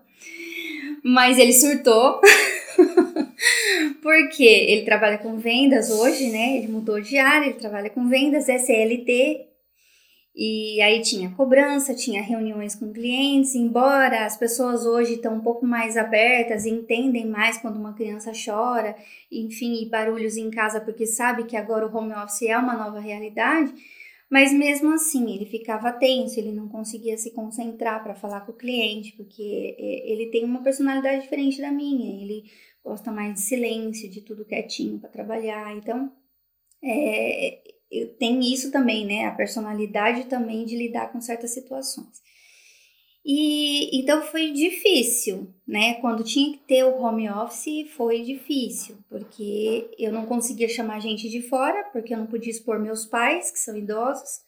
mas 1.02 1.38
ele 1.38 1.52
surtou. 1.52 2.20
Porque 4.02 4.44
ele 4.44 4.82
trabalha 4.84 5.18
com 5.18 5.38
vendas 5.38 5.90
hoje, 5.90 6.30
né? 6.30 6.58
Ele 6.58 6.68
mudou 6.68 7.00
de 7.00 7.16
área, 7.18 7.46
ele 7.46 7.54
trabalha 7.54 7.88
com 7.90 8.08
vendas, 8.08 8.48
SLT, 8.48 9.46
e 10.34 10.80
aí 10.80 11.00
tinha 11.02 11.30
cobrança, 11.34 11.94
tinha 11.94 12.22
reuniões 12.22 12.74
com 12.74 12.92
clientes, 12.92 13.54
embora 13.54 14.24
as 14.24 14.36
pessoas 14.36 14.86
hoje 14.86 15.14
estão 15.14 15.34
um 15.34 15.40
pouco 15.40 15.66
mais 15.66 15.96
abertas 15.96 16.64
e 16.64 16.70
entendem 16.70 17.26
mais 17.26 17.58
quando 17.58 17.76
uma 17.76 17.94
criança 17.94 18.30
chora, 18.32 18.96
enfim, 19.30 19.82
e 19.82 19.88
barulhos 19.88 20.36
em 20.36 20.50
casa, 20.50 20.80
porque 20.80 21.04
sabe 21.04 21.44
que 21.44 21.56
agora 21.56 21.86
o 21.86 21.94
home 21.94 22.14
office 22.14 22.42
é 22.42 22.56
uma 22.56 22.76
nova 22.76 23.00
realidade, 23.00 23.72
mas 24.30 24.52
mesmo 24.52 24.92
assim 24.94 25.34
ele 25.34 25.46
ficava 25.46 25.92
tenso, 25.92 26.38
ele 26.38 26.52
não 26.52 26.68
conseguia 26.68 27.18
se 27.18 27.32
concentrar 27.32 28.02
para 28.02 28.14
falar 28.14 28.42
com 28.42 28.52
o 28.52 28.56
cliente, 28.56 29.12
porque 29.16 29.76
é, 29.78 30.12
ele 30.12 30.26
tem 30.30 30.44
uma 30.44 30.62
personalidade 30.62 31.22
diferente 31.22 31.60
da 31.60 31.72
minha, 31.72 32.22
ele 32.22 32.44
gosta 32.84 33.10
mais 33.10 33.34
de 33.34 33.40
silêncio, 33.40 34.08
de 34.08 34.20
tudo 34.20 34.44
quietinho 34.44 35.00
para 35.00 35.10
trabalhar, 35.10 35.76
então 35.76 36.12
é, 36.82 37.79
tem 38.18 38.40
isso 38.52 38.70
também, 38.70 39.04
né? 39.04 39.26
A 39.26 39.32
personalidade 39.32 40.26
também 40.26 40.64
de 40.64 40.76
lidar 40.76 41.12
com 41.12 41.20
certas 41.20 41.50
situações. 41.52 42.20
E 43.24 43.98
então 43.98 44.22
foi 44.22 44.50
difícil, 44.50 45.52
né? 45.66 45.94
Quando 45.94 46.24
tinha 46.24 46.52
que 46.52 46.58
ter 46.58 46.84
o 46.84 46.98
home 46.98 47.28
office, 47.28 47.90
foi 47.90 48.22
difícil, 48.22 48.96
porque 49.08 49.90
eu 49.98 50.12
não 50.12 50.24
conseguia 50.24 50.68
chamar 50.68 51.00
gente 51.00 51.28
de 51.28 51.42
fora, 51.42 51.84
porque 51.92 52.14
eu 52.14 52.18
não 52.18 52.26
podia 52.26 52.50
expor 52.50 52.78
meus 52.78 53.04
pais, 53.04 53.50
que 53.50 53.58
são 53.58 53.76
idosos. 53.76 54.40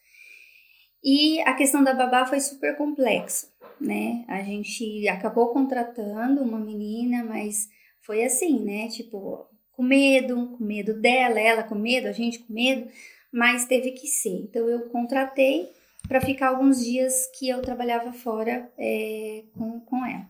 E 1.03 1.39
a 1.41 1.53
questão 1.53 1.83
da 1.83 1.93
babá 1.93 2.25
foi 2.25 2.39
super 2.39 2.75
complexa, 2.75 3.47
né? 3.79 4.23
A 4.27 4.41
gente 4.41 5.07
acabou 5.07 5.49
contratando 5.49 6.41
uma 6.41 6.59
menina, 6.59 7.23
mas 7.23 7.69
foi 8.01 8.23
assim, 8.23 8.59
né? 8.59 8.87
Tipo, 8.87 9.45
com 9.73 9.83
medo, 9.83 10.55
com 10.57 10.63
medo 10.63 10.99
dela, 10.99 11.39
ela 11.39 11.63
com 11.63 11.75
medo, 11.75 12.07
a 12.07 12.11
gente 12.11 12.39
com 12.39 12.53
medo 12.53 12.89
mas 13.33 13.65
teve 13.65 13.91
que 13.91 14.05
ser. 14.05 14.43
Então 14.43 14.69
eu 14.69 14.81
contratei 14.89 15.71
para 16.07 16.21
ficar 16.21 16.49
alguns 16.49 16.85
dias 16.85 17.27
que 17.37 17.49
eu 17.49 17.61
trabalhava 17.61 18.13
fora 18.13 18.71
é, 18.77 19.43
com, 19.57 19.79
com 19.79 20.05
ela. 20.05 20.29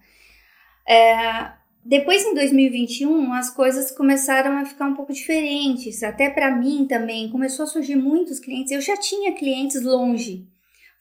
É, 0.88 1.52
depois, 1.84 2.24
em 2.24 2.34
2021, 2.34 3.34
as 3.34 3.50
coisas 3.50 3.92
começaram 3.92 4.58
a 4.58 4.63
ficar 4.63 4.86
um 4.86 4.94
pouco 4.94 5.12
diferentes. 5.12 6.02
Até 6.02 6.30
para 6.30 6.56
mim 6.56 6.86
também, 6.88 7.30
começou 7.30 7.63
a 7.63 7.68
surgir 7.68 7.98
muitos 7.98 8.39
clientes. 8.39 8.72
Eu 8.72 8.80
já 8.80 8.96
tinha 8.96 9.34
clientes 9.34 9.82
longe. 9.82 10.48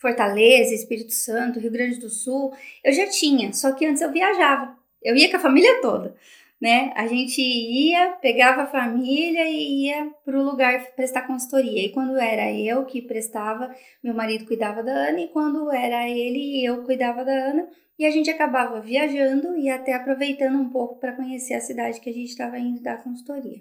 Fortaleza, 0.00 0.74
Espírito 0.74 1.12
Santo, 1.12 1.60
Rio 1.60 1.70
Grande 1.70 2.00
do 2.00 2.10
Sul, 2.10 2.52
eu 2.82 2.92
já 2.92 3.06
tinha, 3.06 3.52
só 3.52 3.70
que 3.70 3.86
antes 3.86 4.02
eu 4.02 4.10
viajava. 4.10 4.76
Eu 5.00 5.14
ia 5.14 5.30
com 5.30 5.36
a 5.36 5.40
família 5.40 5.80
toda 5.80 6.16
né? 6.62 6.92
A 6.94 7.08
gente 7.08 7.42
ia, 7.42 8.10
pegava 8.22 8.62
a 8.62 8.66
família 8.68 9.50
e 9.50 9.86
ia 9.86 10.14
para 10.24 10.38
o 10.38 10.44
lugar 10.44 10.94
prestar 10.94 11.26
consultoria. 11.26 11.86
E 11.86 11.88
quando 11.90 12.16
era 12.16 12.52
eu 12.52 12.84
que 12.86 13.02
prestava, 13.02 13.74
meu 14.00 14.14
marido 14.14 14.46
cuidava 14.46 14.80
da 14.80 14.92
Ana, 14.92 15.22
e 15.22 15.28
quando 15.28 15.72
era 15.72 16.08
ele, 16.08 16.64
eu 16.64 16.84
cuidava 16.84 17.24
da 17.24 17.32
Ana. 17.32 17.68
E 17.98 18.06
a 18.06 18.12
gente 18.12 18.30
acabava 18.30 18.80
viajando 18.80 19.56
e 19.56 19.68
até 19.68 19.92
aproveitando 19.92 20.56
um 20.56 20.68
pouco 20.68 21.00
para 21.00 21.16
conhecer 21.16 21.54
a 21.54 21.60
cidade 21.60 22.00
que 22.00 22.08
a 22.08 22.12
gente 22.12 22.28
estava 22.28 22.56
indo 22.60 22.80
dar 22.80 23.02
consultoria. 23.02 23.60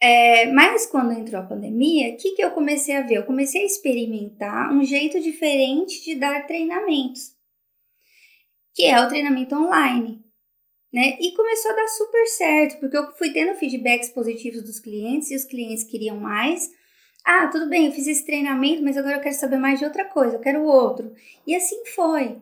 É, 0.00 0.46
mas 0.46 0.86
quando 0.86 1.12
entrou 1.12 1.40
a 1.40 1.46
pandemia, 1.46 2.14
o 2.14 2.16
que, 2.16 2.32
que 2.32 2.42
eu 2.42 2.50
comecei 2.50 2.96
a 2.96 3.02
ver? 3.02 3.18
Eu 3.18 3.24
comecei 3.24 3.62
a 3.62 3.66
experimentar 3.66 4.72
um 4.72 4.82
jeito 4.82 5.20
diferente 5.20 6.04
de 6.04 6.16
dar 6.16 6.44
treinamentos, 6.44 7.36
que 8.74 8.84
é 8.84 9.00
o 9.00 9.08
treinamento 9.08 9.54
online 9.54 10.31
né? 10.92 11.16
E 11.20 11.32
começou 11.34 11.70
a 11.70 11.74
dar 11.74 11.88
super 11.88 12.26
certo, 12.26 12.78
porque 12.78 12.96
eu 12.96 13.12
fui 13.12 13.32
tendo 13.32 13.56
feedbacks 13.56 14.10
positivos 14.10 14.62
dos 14.62 14.78
clientes 14.78 15.30
e 15.30 15.36
os 15.36 15.44
clientes 15.44 15.84
queriam 15.84 16.18
mais. 16.18 16.70
Ah, 17.24 17.46
tudo 17.48 17.68
bem, 17.68 17.86
eu 17.86 17.92
fiz 17.92 18.06
esse 18.06 18.26
treinamento, 18.26 18.82
mas 18.82 18.96
agora 18.96 19.16
eu 19.16 19.20
quero 19.20 19.34
saber 19.34 19.56
mais 19.56 19.78
de 19.78 19.84
outra 19.84 20.04
coisa, 20.04 20.36
eu 20.36 20.40
quero 20.40 20.64
outro. 20.64 21.14
E 21.46 21.54
assim 21.54 21.84
foi, 21.86 22.36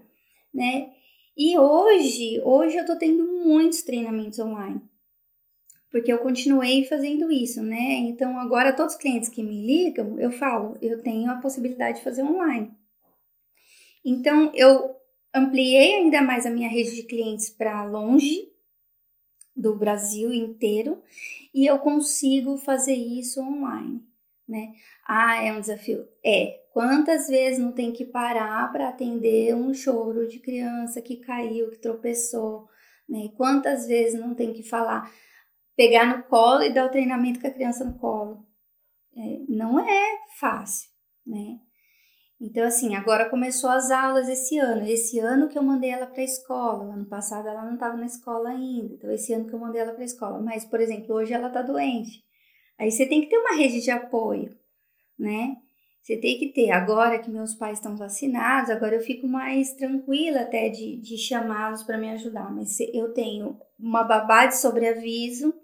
né? 0.52 0.90
E 1.36 1.56
hoje, 1.58 2.40
hoje 2.42 2.76
eu 2.76 2.84
tô 2.86 2.96
tendo 2.96 3.24
muitos 3.24 3.82
treinamentos 3.82 4.38
online. 4.38 4.82
Porque 5.90 6.12
eu 6.12 6.18
continuei 6.18 6.84
fazendo 6.84 7.30
isso, 7.30 7.62
né? 7.62 7.94
Então 8.00 8.38
agora 8.38 8.72
todos 8.72 8.94
os 8.94 9.00
clientes 9.00 9.28
que 9.28 9.42
me 9.42 9.66
ligam, 9.66 10.18
eu 10.18 10.30
falo, 10.30 10.76
eu 10.80 11.02
tenho 11.02 11.30
a 11.30 11.36
possibilidade 11.36 11.98
de 11.98 12.04
fazer 12.04 12.22
online. 12.22 12.70
Então 14.04 14.50
eu 14.54 14.99
ampliei 15.34 15.94
ainda 15.94 16.22
mais 16.22 16.46
a 16.46 16.50
minha 16.50 16.68
rede 16.68 16.94
de 16.94 17.02
clientes 17.04 17.50
para 17.50 17.84
longe 17.84 18.50
do 19.54 19.76
Brasil 19.76 20.32
inteiro 20.32 21.02
e 21.52 21.66
eu 21.66 21.78
consigo 21.78 22.56
fazer 22.56 22.94
isso 22.94 23.40
online, 23.40 24.02
né? 24.48 24.74
Ah, 25.06 25.42
é 25.42 25.52
um 25.52 25.60
desafio? 25.60 26.06
É. 26.24 26.58
Quantas 26.72 27.26
vezes 27.26 27.58
não 27.58 27.72
tem 27.72 27.92
que 27.92 28.04
parar 28.04 28.70
para 28.70 28.88
atender 28.88 29.56
um 29.56 29.74
choro 29.74 30.28
de 30.28 30.38
criança 30.38 31.02
que 31.02 31.16
caiu, 31.16 31.70
que 31.70 31.78
tropeçou, 31.78 32.68
né? 33.08 33.28
Quantas 33.36 33.86
vezes 33.86 34.18
não 34.18 34.34
tem 34.34 34.52
que 34.52 34.62
falar, 34.62 35.12
pegar 35.76 36.06
no 36.06 36.22
colo 36.24 36.62
e 36.62 36.72
dar 36.72 36.86
o 36.86 36.90
treinamento 36.90 37.40
com 37.40 37.46
a 37.48 37.50
criança 37.50 37.84
no 37.84 37.98
colo? 37.98 38.46
É, 39.16 39.40
não 39.48 39.80
é 39.80 40.18
fácil, 40.38 40.88
né? 41.26 41.58
Então, 42.40 42.64
assim, 42.64 42.94
agora 42.94 43.28
começou 43.28 43.68
as 43.68 43.90
aulas 43.90 44.26
esse 44.28 44.58
ano. 44.58 44.86
Esse 44.86 45.18
ano 45.18 45.48
que 45.48 45.58
eu 45.58 45.62
mandei 45.62 45.90
ela 45.90 46.06
para 46.06 46.22
a 46.22 46.24
escola. 46.24 46.94
Ano 46.94 47.04
passado 47.04 47.46
ela 47.46 47.64
não 47.64 47.74
estava 47.74 47.96
na 47.96 48.06
escola 48.06 48.48
ainda. 48.48 48.94
Então, 48.94 49.10
esse 49.12 49.32
ano 49.34 49.46
que 49.46 49.54
eu 49.54 49.58
mandei 49.58 49.80
ela 49.80 49.92
para 49.92 50.02
a 50.02 50.06
escola. 50.06 50.40
Mas, 50.40 50.64
por 50.64 50.80
exemplo, 50.80 51.14
hoje 51.14 51.34
ela 51.34 51.48
está 51.48 51.60
doente. 51.60 52.24
Aí 52.78 52.90
você 52.90 53.06
tem 53.06 53.20
que 53.20 53.28
ter 53.28 53.36
uma 53.36 53.56
rede 53.56 53.82
de 53.82 53.90
apoio, 53.90 54.56
né? 55.18 55.56
Você 56.00 56.16
tem 56.16 56.38
que 56.38 56.48
ter. 56.48 56.70
Agora 56.70 57.18
que 57.18 57.30
meus 57.30 57.54
pais 57.54 57.76
estão 57.76 57.94
vacinados, 57.94 58.70
agora 58.70 58.96
eu 58.96 59.02
fico 59.02 59.28
mais 59.28 59.74
tranquila 59.74 60.40
até 60.40 60.70
de, 60.70 60.96
de 60.96 61.18
chamá-los 61.18 61.82
para 61.82 61.98
me 61.98 62.08
ajudar. 62.10 62.50
Mas 62.50 62.80
eu 62.94 63.12
tenho 63.12 63.60
uma 63.78 64.02
babá 64.02 64.46
de 64.46 64.56
sobreaviso, 64.56 65.54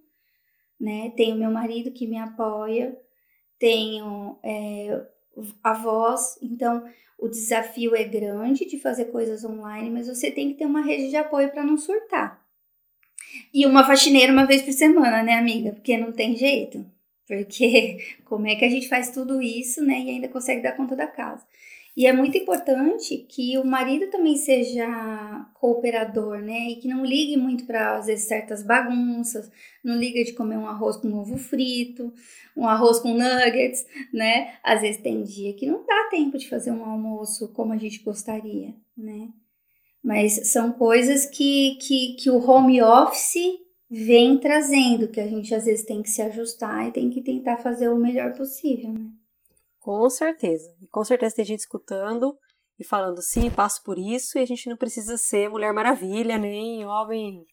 né? 0.78 1.10
Tenho 1.16 1.36
meu 1.36 1.50
marido 1.50 1.90
que 1.90 2.06
me 2.06 2.18
apoia, 2.18 2.94
tenho 3.58 4.38
é, 4.44 5.06
avós, 5.62 6.38
então 6.42 6.84
o 7.18 7.28
desafio 7.28 7.94
é 7.94 8.04
grande 8.04 8.66
de 8.66 8.78
fazer 8.78 9.06
coisas 9.06 9.44
online, 9.44 9.90
mas 9.90 10.08
você 10.08 10.30
tem 10.30 10.48
que 10.48 10.58
ter 10.58 10.66
uma 10.66 10.82
rede 10.82 11.08
de 11.08 11.16
apoio 11.16 11.50
para 11.50 11.64
não 11.64 11.76
surtar. 11.76 12.44
E 13.52 13.66
uma 13.66 13.84
faxineira 13.84 14.32
uma 14.32 14.46
vez 14.46 14.62
por 14.62 14.72
semana, 14.72 15.22
né, 15.22 15.34
amiga? 15.34 15.72
Porque 15.72 15.96
não 15.96 16.12
tem 16.12 16.36
jeito. 16.36 16.84
Porque 17.26 17.98
como 18.24 18.46
é 18.46 18.54
que 18.54 18.64
a 18.64 18.70
gente 18.70 18.88
faz 18.88 19.10
tudo 19.10 19.40
isso, 19.40 19.82
né, 19.82 20.00
e 20.00 20.10
ainda 20.10 20.28
consegue 20.28 20.62
dar 20.62 20.72
conta 20.72 20.94
da 20.94 21.06
casa? 21.06 21.44
E 21.96 22.06
é 22.06 22.12
muito 22.12 22.36
importante 22.36 23.16
que 23.16 23.56
o 23.56 23.64
marido 23.64 24.10
também 24.10 24.36
seja 24.36 24.86
cooperador, 25.54 26.42
né? 26.42 26.72
E 26.72 26.76
que 26.76 26.86
não 26.86 27.02
ligue 27.02 27.38
muito 27.38 27.64
para, 27.64 27.96
às 27.96 28.04
vezes, 28.04 28.28
certas 28.28 28.62
bagunças, 28.62 29.50
não 29.82 29.96
liga 29.96 30.22
de 30.22 30.34
comer 30.34 30.58
um 30.58 30.66
arroz 30.66 30.98
com 30.98 31.10
ovo 31.14 31.38
frito, 31.38 32.12
um 32.54 32.68
arroz 32.68 32.98
com 32.98 33.14
nuggets, 33.14 33.86
né? 34.12 34.58
Às 34.62 34.82
vezes 34.82 35.00
tem 35.00 35.22
dia 35.22 35.54
que 35.54 35.64
não 35.64 35.86
dá 35.86 36.08
tempo 36.10 36.36
de 36.36 36.46
fazer 36.50 36.70
um 36.70 36.84
almoço 36.84 37.50
como 37.54 37.72
a 37.72 37.78
gente 37.78 38.02
gostaria, 38.02 38.74
né? 38.94 39.30
Mas 40.04 40.52
são 40.52 40.72
coisas 40.72 41.24
que, 41.24 41.78
que, 41.80 42.14
que 42.16 42.30
o 42.30 42.38
home 42.46 42.82
office 42.82 43.58
vem 43.90 44.36
trazendo, 44.38 45.08
que 45.08 45.20
a 45.20 45.26
gente 45.26 45.54
às 45.54 45.64
vezes 45.64 45.86
tem 45.86 46.02
que 46.02 46.10
se 46.10 46.20
ajustar 46.20 46.88
e 46.88 46.92
tem 46.92 47.08
que 47.08 47.22
tentar 47.22 47.56
fazer 47.56 47.88
o 47.88 47.96
melhor 47.96 48.34
possível, 48.34 48.92
né? 48.92 49.10
Com 49.86 50.10
certeza. 50.10 50.68
Com 50.90 51.04
certeza 51.04 51.36
tem 51.36 51.44
gente 51.44 51.60
escutando 51.60 52.36
e 52.76 52.82
falando, 52.82 53.22
sim, 53.22 53.48
passo 53.48 53.84
por 53.84 53.96
isso, 53.96 54.36
e 54.36 54.42
a 54.42 54.44
gente 54.44 54.68
não 54.68 54.76
precisa 54.76 55.16
ser 55.16 55.48
Mulher 55.48 55.72
Maravilha, 55.72 56.36
nem 56.36 56.84
homem, 56.84 57.46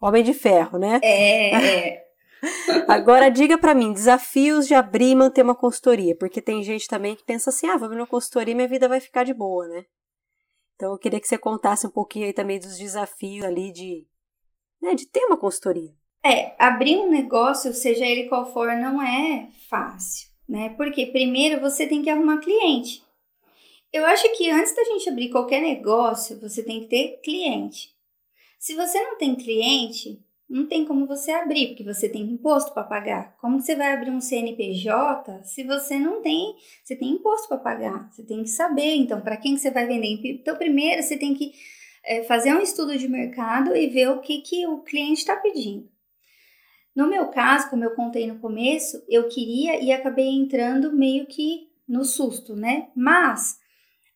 homem 0.00 0.24
de 0.24 0.32
ferro, 0.32 0.78
né? 0.78 0.98
É. 1.02 1.90
é. 1.90 2.04
Agora 2.88 3.28
diga 3.28 3.58
para 3.58 3.74
mim, 3.74 3.92
desafios 3.92 4.66
de 4.66 4.72
abrir 4.72 5.10
e 5.10 5.14
manter 5.14 5.42
uma 5.42 5.54
consultoria, 5.54 6.16
porque 6.16 6.40
tem 6.40 6.62
gente 6.62 6.88
também 6.88 7.14
que 7.14 7.22
pensa 7.22 7.50
assim, 7.50 7.68
ah, 7.68 7.76
vou 7.76 7.84
abrir 7.84 7.98
uma 7.98 8.06
consultoria 8.06 8.52
e 8.52 8.54
minha 8.54 8.66
vida 8.66 8.88
vai 8.88 8.98
ficar 8.98 9.22
de 9.22 9.34
boa, 9.34 9.68
né? 9.68 9.84
Então 10.76 10.90
eu 10.90 10.98
queria 10.98 11.20
que 11.20 11.28
você 11.28 11.36
contasse 11.36 11.86
um 11.86 11.90
pouquinho 11.90 12.24
aí 12.24 12.32
também 12.32 12.58
dos 12.58 12.78
desafios 12.78 13.44
ali 13.44 13.70
de, 13.70 14.06
né, 14.80 14.94
de 14.94 15.06
ter 15.06 15.26
uma 15.26 15.36
consultoria. 15.36 15.92
É, 16.24 16.56
abrir 16.58 16.96
um 16.96 17.10
negócio, 17.10 17.74
seja 17.74 18.06
ele 18.06 18.26
qual 18.30 18.50
for, 18.54 18.74
não 18.74 19.02
é 19.02 19.50
fácil 19.68 20.32
né? 20.48 20.70
Porque 20.76 21.06
primeiro 21.06 21.60
você 21.60 21.86
tem 21.86 22.02
que 22.02 22.10
arrumar 22.10 22.38
cliente. 22.38 23.02
Eu 23.92 24.04
acho 24.06 24.28
que 24.36 24.50
antes 24.50 24.74
da 24.74 24.84
gente 24.84 25.08
abrir 25.08 25.30
qualquer 25.30 25.60
negócio, 25.60 26.40
você 26.40 26.62
tem 26.62 26.80
que 26.80 26.88
ter 26.88 27.20
cliente. 27.22 27.94
Se 28.58 28.74
você 28.74 29.00
não 29.00 29.16
tem 29.16 29.36
cliente, 29.36 30.20
não 30.48 30.66
tem 30.66 30.84
como 30.84 31.06
você 31.06 31.30
abrir, 31.30 31.68
porque 31.68 31.84
você 31.84 32.08
tem 32.08 32.22
imposto 32.22 32.72
para 32.72 32.82
pagar. 32.82 33.36
Como 33.40 33.60
você 33.60 33.74
vai 33.74 33.92
abrir 33.92 34.10
um 34.10 34.20
CNPJ 34.20 35.42
se 35.44 35.64
você 35.64 35.98
não 35.98 36.22
tem, 36.22 36.56
você 36.82 36.96
tem 36.96 37.10
imposto 37.10 37.48
para 37.48 37.58
pagar? 37.58 38.10
Você 38.10 38.22
tem 38.24 38.42
que 38.42 38.50
saber, 38.50 38.94
então, 38.94 39.20
para 39.20 39.36
quem 39.36 39.54
que 39.54 39.60
você 39.60 39.70
vai 39.70 39.86
vender. 39.86 40.18
Então, 40.24 40.56
primeiro 40.56 41.02
você 41.02 41.16
tem 41.16 41.34
que 41.34 41.52
é, 42.04 42.22
fazer 42.24 42.52
um 42.52 42.60
estudo 42.60 42.96
de 42.98 43.08
mercado 43.08 43.76
e 43.76 43.86
ver 43.86 44.10
o 44.10 44.20
que, 44.20 44.40
que 44.40 44.66
o 44.66 44.78
cliente 44.78 45.20
está 45.20 45.36
pedindo. 45.36 45.88
No 46.94 47.08
meu 47.08 47.28
caso, 47.28 47.68
como 47.70 47.82
eu 47.82 47.94
contei 47.94 48.26
no 48.26 48.38
começo, 48.38 49.02
eu 49.08 49.28
queria 49.28 49.80
e 49.82 49.90
acabei 49.90 50.28
entrando 50.28 50.92
meio 50.92 51.26
que 51.26 51.68
no 51.88 52.04
susto, 52.04 52.54
né? 52.54 52.88
Mas 52.94 53.58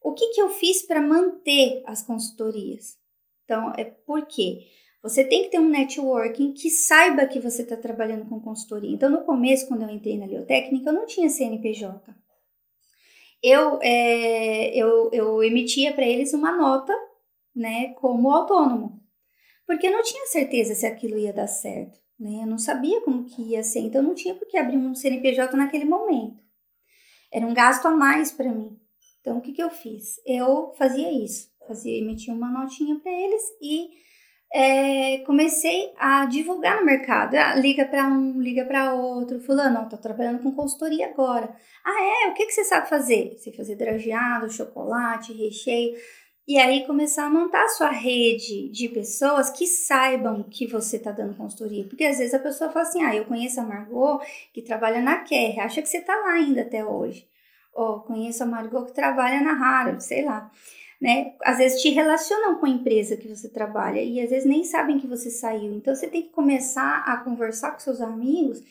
o 0.03 0.13
que, 0.15 0.29
que 0.29 0.41
eu 0.41 0.49
fiz 0.49 0.87
para 0.87 1.03
manter 1.03 1.83
as 1.87 2.03
consultorias? 2.03 2.97
Então, 3.45 3.73
é 3.77 3.85
porque 3.85 4.67
você 5.03 5.25
tem 5.25 5.43
que 5.43 5.51
ter 5.51 5.59
um 5.59 5.69
networking 5.69 6.53
que 6.53 6.71
saiba 6.71 7.27
que 7.27 7.41
você 7.41 7.63
está 7.63 7.77
trabalhando 7.77 8.29
com 8.29 8.41
consultoria. 8.41 8.93
Então, 8.93 9.11
no 9.11 9.25
começo, 9.25 9.67
quando 9.67 9.83
eu 9.83 9.91
entrei 9.91 10.17
na 10.17 10.27
Leotécnica, 10.27 10.91
eu 10.91 10.95
não 10.95 11.07
tinha 11.07 11.29
CNPJ. 11.29 12.15
Eu, 13.43 13.81
é, 13.83 14.69
eu, 14.77 15.11
eu 15.13 15.43
emitia 15.43 15.93
para 15.93 16.07
eles 16.07 16.33
uma 16.33 16.57
nota, 16.57 16.93
né, 17.55 17.93
como 17.95 18.31
autônomo, 18.31 19.01
porque 19.67 19.87
eu 19.87 19.93
não 19.93 20.03
tinha 20.03 20.27
certeza 20.27 20.75
se 20.75 20.87
aquilo 20.87 21.19
ia 21.19 21.33
dar 21.33 21.47
certo 21.47 21.99
né? 22.19 22.43
Eu 22.43 22.47
não 22.47 22.59
sabia 22.59 23.01
como 23.03 23.25
que 23.25 23.43
ia 23.43 23.63
ser, 23.63 23.81
então 23.81 24.03
não 24.03 24.15
tinha 24.15 24.35
por 24.35 24.47
que 24.49 24.57
abrir 24.57 24.77
um 24.77 24.95
CNPJ 24.95 25.57
naquele 25.57 25.85
momento. 25.85 26.43
Era 27.33 27.47
um 27.47 27.55
gasto 27.55 27.87
a 27.87 27.91
mais 27.91 28.33
para 28.33 28.53
mim. 28.53 28.79
Então 29.21 29.39
o 29.39 29.41
que, 29.41 29.53
que 29.53 29.63
eu 29.63 29.71
fiz? 29.71 30.21
Eu 30.27 30.73
fazia 30.77 31.11
isso, 31.13 31.51
fazia, 31.67 31.99
emitia 31.99 32.35
uma 32.35 32.51
notinha 32.51 32.99
para 32.99 33.13
eles 33.13 33.43
e 33.61 33.91
é, 34.53 35.19
comecei 35.19 35.93
a 35.99 36.25
divulgar 36.25 36.81
no 36.81 36.87
mercado. 36.87 37.35
Ah, 37.35 37.55
liga 37.55 37.85
para 37.85 38.07
um, 38.07 38.41
liga 38.41 38.65
para 38.65 38.95
outro. 38.95 39.41
Fulano, 39.41 39.83
estou 39.83 39.99
trabalhando 39.99 40.43
com 40.43 40.53
consultoria 40.53 41.09
agora. 41.09 41.55
Ah, 41.85 42.27
é? 42.27 42.31
O 42.31 42.35
que, 42.35 42.47
que 42.47 42.53
você 42.53 42.65
sabe 42.65 42.89
fazer? 42.89 43.37
Sei 43.39 43.53
fazer 43.53 43.77
drageado, 43.77 44.51
chocolate, 44.51 45.33
recheio 45.33 45.95
e 46.49 46.57
aí 46.57 46.87
começar 46.87 47.27
a 47.27 47.31
montar 47.31 47.63
a 47.63 47.69
sua 47.69 47.91
rede 47.91 48.71
de 48.71 48.89
pessoas 48.89 49.51
que 49.51 49.67
saibam 49.67 50.43
que 50.43 50.67
você 50.67 50.97
está 50.97 51.13
dando 51.13 51.37
consultoria. 51.37 51.85
Porque 51.85 52.05
às 52.05 52.17
vezes 52.17 52.33
a 52.33 52.39
pessoa 52.39 52.71
fala 52.71 52.89
assim: 52.89 53.03
ah, 53.03 53.15
eu 53.15 53.27
conheço 53.27 53.61
a 53.61 53.65
Margot 53.65 54.23
que 54.55 54.63
trabalha 54.63 55.03
na 55.03 55.19
Kerr, 55.19 55.61
acha 55.61 55.83
que 55.83 55.89
você 55.89 55.99
está 55.99 56.17
lá 56.17 56.33
ainda 56.33 56.63
até 56.63 56.83
hoje. 56.83 57.29
Ou 57.75 58.01
conheço 58.01 58.43
a 58.43 58.47
Margot 58.47 58.87
que 58.87 58.95
trabalha 58.95 59.43
na 59.43 59.53
Harvard, 59.53 60.03
sei 60.03 60.25
lá. 60.25 60.51
Né? 60.99 61.35
Às 61.45 61.59
vezes 61.59 61.83
te 61.83 61.91
relacionam 61.91 62.59
com 62.59 62.65
a 62.65 62.71
empresa 62.71 63.19
que 63.19 63.29
você 63.29 63.51
trabalha 63.51 64.03
e 64.03 64.19
às 64.19 64.31
vezes 64.31 64.49
nem 64.49 64.65
sabem 64.65 64.99
que 64.99 65.07
você 65.07 65.31
saiu. 65.31 65.75
Então 65.75 65.95
você 65.95 66.09
tem 66.09 66.23
que 66.23 66.31
começar 66.31 67.05
a 67.07 67.19
conversar 67.19 67.73
com 67.73 67.79
seus 67.79 68.01
amigos 68.01 68.63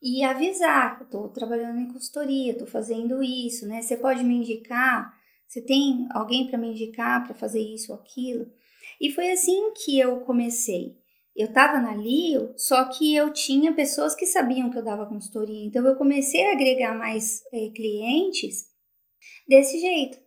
e 0.00 0.22
avisar: 0.22 1.00
estou 1.02 1.28
trabalhando 1.30 1.80
em 1.80 1.92
consultoria, 1.92 2.52
estou 2.52 2.68
fazendo 2.68 3.20
isso, 3.24 3.66
né? 3.66 3.82
Você 3.82 3.96
pode 3.96 4.22
me 4.22 4.36
indicar 4.36 5.13
você 5.54 5.62
tem 5.62 6.08
alguém 6.10 6.48
para 6.48 6.58
me 6.58 6.72
indicar 6.72 7.24
para 7.24 7.32
fazer 7.32 7.60
isso 7.60 7.92
ou 7.92 7.98
aquilo? 8.00 8.50
E 9.00 9.08
foi 9.12 9.30
assim 9.30 9.72
que 9.72 9.96
eu 9.96 10.20
comecei. 10.22 10.96
Eu 11.36 11.46
estava 11.46 11.78
na 11.78 11.94
Lio, 11.94 12.52
só 12.56 12.84
que 12.86 13.14
eu 13.14 13.32
tinha 13.32 13.72
pessoas 13.72 14.16
que 14.16 14.26
sabiam 14.26 14.68
que 14.68 14.78
eu 14.78 14.82
dava 14.82 15.06
consultoria. 15.06 15.64
Então 15.64 15.86
eu 15.86 15.94
comecei 15.94 16.44
a 16.48 16.52
agregar 16.52 16.98
mais 16.98 17.40
é, 17.52 17.68
clientes 17.68 18.64
desse 19.48 19.78
jeito. 19.78 20.18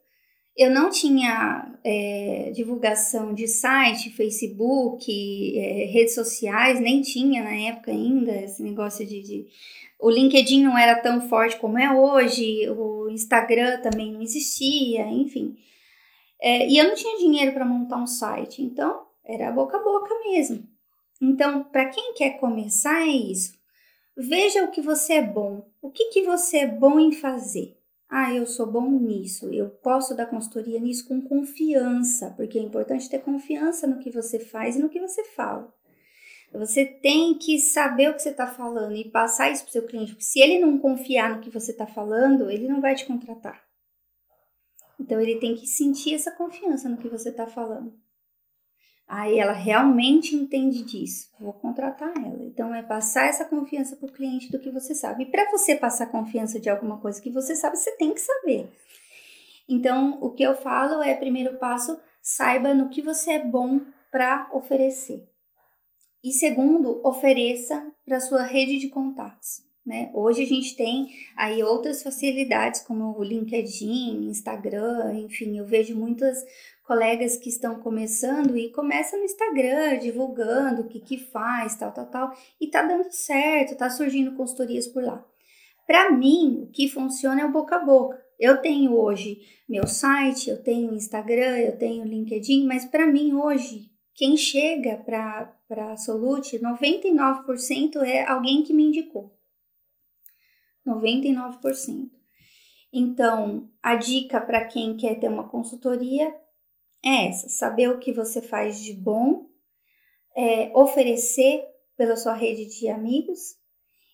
Eu 0.57 0.71
não 0.71 0.89
tinha 0.89 1.71
é, 1.83 2.51
divulgação 2.53 3.33
de 3.33 3.47
site, 3.47 4.09
Facebook, 4.09 5.05
é, 5.57 5.85
redes 5.85 6.15
sociais, 6.15 6.79
nem 6.79 7.01
tinha 7.01 7.43
na 7.43 7.55
época 7.55 7.91
ainda 7.91 8.31
esse 8.31 8.63
negócio 8.63 9.05
de, 9.05 9.21
de 9.21 9.47
o 9.99 10.09
LinkedIn 10.09 10.63
não 10.63 10.77
era 10.77 10.95
tão 10.95 11.27
forte 11.27 11.57
como 11.57 11.77
é 11.77 11.91
hoje, 11.91 12.69
o 12.69 13.09
Instagram 13.09 13.81
também 13.81 14.11
não 14.11 14.21
existia, 14.21 15.07
enfim. 15.07 15.57
É, 16.39 16.67
e 16.67 16.77
eu 16.77 16.87
não 16.87 16.95
tinha 16.95 17.17
dinheiro 17.17 17.51
para 17.53 17.65
montar 17.65 17.97
um 17.97 18.07
site, 18.07 18.61
então 18.61 19.05
era 19.25 19.51
boca 19.51 19.77
a 19.77 19.83
boca 19.83 20.13
mesmo. 20.25 20.63
Então, 21.21 21.63
para 21.63 21.89
quem 21.89 22.13
quer 22.13 22.39
começar, 22.39 23.07
é 23.07 23.11
isso. 23.11 23.57
Veja 24.15 24.63
o 24.63 24.71
que 24.71 24.81
você 24.81 25.13
é 25.13 25.21
bom. 25.21 25.67
O 25.81 25.89
que, 25.89 26.05
que 26.05 26.23
você 26.23 26.57
é 26.59 26.67
bom 26.67 26.99
em 26.99 27.11
fazer? 27.11 27.75
Ah, 28.09 28.33
eu 28.33 28.45
sou 28.45 28.65
bom 28.65 28.89
nisso. 28.89 29.53
Eu 29.53 29.69
posso 29.69 30.15
dar 30.15 30.27
consultoria 30.27 30.79
nisso 30.79 31.07
com 31.07 31.21
confiança, 31.21 32.33
porque 32.37 32.57
é 32.57 32.61
importante 32.61 33.09
ter 33.09 33.19
confiança 33.19 33.85
no 33.85 33.99
que 33.99 34.09
você 34.09 34.39
faz 34.39 34.75
e 34.75 34.79
no 34.79 34.89
que 34.89 34.99
você 34.99 35.23
fala. 35.25 35.73
Você 36.53 36.85
tem 36.85 37.37
que 37.37 37.59
saber 37.59 38.09
o 38.09 38.13
que 38.13 38.21
você 38.21 38.29
está 38.29 38.47
falando 38.47 38.95
e 38.95 39.11
passar 39.11 39.51
isso 39.51 39.63
para 39.63 39.69
o 39.69 39.73
seu 39.73 39.85
cliente. 39.85 40.11
Porque 40.13 40.23
se 40.23 40.39
ele 40.39 40.59
não 40.59 40.77
confiar 40.77 41.35
no 41.35 41.41
que 41.41 41.49
você 41.49 41.71
está 41.71 41.85
falando, 41.85 42.49
ele 42.49 42.67
não 42.67 42.79
vai 42.79 42.95
te 42.95 43.05
contratar. 43.05 43.61
Então 44.99 45.19
ele 45.19 45.39
tem 45.39 45.55
que 45.55 45.67
sentir 45.67 46.13
essa 46.13 46.31
confiança 46.31 46.87
no 46.87 46.97
que 46.97 47.09
você 47.09 47.29
está 47.29 47.45
falando. 47.45 47.93
Aí 49.07 49.39
ela 49.39 49.53
realmente 49.53 50.35
entende 50.35 50.83
disso. 50.83 51.31
Vou 51.39 51.53
contratar 51.53 52.11
ela. 52.17 52.43
Então 52.43 52.75
é 52.75 52.83
passar 52.83 53.27
essa 53.27 53.45
confiança 53.45 53.95
para 53.95 54.07
o 54.07 54.11
cliente 54.11 54.51
do 54.51 54.59
que 54.59 54.69
você 54.69 54.93
sabe. 54.93 55.23
E 55.23 55.31
para 55.31 55.49
você 55.49 55.75
passar 55.75 56.07
confiança 56.07 56.59
de 56.59 56.69
alguma 56.69 56.99
coisa 56.99 57.21
que 57.21 57.29
você 57.29 57.55
sabe, 57.55 57.77
você 57.77 57.91
tem 57.95 58.13
que 58.13 58.19
saber. 58.19 58.69
Então 59.69 60.17
o 60.21 60.31
que 60.31 60.43
eu 60.43 60.55
falo 60.55 61.01
é 61.01 61.15
primeiro 61.15 61.57
passo, 61.57 61.97
saiba 62.21 62.73
no 62.73 62.89
que 62.89 63.01
você 63.01 63.33
é 63.33 63.45
bom 63.45 63.79
para 64.11 64.49
oferecer. 64.51 65.25
E 66.21 66.31
segundo, 66.31 66.99
ofereça 67.07 67.89
para 68.05 68.19
sua 68.19 68.43
rede 68.43 68.77
de 68.77 68.89
contatos. 68.89 69.66
Né? 69.87 70.11
Hoje 70.13 70.43
a 70.43 70.45
gente 70.45 70.75
tem 70.75 71.07
aí 71.37 71.63
outras 71.63 72.03
facilidades 72.03 72.81
como 72.81 73.17
o 73.17 73.23
LinkedIn, 73.23 74.27
Instagram, 74.27 75.13
enfim, 75.13 75.57
eu 75.57 75.65
vejo 75.65 75.95
muitas 75.95 76.43
colegas 76.83 77.37
que 77.37 77.47
estão 77.47 77.79
começando 77.79 78.57
e 78.57 78.69
começa 78.69 79.15
no 79.15 79.23
Instagram, 79.23 79.97
divulgando 79.99 80.81
o 80.81 80.87
que 80.89 80.99
que 80.99 81.17
faz, 81.17 81.77
tal, 81.77 81.93
tal, 81.93 82.05
tal, 82.07 82.37
e 82.59 82.67
tá 82.67 82.83
dando 82.83 83.09
certo, 83.11 83.77
tá 83.77 83.89
surgindo 83.89 84.35
consultorias 84.35 84.89
por 84.89 85.01
lá. 85.01 85.25
Para 85.85 86.11
mim, 86.11 86.63
o 86.63 86.67
que 86.67 86.89
funciona 86.89 87.39
é 87.39 87.45
o 87.45 87.51
boca 87.51 87.77
a 87.77 87.85
boca. 87.85 88.21
Eu 88.37 88.57
tenho 88.57 88.93
hoje 88.93 89.39
meu 89.69 89.87
site, 89.87 90.49
eu 90.49 90.61
tenho 90.61 90.93
Instagram, 90.93 91.59
eu 91.59 91.77
tenho 91.77 92.03
LinkedIn, 92.03 92.65
mas 92.65 92.83
para 92.83 93.07
mim 93.07 93.33
hoje, 93.33 93.89
quem 94.13 94.35
chega 94.35 94.97
para 94.97 95.49
a 95.91 95.95
Solute, 95.95 96.59
99% 96.59 98.01
é 98.03 98.25
alguém 98.25 98.63
que 98.63 98.73
me 98.73 98.83
indicou. 98.83 99.36
99%. 100.87 102.09
Então, 102.91 103.69
a 103.83 103.95
dica 103.95 104.39
para 104.39 104.65
quem 104.65 104.95
quer 104.95 105.19
ter 105.19 105.27
uma 105.27 105.47
consultoria 105.47 106.33
é 107.03 107.27
essa: 107.27 107.49
saber 107.49 107.89
o 107.89 107.99
que 107.99 108.13
você 108.13 108.41
faz 108.41 108.81
de 108.81 108.93
bom, 108.93 109.49
é, 110.35 110.71
oferecer 110.75 111.63
pela 111.95 112.15
sua 112.15 112.33
rede 112.33 112.65
de 112.65 112.87
amigos 112.87 113.55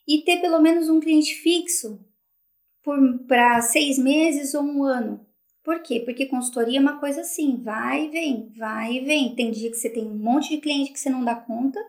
e 0.08 0.22
ter 0.24 0.42
pelo 0.42 0.60
menos 0.60 0.90
um 0.90 1.00
cliente 1.00 1.36
fixo 1.36 2.04
para 3.28 3.62
seis 3.62 3.98
meses 3.98 4.54
ou 4.54 4.64
um 4.64 4.84
ano. 4.84 5.26
Por 5.64 5.82
quê? 5.82 6.02
Porque 6.02 6.26
consultoria 6.26 6.78
é 6.78 6.82
uma 6.82 7.00
coisa 7.00 7.22
assim, 7.22 7.62
vai 7.64 8.06
e 8.06 8.10
vem, 8.10 8.50
vai 8.58 8.96
e 8.96 9.00
vem. 9.00 9.34
Tem 9.34 9.50
dia 9.50 9.72
que 9.72 9.78
você 9.78 9.90
tem 9.90 10.06
um 10.06 10.18
monte 10.18 10.50
de 10.50 10.58
cliente 10.58 10.92
que 10.92 11.00
você 11.00 11.10
não 11.10 11.24
dá 11.24 11.36
conta 11.36 11.80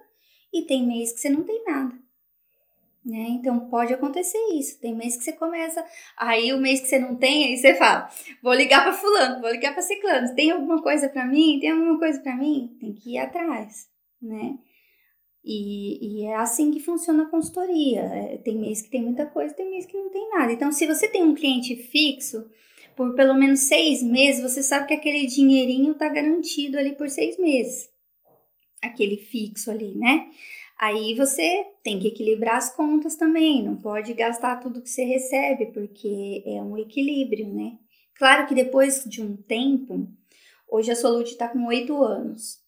e 0.53 0.62
tem 0.62 0.87
mês 0.87 1.12
que 1.12 1.20
você 1.20 1.28
não 1.28 1.43
tem 1.43 1.64
nada. 1.64 2.03
Né? 3.05 3.26
Então 3.30 3.68
pode 3.68 3.92
acontecer 3.92 4.38
isso. 4.55 4.80
Tem 4.80 4.94
mês 4.94 5.16
que 5.16 5.24
você 5.24 5.32
começa, 5.32 5.84
aí 6.16 6.55
o 6.55 6.59
mês 6.59 6.80
que 6.80 6.86
você 6.86 6.98
não 6.98 7.16
tem, 7.16 7.44
aí 7.44 7.57
você 7.59 7.74
fala: 7.74 8.09
vou 8.42 8.55
ligar 8.55 8.82
para 8.82 8.94
fulano, 8.94 9.42
vou 9.42 9.50
ligar 9.50 9.74
para 9.74 9.82
ciclano. 9.82 10.34
Tem 10.34 10.50
alguma 10.50 10.82
coisa 10.82 11.09
para 11.09 11.26
mim? 11.26 11.59
Tem 11.61 11.70
alguma 11.70 11.98
coisa 11.98 12.18
para 12.20 12.34
mim? 12.34 12.74
Tem 12.80 12.94
que 12.94 13.14
ir 13.14 13.18
atrás, 13.18 13.88
né? 14.22 14.57
E, 15.44 16.22
e, 16.22 16.24
é 16.24 16.36
assim 16.36 16.70
que 16.70 16.80
funciona 16.80 17.24
a 17.24 17.30
consultoria. 17.30 18.00
É, 18.00 18.38
tem 18.38 18.57
mês 18.57 18.80
que 18.80 18.88
tem 18.88 19.02
muita 19.02 19.26
coisa, 19.26 19.52
tem 19.52 19.70
mês 19.70 19.84
que 19.84 19.96
não 19.96 20.09
tem 20.11 20.30
nada. 20.30 20.50
Então, 20.50 20.72
se 20.72 20.86
você 20.86 21.07
tem 21.07 21.22
um 21.22 21.34
cliente 21.34 21.76
fixo, 21.76 22.48
por 22.96 23.14
pelo 23.14 23.34
menos 23.34 23.61
seis 23.61 24.02
meses, 24.02 24.42
você 24.42 24.62
sabe 24.62 24.88
que 24.88 24.94
aquele 24.94 25.26
dinheirinho 25.26 25.92
está 25.92 26.09
garantido 26.09 26.78
ali 26.78 26.92
por 26.96 27.11
seis 27.11 27.38
meses. 27.38 27.90
Aquele 28.80 29.18
fixo 29.18 29.70
ali, 29.70 29.94
né? 29.94 30.30
Aí 30.79 31.14
você 31.14 31.66
tem 31.83 32.01
que 32.01 32.09
equilibrar 32.09 32.57
as 32.57 32.75
contas 32.75 33.14
também, 33.16 33.62
não 33.62 33.77
pode 33.77 34.12
gastar 34.12 34.57
tudo 34.57 34.83
que 34.83 34.91
você 34.91 35.05
recebe, 35.05 35.66
porque 35.66 36.43
é 36.45 36.61
um 36.61 36.77
equilíbrio, 36.77 37.49
né? 37.53 37.79
Claro 38.16 38.47
que 38.47 38.55
depois 38.55 39.05
de 39.05 39.22
um 39.22 39.37
tempo, 39.37 40.09
hoje 40.68 40.91
a 40.91 40.97
Solute 40.97 41.33
está 41.33 41.49
com 41.49 41.66
oito 41.66 42.03
anos. 42.03 42.62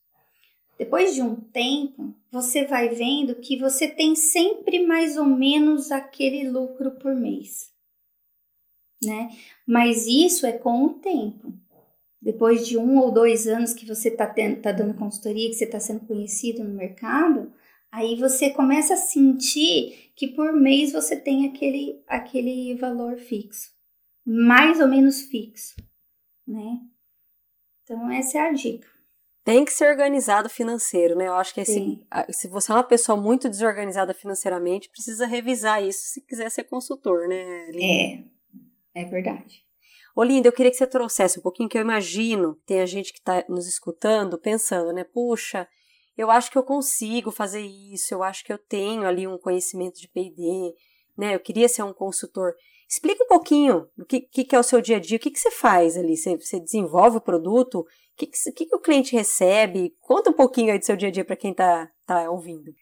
Depois 0.78 1.14
de 1.14 1.22
um 1.22 1.34
tempo, 1.36 2.14
você 2.30 2.64
vai 2.64 2.90
vendo 2.90 3.34
que 3.36 3.58
você 3.58 3.88
tem 3.88 4.14
sempre 4.14 4.86
mais 4.86 5.16
ou 5.16 5.24
menos 5.24 5.90
aquele 5.90 6.48
lucro 6.48 6.92
por 6.92 7.14
mês, 7.14 7.72
né? 9.02 9.30
Mas 9.66 10.06
isso 10.06 10.46
é 10.46 10.52
com 10.52 10.84
o 10.84 10.94
tempo. 10.94 11.52
Depois 12.20 12.66
de 12.66 12.76
um 12.76 12.98
ou 12.98 13.10
dois 13.10 13.46
anos 13.46 13.72
que 13.72 13.86
você 13.86 14.08
está 14.08 14.26
tá 14.26 14.72
dando 14.72 14.94
consultoria, 14.94 15.48
que 15.48 15.54
você 15.54 15.64
está 15.64 15.80
sendo 15.80 16.00
conhecido 16.06 16.62
no 16.62 16.74
mercado, 16.74 17.52
Aí 17.90 18.16
você 18.16 18.50
começa 18.50 18.94
a 18.94 18.98
sentir 18.98 20.12
que 20.14 20.28
por 20.28 20.52
mês 20.52 20.92
você 20.92 21.16
tem 21.16 21.48
aquele, 21.48 22.02
aquele 22.06 22.74
valor 22.76 23.18
fixo, 23.18 23.70
mais 24.24 24.80
ou 24.80 24.88
menos 24.88 25.22
fixo, 25.22 25.76
né? 26.46 26.80
Então, 27.82 28.10
essa 28.10 28.38
é 28.38 28.40
a 28.40 28.52
dica. 28.52 28.88
Tem 29.44 29.64
que 29.64 29.70
ser 29.70 29.88
organizado 29.88 30.48
financeiro, 30.48 31.14
né? 31.14 31.28
Eu 31.28 31.34
acho 31.34 31.54
que 31.54 31.60
esse, 31.60 32.04
se 32.30 32.48
você 32.48 32.72
é 32.72 32.74
uma 32.74 32.82
pessoa 32.82 33.16
muito 33.16 33.48
desorganizada 33.48 34.12
financeiramente, 34.12 34.90
precisa 34.90 35.24
revisar 35.24 35.80
isso 35.80 36.00
se 36.00 36.20
quiser 36.20 36.50
ser 36.50 36.64
consultor, 36.64 37.28
né? 37.28 37.70
Linda? 37.70 38.28
É, 38.92 39.02
é 39.02 39.04
verdade. 39.04 39.64
Ô, 40.16 40.24
Linda, 40.24 40.48
eu 40.48 40.52
queria 40.52 40.72
que 40.72 40.76
você 40.76 40.86
trouxesse 40.86 41.38
um 41.38 41.42
pouquinho, 41.42 41.68
que 41.68 41.78
eu 41.78 41.82
imagino, 41.82 42.56
tem 42.66 42.80
a 42.80 42.86
gente 42.86 43.12
que 43.12 43.20
está 43.20 43.44
nos 43.48 43.68
escutando, 43.68 44.36
pensando, 44.36 44.92
né? 44.92 45.04
Puxa, 45.04 45.68
eu 46.16 46.30
acho 46.30 46.50
que 46.50 46.56
eu 46.56 46.62
consigo 46.62 47.30
fazer 47.30 47.60
isso, 47.60 48.14
eu 48.14 48.22
acho 48.22 48.44
que 48.44 48.52
eu 48.52 48.58
tenho 48.58 49.06
ali 49.06 49.26
um 49.26 49.36
conhecimento 49.36 50.00
de 50.00 50.08
P&D, 50.08 50.74
né? 51.16 51.34
Eu 51.34 51.40
queria 51.40 51.68
ser 51.68 51.82
um 51.82 51.92
consultor. 51.92 52.54
Explica 52.88 53.22
um 53.24 53.28
pouquinho 53.28 53.86
o 53.98 54.04
que, 54.04 54.20
que, 54.20 54.54
é 54.54 54.58
o 54.58 54.62
seu 54.62 54.80
dia 54.80 54.96
a 54.96 55.00
dia, 55.00 55.16
o 55.16 55.20
que, 55.20 55.30
que 55.30 55.38
você 55.38 55.50
faz 55.50 55.96
ali? 55.96 56.16
Você, 56.16 56.36
você 56.36 56.60
desenvolve 56.60 57.18
o 57.18 57.20
produto? 57.20 57.80
O 57.80 57.86
que, 58.16 58.26
que, 58.26 58.66
que, 58.66 58.74
o 58.74 58.80
cliente 58.80 59.14
recebe? 59.14 59.94
Conta 60.00 60.30
um 60.30 60.34
pouquinho 60.34 60.72
aí 60.72 60.78
do 60.78 60.84
seu 60.84 60.96
dia 60.96 61.08
a 61.08 61.12
dia 61.12 61.24
para 61.24 61.36
quem 61.36 61.50
está 61.50 61.90
tá 62.06 62.30
ouvindo. 62.30 62.72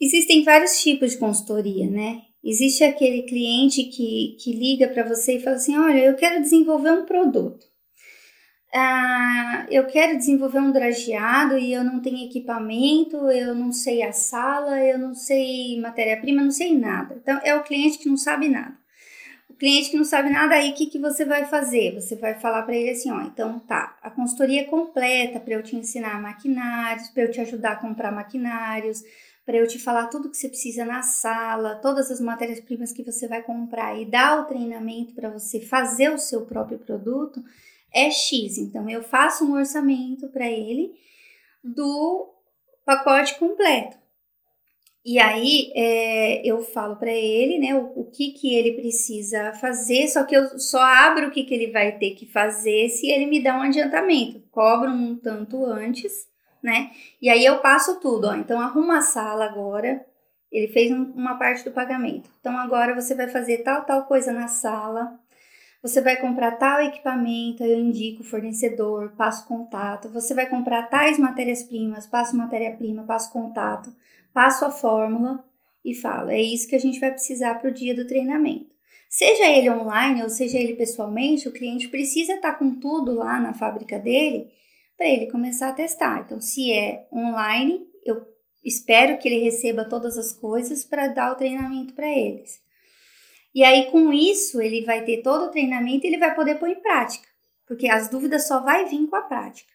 Existem 0.00 0.42
vários 0.44 0.80
tipos 0.80 1.12
de 1.12 1.18
consultoria, 1.18 1.90
né? 1.90 2.22
Existe 2.42 2.82
aquele 2.82 3.24
cliente 3.24 3.84
que, 3.84 4.36
que 4.40 4.52
liga 4.52 4.88
para 4.88 5.06
você 5.06 5.36
e 5.36 5.40
fala 5.40 5.56
assim: 5.56 5.76
olha, 5.76 5.98
eu 5.98 6.16
quero 6.16 6.40
desenvolver 6.40 6.92
um 6.92 7.04
produto 7.04 7.69
ah, 8.72 9.66
eu 9.68 9.86
quero 9.86 10.16
desenvolver 10.16 10.60
um 10.60 10.70
drageado 10.70 11.58
e 11.58 11.72
eu 11.72 11.82
não 11.82 12.00
tenho 12.00 12.24
equipamento, 12.24 13.16
eu 13.30 13.54
não 13.54 13.72
sei 13.72 14.02
a 14.02 14.12
sala, 14.12 14.80
eu 14.84 14.96
não 14.98 15.14
sei 15.14 15.80
matéria-prima, 15.80 16.42
não 16.42 16.52
sei 16.52 16.78
nada. 16.78 17.16
Então, 17.20 17.40
é 17.42 17.54
o 17.54 17.64
cliente 17.64 17.98
que 17.98 18.08
não 18.08 18.16
sabe 18.16 18.48
nada. 18.48 18.78
O 19.48 19.54
cliente 19.54 19.90
que 19.90 19.96
não 19.96 20.04
sabe 20.04 20.30
nada, 20.30 20.54
aí 20.54 20.70
o 20.70 20.74
que, 20.74 20.86
que 20.86 20.98
você 20.98 21.24
vai 21.24 21.44
fazer? 21.46 21.94
Você 21.94 22.14
vai 22.14 22.34
falar 22.34 22.62
para 22.62 22.76
ele 22.76 22.90
assim: 22.90 23.10
ó, 23.10 23.20
então 23.22 23.58
tá, 23.58 23.98
a 24.00 24.10
consultoria 24.10 24.64
completa 24.66 25.40
para 25.40 25.54
eu 25.54 25.62
te 25.62 25.74
ensinar 25.74 26.20
maquinários, 26.22 27.08
para 27.08 27.24
eu 27.24 27.30
te 27.30 27.40
ajudar 27.40 27.72
a 27.72 27.76
comprar 27.76 28.12
maquinários, 28.12 29.02
para 29.44 29.56
eu 29.56 29.66
te 29.66 29.78
falar 29.78 30.06
tudo 30.06 30.30
que 30.30 30.36
você 30.36 30.48
precisa 30.48 30.84
na 30.84 31.02
sala, 31.02 31.74
todas 31.74 32.10
as 32.10 32.20
matérias-primas 32.20 32.92
que 32.92 33.02
você 33.02 33.26
vai 33.26 33.42
comprar 33.42 34.00
e 34.00 34.04
dar 34.04 34.40
o 34.40 34.44
treinamento 34.44 35.12
para 35.12 35.28
você 35.28 35.60
fazer 35.60 36.10
o 36.10 36.18
seu 36.18 36.46
próprio 36.46 36.78
produto 36.78 37.42
é 37.92 38.10
X. 38.10 38.58
Então, 38.58 38.88
eu 38.88 39.02
faço 39.02 39.44
um 39.44 39.54
orçamento 39.54 40.28
para 40.28 40.48
ele 40.48 40.92
do 41.62 42.32
pacote 42.84 43.38
completo. 43.38 44.00
E 45.04 45.18
aí 45.18 45.72
é, 45.74 46.46
eu 46.46 46.62
falo 46.62 46.96
para 46.96 47.12
ele, 47.12 47.58
né, 47.58 47.74
o, 47.74 48.00
o, 48.00 48.04
que 48.10 48.32
que 48.32 48.54
ele 48.54 48.72
precisa 48.72 49.52
fazer, 49.54 50.06
só 50.08 50.24
que 50.24 50.36
eu 50.36 50.58
só 50.58 50.82
abro 50.82 51.28
o 51.28 51.30
que 51.30 51.44
que 51.44 51.54
ele 51.54 51.72
vai 51.72 51.92
ter 51.92 52.10
que 52.10 52.26
fazer 52.26 52.90
se 52.90 53.10
ele 53.10 53.24
me 53.24 53.42
dá 53.42 53.56
um 53.56 53.62
adiantamento. 53.62 54.42
Cobro 54.50 54.90
um 54.90 55.16
tanto 55.16 55.64
antes, 55.64 56.28
né? 56.62 56.90
E 57.20 57.30
aí 57.30 57.44
eu 57.44 57.60
passo 57.60 57.98
tudo, 57.98 58.26
ó. 58.26 58.34
Então 58.34 58.60
arruma 58.60 58.98
a 58.98 59.02
sala 59.02 59.46
agora. 59.46 60.04
Ele 60.52 60.68
fez 60.68 60.92
um, 60.92 61.04
uma 61.12 61.38
parte 61.38 61.64
do 61.64 61.70
pagamento. 61.70 62.28
Então 62.40 62.58
agora 62.58 62.94
você 62.94 63.14
vai 63.14 63.28
fazer 63.28 63.58
tal 63.58 63.84
tal 63.86 64.04
coisa 64.04 64.32
na 64.32 64.48
sala. 64.48 65.18
Você 65.82 66.02
vai 66.02 66.16
comprar 66.16 66.52
tal 66.52 66.82
equipamento, 66.82 67.64
eu 67.64 67.78
indico 67.78 68.20
o 68.20 68.24
fornecedor, 68.24 69.12
passo 69.16 69.46
contato. 69.46 70.10
Você 70.10 70.34
vai 70.34 70.46
comprar 70.46 70.88
tais 70.88 71.18
matérias-primas, 71.18 72.06
passo 72.06 72.36
matéria-prima, 72.36 73.04
passo 73.04 73.32
contato, 73.32 73.90
passo 74.32 74.64
a 74.66 74.70
fórmula 74.70 75.42
e 75.82 75.94
falo: 75.94 76.30
é 76.30 76.40
isso 76.40 76.68
que 76.68 76.76
a 76.76 76.80
gente 76.80 77.00
vai 77.00 77.10
precisar 77.10 77.54
para 77.54 77.70
o 77.70 77.74
dia 77.74 77.94
do 77.94 78.06
treinamento. 78.06 78.70
Seja 79.08 79.48
ele 79.48 79.70
online 79.70 80.22
ou 80.22 80.28
seja 80.28 80.58
ele 80.58 80.74
pessoalmente, 80.74 81.48
o 81.48 81.52
cliente 81.52 81.88
precisa 81.88 82.34
estar 82.34 82.52
tá 82.52 82.58
com 82.58 82.78
tudo 82.78 83.14
lá 83.14 83.40
na 83.40 83.54
fábrica 83.54 83.98
dele 83.98 84.52
para 84.96 85.08
ele 85.08 85.30
começar 85.30 85.70
a 85.70 85.72
testar. 85.72 86.24
Então, 86.26 86.40
se 86.40 86.70
é 86.72 87.08
online, 87.10 87.86
eu 88.04 88.22
espero 88.62 89.18
que 89.18 89.26
ele 89.26 89.42
receba 89.42 89.84
todas 89.84 90.18
as 90.18 90.32
coisas 90.32 90.84
para 90.84 91.08
dar 91.08 91.32
o 91.32 91.36
treinamento 91.36 91.94
para 91.94 92.06
eles. 92.06 92.60
E 93.54 93.64
aí, 93.64 93.90
com 93.90 94.12
isso, 94.12 94.60
ele 94.60 94.84
vai 94.84 95.04
ter 95.04 95.22
todo 95.22 95.46
o 95.46 95.50
treinamento 95.50 96.06
e 96.06 96.08
ele 96.08 96.18
vai 96.18 96.34
poder 96.34 96.56
pôr 96.56 96.68
em 96.68 96.80
prática, 96.80 97.26
porque 97.66 97.88
as 97.88 98.08
dúvidas 98.08 98.46
só 98.46 98.60
vai 98.60 98.84
vir 98.84 99.06
com 99.08 99.16
a 99.16 99.22
prática. 99.22 99.70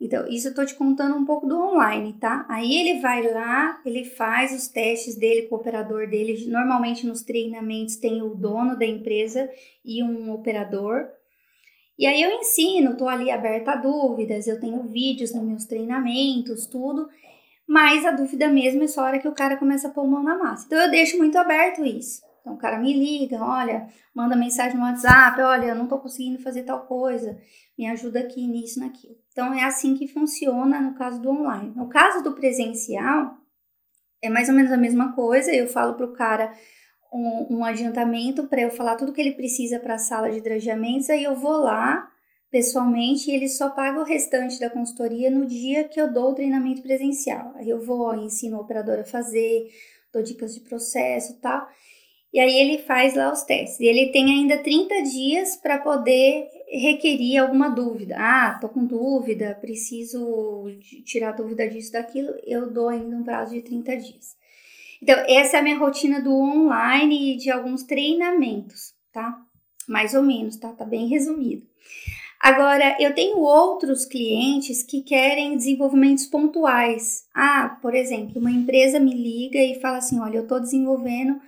Então, 0.00 0.26
isso 0.28 0.48
eu 0.48 0.54
tô 0.54 0.66
te 0.66 0.74
contando 0.74 1.16
um 1.16 1.24
pouco 1.24 1.46
do 1.46 1.58
online, 1.58 2.14
tá? 2.14 2.44
Aí 2.48 2.76
ele 2.76 3.00
vai 3.00 3.22
lá, 3.32 3.80
ele 3.86 4.04
faz 4.04 4.52
os 4.52 4.68
testes 4.68 5.14
dele 5.14 5.42
com 5.42 5.54
o 5.54 5.58
operador 5.58 6.08
dele. 6.08 6.46
Normalmente 6.46 7.06
nos 7.06 7.22
treinamentos 7.22 7.96
tem 7.96 8.20
o 8.20 8.34
dono 8.34 8.76
da 8.76 8.84
empresa 8.84 9.48
e 9.84 10.02
um 10.02 10.32
operador. 10.32 11.08
E 11.98 12.06
aí 12.06 12.20
eu 12.20 12.32
ensino, 12.32 12.92
estou 12.92 13.08
ali 13.08 13.30
aberta 13.30 13.72
a 13.72 13.76
dúvidas, 13.76 14.48
eu 14.48 14.60
tenho 14.60 14.82
vídeos 14.82 15.32
nos 15.32 15.44
meus 15.44 15.64
treinamentos, 15.64 16.66
tudo, 16.66 17.08
mas 17.66 18.04
a 18.04 18.10
dúvida 18.10 18.48
mesmo 18.48 18.82
é 18.82 18.88
só 18.88 19.02
a 19.02 19.04
hora 19.04 19.18
que 19.20 19.28
o 19.28 19.34
cara 19.34 19.56
começa 19.56 19.88
a 19.88 19.90
pôr 19.92 20.06
mão 20.06 20.22
na 20.22 20.36
massa. 20.36 20.66
Então 20.66 20.78
eu 20.78 20.90
deixo 20.90 21.16
muito 21.16 21.38
aberto 21.38 21.84
isso. 21.84 22.20
Então 22.44 22.52
o 22.52 22.58
cara 22.58 22.78
me 22.78 22.92
liga, 22.92 23.42
olha, 23.42 23.88
manda 24.14 24.36
mensagem 24.36 24.76
no 24.76 24.84
WhatsApp, 24.84 25.40
olha, 25.40 25.68
eu 25.68 25.74
não 25.74 25.84
estou 25.84 25.98
conseguindo 25.98 26.42
fazer 26.42 26.64
tal 26.64 26.84
coisa, 26.84 27.40
me 27.76 27.86
ajuda 27.86 28.20
aqui 28.20 28.46
nisso, 28.46 28.80
naquilo. 28.80 29.16
Então 29.32 29.54
é 29.54 29.64
assim 29.64 29.96
que 29.96 30.06
funciona 30.06 30.78
no 30.78 30.92
caso 30.94 31.22
do 31.22 31.30
online. 31.30 31.72
No 31.74 31.88
caso 31.88 32.22
do 32.22 32.34
presencial, 32.34 33.34
é 34.20 34.28
mais 34.28 34.50
ou 34.50 34.54
menos 34.54 34.70
a 34.70 34.76
mesma 34.76 35.14
coisa, 35.14 35.54
eu 35.54 35.66
falo 35.66 35.94
para 35.94 36.04
o 36.04 36.12
cara 36.12 36.52
um, 37.10 37.58
um 37.58 37.64
adiantamento 37.64 38.46
para 38.46 38.60
eu 38.60 38.70
falar 38.70 38.96
tudo 38.96 39.14
que 39.14 39.22
ele 39.22 39.32
precisa 39.32 39.80
para 39.80 39.94
a 39.94 39.98
sala 39.98 40.30
de 40.30 40.42
drageamentos, 40.42 41.08
aí 41.08 41.24
eu 41.24 41.34
vou 41.34 41.62
lá 41.62 42.10
pessoalmente 42.50 43.30
e 43.30 43.34
ele 43.34 43.48
só 43.48 43.70
paga 43.70 43.98
o 43.98 44.04
restante 44.04 44.60
da 44.60 44.68
consultoria 44.68 45.30
no 45.30 45.46
dia 45.46 45.88
que 45.88 45.98
eu 45.98 46.12
dou 46.12 46.32
o 46.32 46.34
treinamento 46.34 46.82
presencial. 46.82 47.54
Aí 47.56 47.70
eu 47.70 47.80
vou, 47.80 48.14
ensino 48.14 48.58
o 48.58 48.60
operador 48.60 48.98
a 48.98 49.04
fazer, 49.04 49.70
dou 50.12 50.22
dicas 50.22 50.54
de 50.54 50.60
processo 50.60 51.32
e 51.32 51.36
tal. 51.36 51.66
E 52.34 52.40
aí 52.40 52.52
ele 52.56 52.78
faz 52.78 53.14
lá 53.14 53.32
os 53.32 53.44
testes. 53.44 53.78
E 53.78 53.84
ele 53.84 54.10
tem 54.10 54.24
ainda 54.24 54.58
30 54.58 55.02
dias 55.02 55.54
para 55.54 55.78
poder 55.78 56.48
requerir 56.68 57.40
alguma 57.40 57.68
dúvida. 57.68 58.16
Ah, 58.18 58.58
tô 58.60 58.68
com 58.68 58.84
dúvida, 58.84 59.56
preciso 59.60 60.66
tirar 61.04 61.30
dúvida 61.30 61.68
disso, 61.68 61.92
daquilo. 61.92 62.34
Eu 62.44 62.68
dou 62.68 62.88
ainda 62.88 63.16
um 63.16 63.22
prazo 63.22 63.54
de 63.54 63.62
30 63.62 63.96
dias. 63.98 64.36
Então, 65.00 65.14
essa 65.28 65.58
é 65.58 65.60
a 65.60 65.62
minha 65.62 65.78
rotina 65.78 66.20
do 66.20 66.34
online 66.34 67.34
e 67.34 67.36
de 67.36 67.52
alguns 67.52 67.84
treinamentos, 67.84 68.94
tá? 69.12 69.40
Mais 69.86 70.12
ou 70.12 70.22
menos, 70.24 70.56
tá? 70.56 70.72
Tá 70.72 70.84
bem 70.84 71.06
resumido. 71.06 71.64
Agora, 72.40 72.96
eu 72.98 73.14
tenho 73.14 73.38
outros 73.38 74.04
clientes 74.04 74.82
que 74.82 75.02
querem 75.02 75.56
desenvolvimentos 75.56 76.26
pontuais. 76.26 77.26
Ah, 77.32 77.78
por 77.80 77.94
exemplo, 77.94 78.40
uma 78.40 78.50
empresa 78.50 78.98
me 78.98 79.14
liga 79.14 79.58
e 79.58 79.80
fala 79.80 79.98
assim: 79.98 80.18
olha, 80.18 80.38
eu 80.38 80.42
estou 80.42 80.58
desenvolvendo 80.58 81.40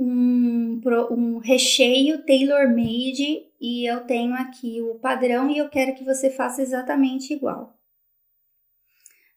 um, 0.00 0.80
um 1.10 1.38
recheio 1.38 2.24
tailor-made 2.24 3.46
e 3.60 3.84
eu 3.84 4.00
tenho 4.06 4.32
aqui 4.34 4.80
o 4.80 4.94
padrão 4.94 5.50
e 5.50 5.58
eu 5.58 5.68
quero 5.68 5.94
que 5.94 6.04
você 6.04 6.30
faça 6.30 6.62
exatamente 6.62 7.34
igual. 7.34 7.78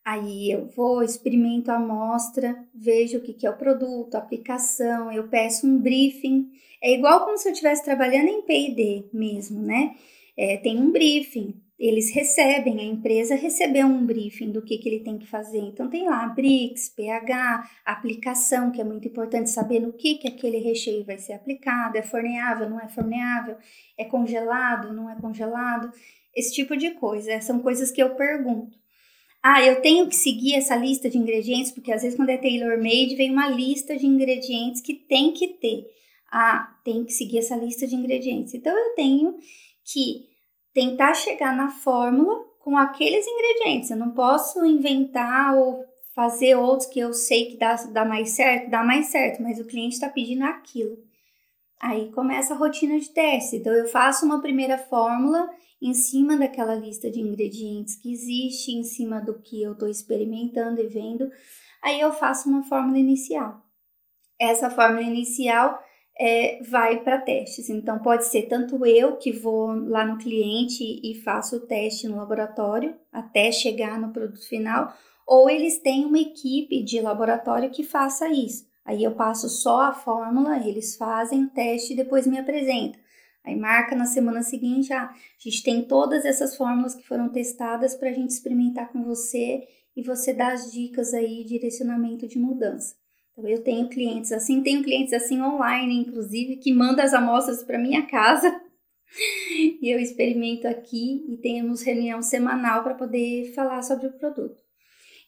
Aí 0.06 0.52
eu 0.52 0.68
vou, 0.68 1.04
experimento 1.04 1.70
a 1.70 1.76
amostra, 1.76 2.58
vejo 2.74 3.18
o 3.18 3.22
que, 3.22 3.34
que 3.34 3.46
é 3.46 3.50
o 3.50 3.58
produto, 3.58 4.16
a 4.16 4.20
aplicação, 4.20 5.12
eu 5.12 5.28
peço 5.28 5.68
um 5.68 5.80
briefing. 5.80 6.50
É 6.82 6.94
igual 6.94 7.26
como 7.26 7.38
se 7.38 7.48
eu 7.48 7.52
estivesse 7.52 7.84
trabalhando 7.84 8.28
em 8.28 8.42
PD 8.42 9.06
mesmo, 9.14 9.62
né? 9.62 9.96
É, 10.38 10.58
tem 10.58 10.78
um 10.78 10.92
briefing, 10.92 11.54
eles 11.86 12.14
recebem, 12.14 12.80
a 12.80 12.84
empresa 12.84 13.36
recebeu 13.36 13.86
um 13.86 14.06
briefing 14.06 14.52
do 14.52 14.62
que, 14.62 14.78
que 14.78 14.88
ele 14.88 15.04
tem 15.04 15.18
que 15.18 15.28
fazer. 15.28 15.60
Então 15.60 15.90
tem 15.90 16.08
lá 16.08 16.28
BRICS, 16.30 16.90
pH, 16.90 17.70
aplicação, 17.84 18.72
que 18.72 18.80
é 18.80 18.84
muito 18.84 19.08
importante 19.08 19.50
saber 19.50 19.80
no 19.82 19.92
que, 19.92 20.16
que 20.16 20.28
aquele 20.28 20.60
recheio 20.60 21.04
vai 21.04 21.18
ser 21.18 21.34
aplicado, 21.34 21.98
é 21.98 22.02
forneável, 22.02 22.70
não 22.70 22.80
é 22.80 22.88
forneável, 22.88 23.58
é 23.98 24.06
congelado, 24.06 24.94
não 24.94 25.10
é 25.10 25.16
congelado, 25.20 25.92
esse 26.34 26.54
tipo 26.54 26.78
de 26.78 26.92
coisa. 26.92 27.42
São 27.42 27.60
coisas 27.60 27.92
que 27.92 28.02
eu 28.02 28.16
pergunto 28.16 28.82
ah, 29.46 29.62
eu 29.62 29.82
tenho 29.82 30.08
que 30.08 30.16
seguir 30.16 30.56
essa 30.56 30.74
lista 30.74 31.10
de 31.10 31.18
ingredientes, 31.18 31.70
porque 31.70 31.92
às 31.92 32.02
vezes 32.02 32.16
quando 32.16 32.30
é 32.30 32.38
tailor-made 32.38 33.18
vem 33.18 33.30
uma 33.30 33.50
lista 33.50 33.94
de 33.94 34.08
ingredientes 34.08 34.80
que 34.80 34.94
tem 34.94 35.34
que 35.34 35.50
ter. 35.50 35.86
Ah, 36.32 36.74
tem 36.86 37.04
que 37.04 37.12
seguir 37.12 37.40
essa 37.40 37.58
lista 37.58 37.86
de 37.86 37.94
ingredientes. 37.94 38.54
Então 38.54 38.72
eu 38.72 38.96
tenho 38.96 39.36
que 39.84 40.33
tentar 40.74 41.14
chegar 41.14 41.56
na 41.56 41.70
fórmula 41.70 42.44
com 42.60 42.78
aqueles 42.78 43.26
ingredientes. 43.28 43.92
Eu 43.92 43.98
não 43.98 44.12
posso 44.12 44.66
inventar 44.66 45.56
ou 45.56 45.86
fazer 46.16 46.56
outros 46.56 46.88
que 46.88 47.00
eu 47.00 47.14
sei 47.14 47.52
que 47.52 47.58
dá, 47.58 47.76
dá 47.76 48.06
mais 48.06 48.30
certo, 48.30 48.70
dá 48.70 48.84
mais 48.84 49.08
certo, 49.08 49.42
mas 49.42 49.60
o 49.60 49.66
cliente 49.66 49.96
está 49.96 50.10
pedindo 50.10 50.44
aquilo. 50.44 50.98
Aí 51.82 52.12
começa 52.12 52.54
a 52.54 52.58
rotina 52.58 53.00
de 53.00 53.10
teste. 53.10 53.58
Então 53.58 53.74
eu 53.74 53.88
faço 53.88 54.26
uma 54.26 54.42
primeira 54.42 54.78
fórmula 54.78 55.50
em 55.82 55.94
cima 55.94 56.38
daquela 56.38 56.76
lista 56.76 57.12
de 57.12 57.20
ingredientes 57.20 57.98
que 57.98 58.14
existe, 58.14 58.72
em 58.72 58.86
cima 58.86 59.20
do 59.20 59.42
que 59.42 59.62
eu 59.62 59.74
estou 59.74 59.90
experimentando 59.90 60.80
e 60.80 60.88
vendo, 60.88 61.30
aí 61.82 62.00
eu 62.00 62.14
faço 62.14 62.48
uma 62.48 62.64
fórmula 62.64 62.98
inicial. 62.98 63.62
Essa 64.40 64.70
fórmula 64.70 65.02
inicial 65.02 65.78
é, 66.20 66.62
vai 66.64 67.04
para 67.04 67.20
testes. 67.20 67.70
Então, 67.70 68.00
pode 68.00 68.26
ser 68.26 68.44
tanto 68.44 68.86
eu 68.86 69.18
que 69.18 69.32
vou 69.32 69.68
lá 69.68 70.06
no 70.06 70.18
cliente 70.18 70.84
e 71.04 71.16
faço 71.16 71.58
o 71.58 71.62
teste 71.62 72.08
no 72.08 72.18
laboratório 72.18 72.96
até 73.12 73.52
chegar 73.52 74.00
no 74.00 74.12
produto 74.12 74.48
final, 74.48 74.94
ou 75.26 75.50
eles 75.50 75.80
têm 75.80 76.06
uma 76.06 76.20
equipe 76.20 76.84
de 76.84 77.02
laboratório 77.02 77.72
que 77.72 77.84
faça 77.84 78.30
isso. 78.30 78.66
Aí 78.86 79.04
eu 79.04 79.12
passo 79.16 79.48
só 79.48 79.84
a 79.84 79.94
fórmula, 79.94 80.58
eles 80.68 80.98
fazem 80.98 81.46
o 81.46 81.50
teste 81.50 81.94
e 81.94 81.96
depois 81.96 82.28
me 82.28 82.38
apresentam. 82.38 83.02
Aí 83.46 83.56
marca 83.56 83.96
na 83.96 84.06
semana 84.06 84.42
seguinte, 84.42 84.94
ah, 84.94 85.10
a 85.10 85.16
gente 85.38 85.64
tem 85.64 85.84
todas 85.84 86.26
essas 86.26 86.56
fórmulas 86.56 86.96
que 86.96 87.08
foram 87.08 87.30
testadas 87.30 87.96
para 87.96 88.10
a 88.10 88.14
gente 88.14 88.30
experimentar 88.30 88.92
com 88.92 89.04
você 89.04 89.68
e 89.96 90.02
você 90.02 90.34
dá 90.34 90.54
as 90.54 90.72
dicas 90.72 91.14
aí, 91.14 91.44
direcionamento 91.44 92.28
de 92.28 92.40
mudança. 92.40 92.96
Então 93.34 93.50
eu 93.50 93.64
tenho 93.64 93.90
clientes 93.90 94.32
assim, 94.32 94.62
tenho 94.62 94.84
clientes 94.84 95.12
assim 95.12 95.42
online, 95.42 95.96
inclusive, 95.96 96.58
que 96.58 96.72
mandam 96.72 97.04
as 97.04 97.14
amostras 97.14 97.64
para 97.64 97.80
minha 97.80 98.04
casa 98.04 98.62
e 99.82 99.94
eu 99.94 100.00
experimento 100.00 100.68
aqui 100.68 101.26
e 101.28 101.38
temos 101.38 101.82
reunião 101.82 102.22
semanal 102.22 102.84
para 102.84 102.94
poder 102.94 103.52
falar 103.54 103.82
sobre 103.82 104.08
o 104.08 104.14
produto. 104.14 104.62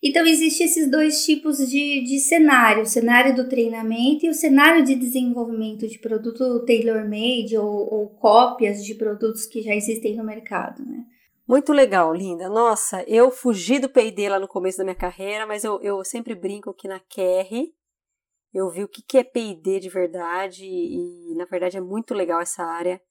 Então, 0.04 0.24
existem 0.24 0.68
esses 0.68 0.92
dois 0.92 1.26
tipos 1.26 1.58
de, 1.58 2.04
de 2.04 2.20
cenário: 2.20 2.84
o 2.84 2.86
cenário 2.86 3.36
do 3.36 3.50
treinamento 3.50 4.26
e 4.26 4.30
o 4.30 4.36
cenário 4.36 4.84
de 4.84 4.94
desenvolvimento 4.94 5.88
de 5.88 5.98
produto 5.98 6.64
tailor-made 6.64 7.58
ou, 7.58 7.92
ou 7.92 8.10
cópias 8.10 8.86
de 8.86 8.94
produtos 8.94 9.48
que 9.48 9.64
já 9.64 9.74
existem 9.74 10.16
no 10.16 10.24
mercado, 10.24 10.86
né? 10.86 11.06
Muito 11.48 11.72
legal, 11.74 12.14
linda. 12.14 12.50
Nossa, 12.50 13.04
eu 13.08 13.32
fugi 13.32 13.80
do 13.80 13.90
P&D 13.90 14.30
lá 14.30 14.40
no 14.40 14.48
começo 14.48 14.80
da 14.80 14.84
minha 14.84 14.96
carreira, 14.96 15.46
mas 15.46 15.64
eu, 15.64 15.80
eu 15.82 16.04
sempre 16.04 16.36
brinco 16.36 16.74
que 16.74 16.88
na 16.88 17.00
QR 17.00 17.68
eu 18.56 18.70
vi 18.70 18.86
o 18.86 18.88
que, 18.88 19.02
que 19.02 19.18
é 19.18 19.24
P&D 19.24 19.82
de 19.82 19.90
verdade 19.90 20.64
e, 20.66 21.36
na 21.36 21.44
verdade, 21.44 21.76
é 21.76 21.82
muito 21.82 22.14
legal 22.14 22.40
essa 22.40 22.64
área. 22.64 23.02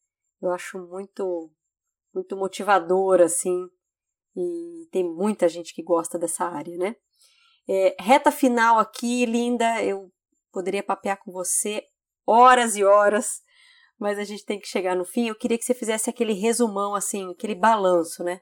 Eu 0.40 0.50
acho 0.50 0.78
muito, 0.78 1.50
muito 2.14 2.34
motivadora, 2.34 3.26
assim, 3.26 3.68
e 4.34 4.88
tem 4.90 5.04
muita 5.04 5.46
gente 5.46 5.74
que 5.74 5.82
gosta 5.82 6.18
dessa 6.18 6.46
área, 6.46 6.74
né? 6.78 6.96
É, 7.68 7.94
reta 8.00 8.32
final 8.32 8.78
aqui, 8.78 9.26
linda, 9.26 9.84
eu 9.84 10.10
poderia 10.50 10.82
papear 10.82 11.18
com 11.22 11.30
você 11.30 11.82
horas 12.26 12.74
e 12.74 12.82
horas, 12.82 13.42
mas 13.98 14.18
a 14.18 14.24
gente 14.24 14.46
tem 14.46 14.58
que 14.58 14.66
chegar 14.66 14.96
no 14.96 15.04
fim. 15.04 15.28
Eu 15.28 15.34
queria 15.34 15.58
que 15.58 15.64
você 15.64 15.74
fizesse 15.74 16.08
aquele 16.08 16.32
resumão, 16.32 16.94
assim, 16.94 17.30
aquele 17.30 17.54
balanço, 17.54 18.24
né? 18.24 18.40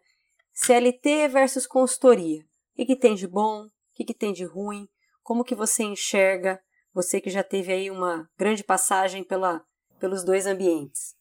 CLT 0.52 1.26
versus 1.26 1.66
consultoria. 1.66 2.42
O 2.42 2.76
que, 2.76 2.86
que 2.86 2.96
tem 2.96 3.16
de 3.16 3.26
bom? 3.26 3.64
O 3.64 3.70
que, 3.92 4.04
que 4.04 4.14
tem 4.14 4.32
de 4.32 4.44
ruim? 4.44 4.86
Como 5.20 5.42
que 5.42 5.56
você 5.56 5.82
enxerga, 5.82 6.62
você 6.94 7.20
que 7.20 7.30
já 7.30 7.42
teve 7.42 7.72
aí 7.72 7.90
uma 7.90 8.28
grande 8.38 8.62
passagem 8.62 9.24
pela, 9.24 9.64
pelos 9.98 10.24
dois 10.24 10.46
ambientes? 10.46 11.14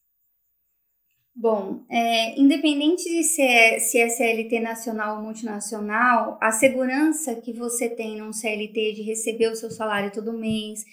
Bom, 1.34 1.86
é, 1.90 2.38
independente 2.40 3.04
de 3.04 3.24
se 3.24 3.42
é, 3.42 3.80
se 3.80 3.98
é 3.98 4.10
CLT 4.10 4.60
nacional 4.60 5.16
ou 5.16 5.24
multinacional, 5.24 6.38
a 6.42 6.52
segurança 6.52 7.34
que 7.36 7.54
você 7.54 7.90
tem 7.90 8.18
num 8.18 8.34
CLT 8.34 8.94
de 8.94 9.02
receber 9.02 9.48
o 9.48 9.56
seu 9.56 9.72
salário 9.72 10.12
todo 10.12 10.34
mês, 10.34 10.84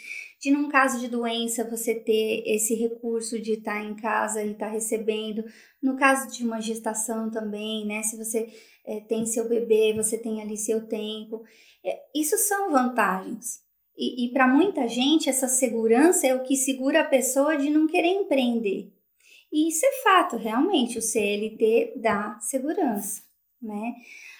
de 0.41 0.53
num 0.53 0.69
caso 0.69 1.01
de 1.01 1.09
doença 1.09 1.69
você 1.69 1.95
ter 1.97 2.45
esse 2.47 2.75
recurso 2.75 3.41
de 3.41 3.55
estar 3.55 3.85
em 3.85 3.97
casa 3.97 4.43
e 4.43 4.53
estar 4.53 4.69
recebendo, 4.69 5.45
no 5.83 5.97
caso 5.97 6.31
de 6.31 6.45
uma 6.45 6.61
gestação 6.61 7.31
também, 7.31 7.85
né? 7.85 8.03
Se 8.05 8.17
você 8.17 8.49
é, 8.87 9.01
tem 9.01 9.27
seu 9.27 9.49
bebê, 9.49 9.93
você 9.93 10.17
tem 10.17 10.41
ali 10.41 10.57
seu 10.57 10.87
tempo, 10.87 11.45
é, 11.85 12.01
isso 12.15 12.39
são 12.39 12.71
vantagens. 12.71 13.68
E, 13.99 14.27
e 14.27 14.33
para 14.33 14.47
muita 14.47 14.87
gente, 14.87 15.29
essa 15.29 15.49
segurança 15.49 16.27
é 16.27 16.35
o 16.35 16.45
que 16.45 16.57
segura 16.57 17.01
a 17.01 17.05
pessoa 17.05 17.57
de 17.57 17.69
não 17.69 17.87
querer 17.89 18.13
empreender 18.13 18.93
e 19.51 19.69
isso 19.69 19.85
é 19.85 20.03
fato, 20.03 20.37
realmente, 20.37 20.99
o 20.99 21.03
CLT 21.03 21.95
dá 21.97 22.39
segurança, 22.41 23.23
né? 23.61 23.95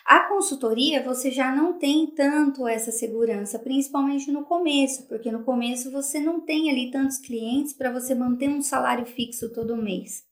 A 0.05 0.21
consultoria 0.21 1.03
você 1.03 1.31
já 1.31 1.55
não 1.55 1.79
tem 1.79 2.07
tanto 2.07 2.67
essa 2.67 2.91
segurança, 2.91 3.59
principalmente 3.59 4.31
no 4.31 4.45
começo, 4.45 5.07
porque 5.07 5.31
no 5.31 5.45
começo 5.45 5.91
você 5.91 6.19
não 6.19 6.41
tem 6.41 6.71
ali 6.71 6.91
tantos 6.91 7.19
clientes 7.19 7.73
para 7.73 7.93
você 7.93 8.15
manter 8.15 8.49
um 8.49 8.63
salário 8.63 9.05
fixo 9.05 9.53
todo 9.53 9.77
mês. 9.77 10.25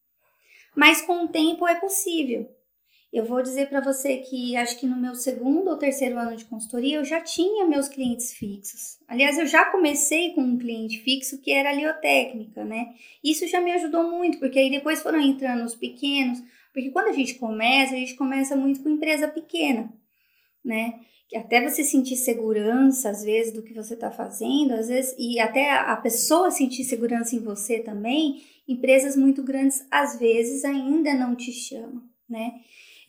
Mas 0.74 1.02
com 1.02 1.24
o 1.24 1.28
tempo 1.28 1.66
é 1.66 1.74
possível. 1.74 2.48
Eu 3.16 3.24
vou 3.24 3.42
dizer 3.42 3.70
para 3.70 3.80
você 3.80 4.18
que 4.18 4.54
acho 4.56 4.78
que 4.78 4.86
no 4.86 4.94
meu 4.94 5.14
segundo 5.14 5.70
ou 5.70 5.78
terceiro 5.78 6.18
ano 6.18 6.36
de 6.36 6.44
consultoria 6.44 6.96
eu 6.96 7.04
já 7.04 7.18
tinha 7.18 7.66
meus 7.66 7.88
clientes 7.88 8.34
fixos. 8.34 8.98
Aliás, 9.08 9.38
eu 9.38 9.46
já 9.46 9.64
comecei 9.70 10.34
com 10.34 10.42
um 10.42 10.58
cliente 10.58 11.00
fixo 11.00 11.40
que 11.40 11.50
era 11.50 11.70
a 11.70 11.72
liotécnica, 11.72 12.62
né? 12.62 12.88
Isso 13.24 13.48
já 13.48 13.58
me 13.58 13.72
ajudou 13.72 14.10
muito, 14.10 14.38
porque 14.38 14.58
aí 14.58 14.70
depois 14.70 15.02
foram 15.02 15.18
entrando 15.18 15.64
os 15.64 15.74
pequenos, 15.74 16.42
Porque 16.74 16.90
quando 16.90 17.08
a 17.08 17.12
gente 17.12 17.36
começa, 17.36 17.94
a 17.94 17.96
gente 17.96 18.16
começa 18.16 18.54
muito 18.54 18.82
com 18.82 18.90
empresa 18.90 19.26
pequena, 19.26 19.90
né? 20.62 21.00
Que 21.26 21.38
até 21.38 21.66
você 21.66 21.82
sentir 21.82 22.16
segurança, 22.16 23.08
às 23.08 23.24
vezes, 23.24 23.50
do 23.50 23.62
que 23.62 23.72
você 23.72 23.94
está 23.94 24.10
fazendo, 24.10 24.74
às 24.74 24.88
vezes, 24.88 25.14
e 25.18 25.40
até 25.40 25.72
a 25.72 25.96
pessoa 25.96 26.50
sentir 26.50 26.84
segurança 26.84 27.34
em 27.34 27.40
você 27.40 27.78
também, 27.78 28.42
empresas 28.68 29.16
muito 29.16 29.42
grandes, 29.42 29.86
às 29.90 30.18
vezes, 30.18 30.66
ainda 30.66 31.14
não 31.14 31.34
te 31.34 31.50
chamam, 31.50 32.02
né? 32.28 32.52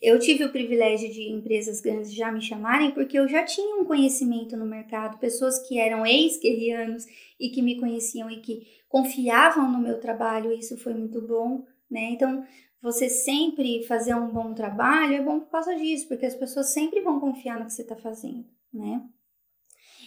Eu 0.01 0.19
tive 0.19 0.43
o 0.43 0.51
privilégio 0.51 1.11
de 1.11 1.31
empresas 1.31 1.81
grandes 1.81 2.13
já 2.13 2.31
me 2.31 2.41
chamarem 2.41 2.91
porque 2.91 3.17
eu 3.17 3.27
já 3.27 3.43
tinha 3.43 3.77
um 3.77 3.85
conhecimento 3.85 4.55
no 4.55 4.65
mercado, 4.65 5.17
pessoas 5.17 5.59
que 5.67 5.79
eram 5.79 6.05
ex-guerrianos 6.05 7.05
e 7.39 7.49
que 7.49 7.61
me 7.61 7.79
conheciam 7.79 8.29
e 8.29 8.39
que 8.41 8.67
confiavam 8.87 9.71
no 9.71 9.79
meu 9.79 9.99
trabalho, 9.99 10.53
isso 10.53 10.77
foi 10.77 10.93
muito 10.93 11.19
bom, 11.21 11.65
né? 11.89 12.11
Então, 12.11 12.45
você 12.81 13.09
sempre 13.09 13.83
fazer 13.83 14.13
um 14.15 14.29
bom 14.29 14.53
trabalho 14.53 15.15
é 15.15 15.21
bom 15.21 15.39
por 15.39 15.49
causa 15.49 15.75
disso, 15.75 16.07
porque 16.07 16.25
as 16.25 16.35
pessoas 16.35 16.67
sempre 16.67 17.01
vão 17.01 17.19
confiar 17.19 17.59
no 17.59 17.65
que 17.65 17.73
você 17.73 17.81
está 17.81 17.95
fazendo, 17.95 18.45
né? 18.71 19.03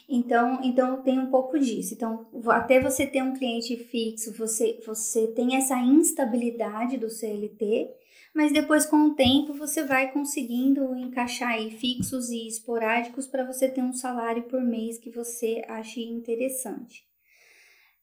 Então, 0.08 0.60
então 0.62 1.02
tem 1.02 1.18
um 1.18 1.30
pouco 1.30 1.58
disso. 1.58 1.94
Então, 1.94 2.26
até 2.48 2.80
você 2.80 3.06
ter 3.06 3.22
um 3.22 3.34
cliente 3.34 3.76
fixo, 3.76 4.32
você, 4.36 4.80
você 4.84 5.28
tem 5.28 5.56
essa 5.56 5.76
instabilidade 5.78 6.96
do 6.96 7.08
CLT, 7.08 7.90
mas 8.34 8.52
depois 8.52 8.86
com 8.86 8.96
o 9.06 9.14
tempo 9.14 9.52
você 9.52 9.84
vai 9.84 10.12
conseguindo 10.12 10.94
encaixar 10.96 11.50
aí 11.50 11.70
fixos 11.70 12.30
e 12.30 12.46
esporádicos 12.46 13.26
para 13.26 13.44
você 13.44 13.68
ter 13.68 13.82
um 13.82 13.92
salário 13.92 14.44
por 14.44 14.62
mês 14.62 14.98
que 14.98 15.10
você 15.10 15.62
ache 15.68 16.02
interessante. 16.02 17.04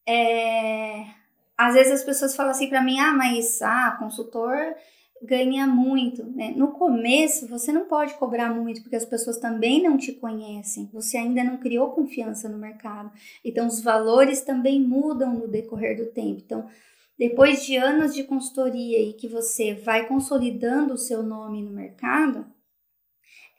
É, 0.06 1.06
às 1.58 1.74
vezes 1.74 1.94
as 1.94 2.04
pessoas 2.04 2.36
falam 2.36 2.52
assim 2.52 2.70
para 2.70 2.82
mim, 2.82 3.00
ah, 3.00 3.14
mas 3.14 3.62
ah, 3.62 3.96
consultor 4.00 4.76
ganha 5.22 5.66
muito, 5.66 6.24
né? 6.24 6.54
No 6.56 6.72
começo 6.74 7.48
você 7.48 7.72
não 7.72 7.86
pode 7.86 8.14
cobrar 8.16 8.54
muito 8.54 8.82
porque 8.82 8.96
as 8.96 9.06
pessoas 9.06 9.38
também 9.38 9.82
não 9.82 9.98
te 9.98 10.14
conhecem, 10.14 10.90
você 10.94 11.18
ainda 11.18 11.44
não 11.44 11.58
criou 11.58 11.92
confiança 11.92 12.48
no 12.48 12.58
mercado. 12.58 13.12
Então 13.44 13.66
os 13.68 13.82
valores 13.82 14.42
também 14.42 14.80
mudam 14.82 15.34
no 15.34 15.48
decorrer 15.48 15.98
do 15.98 16.06
tempo. 16.08 16.42
Então, 16.46 16.70
depois 17.18 17.66
de 17.66 17.76
anos 17.76 18.14
de 18.14 18.24
consultoria 18.24 19.00
e 19.00 19.14
que 19.14 19.28
você 19.28 19.74
vai 19.74 20.08
consolidando 20.08 20.94
o 20.94 20.98
seu 20.98 21.24
nome 21.24 21.64
no 21.64 21.72
mercado, 21.72 22.46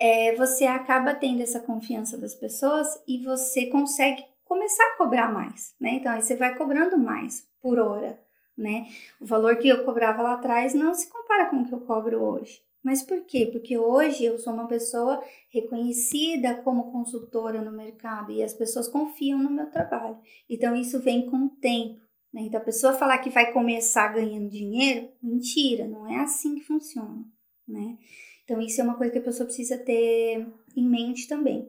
é, 0.01 0.35
você 0.37 0.65
acaba 0.65 1.15
tendo 1.15 1.43
essa 1.43 1.59
confiança 1.59 2.17
das 2.17 2.35
pessoas 2.35 2.87
e 3.07 3.19
você 3.25 3.67
consegue 3.67 4.25
começar 4.45 4.85
a 4.85 4.97
cobrar 4.97 5.33
mais, 5.33 5.75
né? 5.81 5.95
Então 5.95 6.13
aí 6.13 6.23
você 6.23 6.37
vai 6.37 6.57
cobrando 6.57 6.97
mais 6.97 7.47
por 7.61 7.79
hora, 7.79 8.19
né? 8.57 8.87
O 9.21 9.27
valor 9.27 9.57
que 9.57 9.69
eu 9.69 9.85
cobrava 9.85 10.23
lá 10.23 10.35
atrás 10.35 10.73
não 10.73 10.95
se 10.95 11.11
compara 11.11 11.47
com 11.47 11.57
o 11.57 11.67
que 11.67 11.75
eu 11.75 11.81
cobro 11.81 12.23
hoje. 12.23 12.63
Mas 12.83 13.03
por 13.03 13.25
quê? 13.27 13.49
Porque 13.51 13.77
hoje 13.77 14.25
eu 14.25 14.39
sou 14.39 14.53
uma 14.53 14.69
pessoa 14.69 15.23
reconhecida 15.51 16.55
como 16.63 16.93
consultora 16.93 17.61
no 17.61 17.73
mercado 17.73 18.31
e 18.31 18.43
as 18.43 18.55
pessoas 18.55 18.89
confiam 18.89 19.39
no 19.39 19.51
meu 19.51 19.67
trabalho. 19.67 20.17
Então 20.49 20.77
isso 20.77 21.01
vem 21.01 21.29
com 21.29 21.37
o 21.47 21.51
tempo. 21.51 22.08
Né? 22.33 22.43
Então, 22.43 22.61
a 22.61 22.65
pessoa 22.65 22.95
falar 22.95 23.19
que 23.19 23.31
vai 23.31 23.53
começar 23.53 24.09
ganhando 24.09 24.51
dinheiro, 24.51 25.09
mentira, 25.23 25.87
não 25.87 26.07
é 26.09 26.17
assim 26.21 26.57
que 26.57 26.65
funciona. 26.65 27.25
Né? 27.67 27.99
Então, 28.45 28.61
isso 28.61 28.81
é 28.81 28.85
uma 28.85 28.97
coisa 28.97 29.13
que 29.13 29.19
a 29.19 29.23
pessoa 29.23 29.47
precisa 29.47 29.79
ter 29.79 30.47
em 30.77 30.89
mente 30.89 31.29
também. 31.29 31.69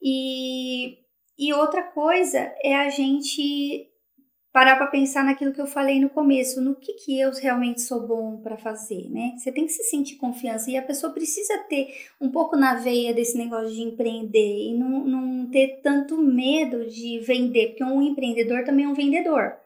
E, 0.00 0.98
e 1.38 1.52
outra 1.52 1.82
coisa 1.82 2.52
é 2.62 2.74
a 2.74 2.90
gente 2.90 3.88
parar 4.52 4.76
para 4.76 4.88
pensar 4.88 5.24
naquilo 5.24 5.52
que 5.52 5.60
eu 5.60 5.66
falei 5.66 5.98
no 5.98 6.10
começo, 6.10 6.60
no 6.60 6.74
que, 6.76 6.92
que 6.92 7.18
eu 7.18 7.30
realmente 7.32 7.80
sou 7.80 8.06
bom 8.06 8.36
para 8.42 8.58
fazer, 8.58 9.08
né? 9.08 9.32
Você 9.38 9.50
tem 9.50 9.64
que 9.64 9.72
se 9.72 9.82
sentir 9.84 10.16
confiança 10.16 10.70
e 10.70 10.76
a 10.76 10.82
pessoa 10.82 11.12
precisa 11.12 11.56
ter 11.70 11.88
um 12.20 12.30
pouco 12.30 12.54
na 12.54 12.74
veia 12.74 13.14
desse 13.14 13.38
negócio 13.38 13.74
de 13.74 13.80
empreender 13.80 14.68
e 14.68 14.74
não, 14.74 15.04
não 15.04 15.50
ter 15.50 15.80
tanto 15.82 16.18
medo 16.18 16.86
de 16.86 17.20
vender, 17.20 17.68
porque 17.68 17.82
um 17.82 18.02
empreendedor 18.02 18.62
também 18.64 18.84
é 18.84 18.88
um 18.88 18.94
vendedor. 18.94 19.61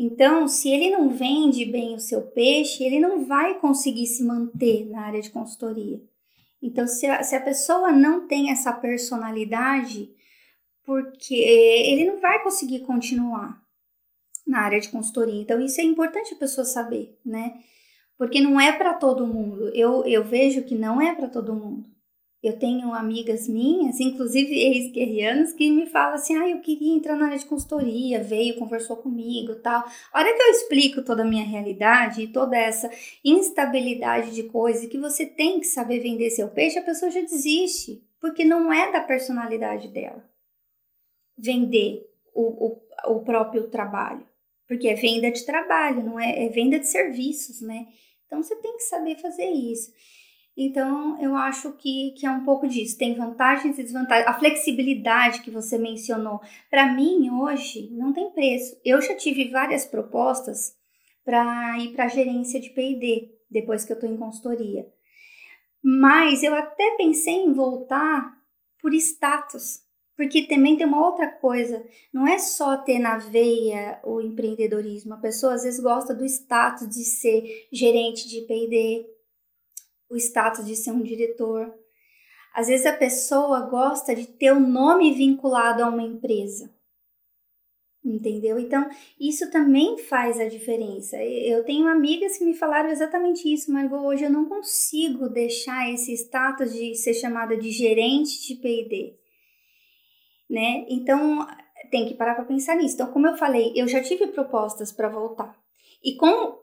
Então, 0.00 0.46
se 0.46 0.70
ele 0.70 0.90
não 0.90 1.10
vende 1.10 1.64
bem 1.64 1.96
o 1.96 2.00
seu 2.00 2.22
peixe, 2.22 2.84
ele 2.84 3.00
não 3.00 3.24
vai 3.26 3.58
conseguir 3.58 4.06
se 4.06 4.22
manter 4.22 4.88
na 4.88 5.00
área 5.00 5.20
de 5.20 5.30
consultoria. 5.30 6.00
Então, 6.62 6.86
se 6.86 7.04
a, 7.06 7.20
se 7.24 7.34
a 7.34 7.40
pessoa 7.40 7.90
não 7.90 8.28
tem 8.28 8.50
essa 8.50 8.72
personalidade, 8.72 10.08
porque 10.84 11.34
ele 11.34 12.04
não 12.04 12.20
vai 12.20 12.40
conseguir 12.44 12.80
continuar 12.80 13.60
na 14.46 14.60
área 14.60 14.80
de 14.80 14.88
consultoria. 14.88 15.42
Então, 15.42 15.60
isso 15.60 15.80
é 15.80 15.84
importante 15.84 16.32
a 16.32 16.38
pessoa 16.38 16.64
saber, 16.64 17.18
né? 17.26 17.60
Porque 18.16 18.40
não 18.40 18.60
é 18.60 18.72
para 18.72 18.94
todo 18.94 19.26
mundo. 19.26 19.68
Eu, 19.74 20.04
eu 20.04 20.24
vejo 20.24 20.64
que 20.64 20.76
não 20.76 21.00
é 21.00 21.14
para 21.14 21.28
todo 21.28 21.54
mundo. 21.54 21.88
Eu 22.40 22.56
tenho 22.56 22.92
amigas 22.94 23.48
minhas, 23.48 23.98
inclusive 23.98 24.54
ex-guerrianos, 24.54 25.52
que 25.52 25.68
me 25.70 25.86
falam 25.86 26.14
assim: 26.14 26.36
ah, 26.36 26.48
eu 26.48 26.60
queria 26.60 26.94
entrar 26.94 27.16
na 27.16 27.26
área 27.26 27.38
de 27.38 27.46
consultoria, 27.46 28.22
veio, 28.22 28.58
conversou 28.58 28.96
comigo 28.96 29.56
tal. 29.56 29.84
A 30.12 30.20
hora 30.20 30.32
que 30.32 30.42
eu 30.42 30.50
explico 30.50 31.02
toda 31.02 31.22
a 31.22 31.26
minha 31.26 31.44
realidade 31.44 32.22
e 32.22 32.32
toda 32.32 32.56
essa 32.56 32.88
instabilidade 33.24 34.32
de 34.32 34.44
coisas 34.44 34.86
que 34.86 34.98
você 34.98 35.26
tem 35.26 35.58
que 35.58 35.66
saber 35.66 35.98
vender 35.98 36.30
seu 36.30 36.48
peixe, 36.48 36.78
a 36.78 36.82
pessoa 36.82 37.10
já 37.10 37.20
desiste, 37.20 38.02
porque 38.20 38.44
não 38.44 38.72
é 38.72 38.92
da 38.92 39.00
personalidade 39.00 39.88
dela 39.88 40.24
vender 41.38 42.04
o, 42.34 42.66
o, 42.66 42.80
o 43.14 43.20
próprio 43.24 43.68
trabalho. 43.68 44.26
Porque 44.66 44.88
é 44.88 44.94
venda 44.94 45.30
de 45.30 45.46
trabalho, 45.46 46.04
não 46.04 46.20
é, 46.20 46.44
é 46.44 46.48
venda 46.50 46.78
de 46.78 46.86
serviços, 46.86 47.62
né? 47.62 47.86
Então 48.26 48.42
você 48.42 48.54
tem 48.56 48.76
que 48.76 48.82
saber 48.82 49.16
fazer 49.16 49.46
isso. 49.46 49.90
Então, 50.60 51.16
eu 51.22 51.36
acho 51.36 51.72
que, 51.74 52.10
que 52.18 52.26
é 52.26 52.30
um 52.32 52.44
pouco 52.44 52.66
disso. 52.66 52.98
Tem 52.98 53.14
vantagens 53.14 53.78
e 53.78 53.82
desvantagens. 53.84 54.26
A 54.26 54.36
flexibilidade 54.36 55.40
que 55.42 55.52
você 55.52 55.78
mencionou, 55.78 56.40
para 56.68 56.92
mim, 56.92 57.30
hoje, 57.30 57.88
não 57.92 58.12
tem 58.12 58.28
preço. 58.32 58.76
Eu 58.84 59.00
já 59.00 59.14
tive 59.14 59.50
várias 59.50 59.86
propostas 59.86 60.76
para 61.24 61.78
ir 61.78 61.92
para 61.92 62.08
gerência 62.08 62.58
de 62.58 62.70
PD, 62.70 63.30
depois 63.48 63.84
que 63.84 63.92
eu 63.92 63.94
estou 63.94 64.10
em 64.10 64.16
consultoria. 64.16 64.84
Mas 65.80 66.42
eu 66.42 66.52
até 66.52 66.96
pensei 66.96 67.34
em 67.34 67.52
voltar 67.52 68.36
por 68.82 68.92
status. 68.94 69.86
Porque 70.16 70.42
também 70.48 70.76
tem 70.76 70.88
uma 70.88 71.06
outra 71.06 71.28
coisa, 71.28 71.86
não 72.12 72.26
é 72.26 72.36
só 72.40 72.76
ter 72.78 72.98
na 72.98 73.16
veia 73.18 74.00
o 74.02 74.20
empreendedorismo. 74.20 75.14
A 75.14 75.18
pessoa 75.18 75.54
às 75.54 75.62
vezes 75.62 75.78
gosta 75.78 76.12
do 76.12 76.24
status 76.24 76.88
de 76.88 77.04
ser 77.04 77.68
gerente 77.72 78.28
de 78.28 78.40
PD, 78.40 79.06
o 80.10 80.16
status 80.16 80.66
de 80.66 80.76
ser 80.76 80.90
um 80.90 81.02
diretor. 81.02 81.72
Às 82.54 82.68
vezes 82.68 82.86
a 82.86 82.92
pessoa 82.92 83.60
gosta 83.62 84.14
de 84.14 84.26
ter 84.26 84.52
o 84.52 84.60
nome 84.60 85.12
vinculado 85.12 85.82
a 85.82 85.88
uma 85.88 86.02
empresa. 86.02 86.72
Entendeu? 88.04 88.58
Então, 88.58 88.88
isso 89.20 89.50
também 89.50 89.98
faz 89.98 90.40
a 90.40 90.48
diferença. 90.48 91.16
Eu 91.22 91.64
tenho 91.64 91.86
amigas 91.88 92.38
que 92.38 92.44
me 92.44 92.54
falaram 92.54 92.88
exatamente 92.88 93.52
isso, 93.52 93.72
Margot. 93.72 93.98
Hoje 93.98 94.24
eu 94.24 94.30
não 94.30 94.48
consigo 94.48 95.28
deixar 95.28 95.92
esse 95.92 96.12
status 96.14 96.72
de 96.72 96.94
ser 96.94 97.12
chamada 97.14 97.56
de 97.56 97.70
gerente 97.70 98.46
de 98.46 98.54
PD. 98.54 99.14
Né? 100.48 100.86
Então, 100.88 101.46
tem 101.90 102.06
que 102.06 102.14
parar 102.14 102.34
para 102.34 102.44
pensar 102.44 102.76
nisso. 102.76 102.94
Então, 102.94 103.12
como 103.12 103.26
eu 103.26 103.36
falei, 103.36 103.72
eu 103.74 103.86
já 103.86 104.02
tive 104.02 104.28
propostas 104.28 104.90
para 104.92 105.08
voltar. 105.08 105.54
E 106.02 106.16
com 106.16 106.58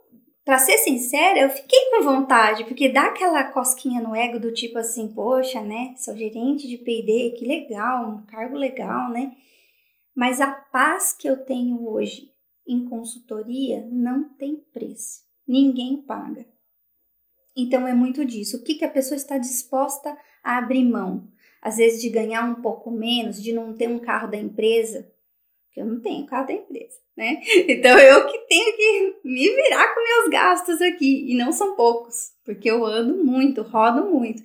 para 0.45 0.59
ser 0.59 0.77
sincera, 0.77 1.39
eu 1.39 1.49
fiquei 1.49 1.89
com 1.89 2.03
vontade, 2.03 2.65
porque 2.65 2.87
dá 2.87 3.07
aquela 3.07 3.43
cosquinha 3.45 3.99
no 3.99 4.15
ego 4.15 4.39
do 4.39 4.53
tipo 4.53 4.77
assim, 4.77 5.07
poxa, 5.07 5.59
né? 5.59 5.95
Sou 5.97 6.15
gerente 6.15 6.67
de 6.67 6.77
PD, 6.77 7.31
que 7.31 7.43
legal, 7.43 8.07
um 8.07 8.25
cargo 8.27 8.55
legal, 8.55 9.09
né? 9.09 9.35
Mas 10.15 10.39
a 10.39 10.51
paz 10.51 11.11
que 11.11 11.27
eu 11.27 11.43
tenho 11.43 11.89
hoje 11.89 12.31
em 12.67 12.87
consultoria 12.87 13.87
não 13.91 14.29
tem 14.35 14.55
preço. 14.71 15.23
Ninguém 15.47 16.01
paga. 16.03 16.45
Então 17.57 17.87
é 17.87 17.93
muito 17.93 18.23
disso. 18.23 18.57
O 18.57 18.63
que, 18.63 18.75
que 18.75 18.85
a 18.85 18.89
pessoa 18.89 19.15
está 19.15 19.39
disposta 19.39 20.15
a 20.43 20.59
abrir 20.59 20.85
mão? 20.85 21.27
Às 21.59 21.77
vezes 21.77 21.99
de 21.99 22.09
ganhar 22.09 22.43
um 22.43 22.61
pouco 22.61 22.91
menos, 22.91 23.41
de 23.41 23.51
não 23.51 23.73
ter 23.73 23.89
um 23.89 23.97
carro 23.97 24.29
da 24.29 24.37
empresa, 24.37 25.11
porque 25.75 25.81
eu 25.81 25.85
não 25.85 25.99
tenho 25.99 26.25
carro 26.25 26.47
da 26.47 26.53
empresa, 26.53 26.95
né? 27.17 27.41
Então 27.67 27.99
eu 27.99 28.27
que 28.27 28.39
tenho 28.47 28.77
que 28.77 29.15
me 29.25 29.49
virar 29.49 29.93
com 29.93 30.01
meus 30.01 30.29
gastos 30.29 30.81
aqui, 30.81 31.29
e 31.29 31.35
não 31.35 31.51
são 31.51 31.75
poucos, 31.75 32.31
porque 32.45 32.71
eu 32.71 32.85
ando 32.85 33.21
muito, 33.23 33.61
rodo 33.61 34.05
muito. 34.05 34.41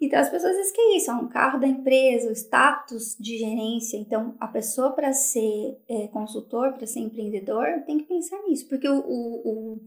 Então 0.00 0.18
as 0.18 0.30
pessoas 0.30 0.56
dizem 0.56 0.72
que 0.72 0.80
é 0.80 0.96
isso, 0.96 1.10
é 1.10 1.14
um 1.14 1.28
carro 1.28 1.60
da 1.60 1.66
empresa, 1.66 2.30
o 2.30 2.32
status 2.32 3.14
de 3.18 3.36
gerência. 3.36 3.98
Então 3.98 4.34
a 4.40 4.46
pessoa 4.46 4.92
para 4.92 5.12
ser 5.12 5.76
é, 5.88 6.06
consultor, 6.06 6.72
para 6.72 6.86
ser 6.86 7.00
empreendedor, 7.00 7.82
tem 7.84 7.98
que 7.98 8.04
pensar 8.04 8.40
nisso, 8.48 8.66
porque 8.68 8.88
o, 8.88 9.00
o, 9.00 9.48
o, 9.48 9.80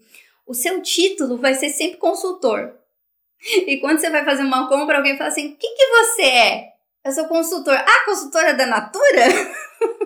o 0.46 0.54
seu 0.54 0.82
título 0.82 1.38
vai 1.38 1.56
ser 1.56 1.70
sempre 1.70 1.98
consultor. 1.98 2.76
E 3.66 3.78
quando 3.78 4.00
você 4.00 4.12
vai 4.12 4.24
fazer 4.24 4.44
uma 4.44 4.70
compra, 4.70 4.98
alguém 4.98 5.18
fala 5.18 5.30
assim: 5.30 5.54
o 5.54 5.56
que, 5.56 5.68
que 5.68 5.88
você 5.88 6.22
é? 6.22 6.72
Eu 7.04 7.12
sou 7.12 7.26
consultor. 7.26 7.74
Ah, 7.74 8.06
consultora 8.06 8.54
da 8.54 8.68
Natura? 8.68 9.26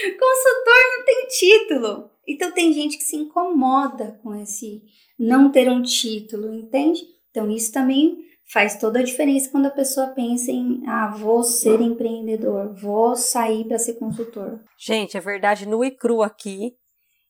Consultor 0.00 0.80
não 0.96 1.04
tem 1.04 1.26
título. 1.28 2.10
Então 2.26 2.52
tem 2.52 2.72
gente 2.72 2.96
que 2.96 3.04
se 3.04 3.16
incomoda 3.16 4.18
com 4.22 4.34
esse 4.34 4.82
não 5.18 5.50
ter 5.50 5.68
um 5.68 5.82
título, 5.82 6.54
entende? 6.54 7.02
Então 7.30 7.50
isso 7.50 7.72
também 7.72 8.18
faz 8.52 8.78
toda 8.78 8.98
a 8.98 9.02
diferença 9.02 9.50
quando 9.50 9.66
a 9.66 9.70
pessoa 9.70 10.08
pensa 10.08 10.50
em, 10.50 10.82
ah, 10.86 11.08
vou 11.08 11.42
ser 11.42 11.80
empreendedor, 11.80 12.74
vou 12.74 13.14
sair 13.14 13.64
para 13.64 13.78
ser 13.78 13.94
consultor. 13.94 14.60
Gente, 14.78 15.16
é 15.16 15.20
verdade, 15.20 15.66
no 15.66 15.84
e 15.84 15.90
cru 15.90 16.22
aqui, 16.22 16.74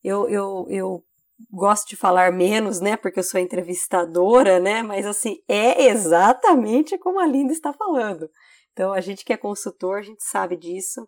eu, 0.02 0.28
eu, 0.28 0.66
eu 0.70 1.04
gosto 1.50 1.88
de 1.88 1.96
falar 1.96 2.32
menos, 2.32 2.80
né, 2.80 2.96
porque 2.96 3.18
eu 3.18 3.24
sou 3.24 3.38
entrevistadora, 3.38 4.58
né, 4.58 4.82
mas 4.82 5.06
assim, 5.06 5.36
é 5.46 5.88
exatamente 5.88 6.96
como 6.96 7.20
a 7.20 7.26
Linda 7.26 7.52
está 7.52 7.72
falando. 7.72 8.30
Então, 8.72 8.92
a 8.92 9.00
gente 9.00 9.24
que 9.24 9.32
é 9.32 9.36
consultor, 9.36 9.98
a 9.98 10.02
gente 10.02 10.24
sabe 10.24 10.56
disso 10.56 11.06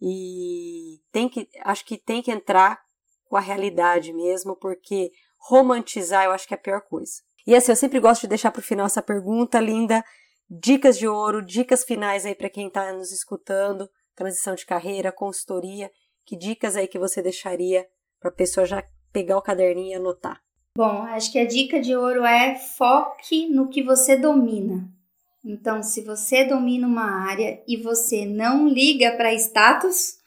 e 0.00 1.00
tem 1.12 1.28
que, 1.28 1.48
acho 1.62 1.84
que 1.84 1.98
tem 1.98 2.22
que 2.22 2.30
entrar 2.30 2.80
com 3.26 3.36
a 3.36 3.40
realidade 3.40 4.12
mesmo, 4.12 4.56
porque 4.56 5.10
romantizar 5.38 6.24
eu 6.24 6.32
acho 6.32 6.48
que 6.48 6.54
é 6.54 6.56
a 6.56 6.60
pior 6.60 6.80
coisa. 6.82 7.12
E 7.46 7.54
assim, 7.54 7.72
eu 7.72 7.76
sempre 7.76 8.00
gosto 8.00 8.22
de 8.22 8.28
deixar 8.28 8.50
para 8.50 8.60
o 8.60 8.64
final 8.64 8.86
essa 8.86 9.02
pergunta, 9.02 9.60
Linda, 9.60 10.04
dicas 10.48 10.98
de 10.98 11.06
ouro, 11.06 11.44
dicas 11.44 11.84
finais 11.84 12.26
aí 12.26 12.34
para 12.34 12.50
quem 12.50 12.66
está 12.66 12.92
nos 12.92 13.12
escutando, 13.12 13.88
transição 14.14 14.54
de 14.54 14.66
carreira, 14.66 15.12
consultoria, 15.12 15.90
que 16.24 16.36
dicas 16.36 16.76
aí 16.76 16.86
que 16.86 16.98
você 16.98 17.22
deixaria 17.22 17.86
para 18.20 18.30
a 18.30 18.34
pessoa 18.34 18.66
já 18.66 18.84
pegar 19.12 19.38
o 19.38 19.42
caderninho 19.42 19.92
e 19.92 19.94
anotar? 19.94 20.40
Bom, 20.76 21.02
acho 21.02 21.32
que 21.32 21.38
a 21.38 21.46
dica 21.46 21.80
de 21.80 21.96
ouro 21.96 22.24
é 22.24 22.54
foque 22.54 23.48
no 23.48 23.68
que 23.68 23.82
você 23.82 24.16
domina. 24.16 24.88
Então, 25.44 25.82
se 25.82 26.02
você 26.02 26.44
domina 26.44 26.86
uma 26.86 27.28
área 27.28 27.62
e 27.66 27.76
você 27.76 28.26
não 28.26 28.68
liga 28.68 29.12
para 29.16 29.34
status, 29.34 30.18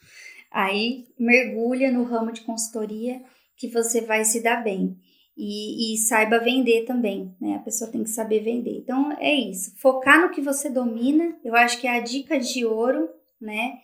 aí 0.50 1.06
mergulha 1.18 1.92
no 1.92 2.02
ramo 2.02 2.32
de 2.32 2.40
consultoria 2.42 3.22
que 3.56 3.68
você 3.68 4.00
vai 4.00 4.24
se 4.24 4.42
dar 4.42 4.62
bem. 4.62 4.96
E, 5.36 5.94
e, 5.94 5.98
saiba 5.98 6.38
vender 6.38 6.84
também, 6.84 7.34
né? 7.40 7.56
A 7.56 7.58
pessoa 7.58 7.90
tem 7.90 8.04
que 8.04 8.10
saber 8.10 8.40
vender. 8.40 8.78
Então 8.78 9.10
é 9.18 9.34
isso. 9.34 9.74
Focar 9.78 10.20
no 10.20 10.30
que 10.30 10.40
você 10.40 10.70
domina, 10.70 11.36
eu 11.44 11.56
acho 11.56 11.80
que 11.80 11.88
é 11.88 11.96
a 11.96 12.00
dica 12.00 12.38
de 12.38 12.64
ouro, 12.64 13.08
né? 13.40 13.78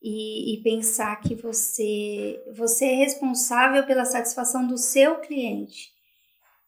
E, 0.00 0.54
e 0.54 0.62
pensar 0.62 1.16
que 1.20 1.34
você, 1.34 2.40
você 2.54 2.86
é 2.86 2.94
responsável 2.94 3.84
pela 3.84 4.04
satisfação 4.04 4.66
do 4.66 4.78
seu 4.78 5.16
cliente. 5.16 5.90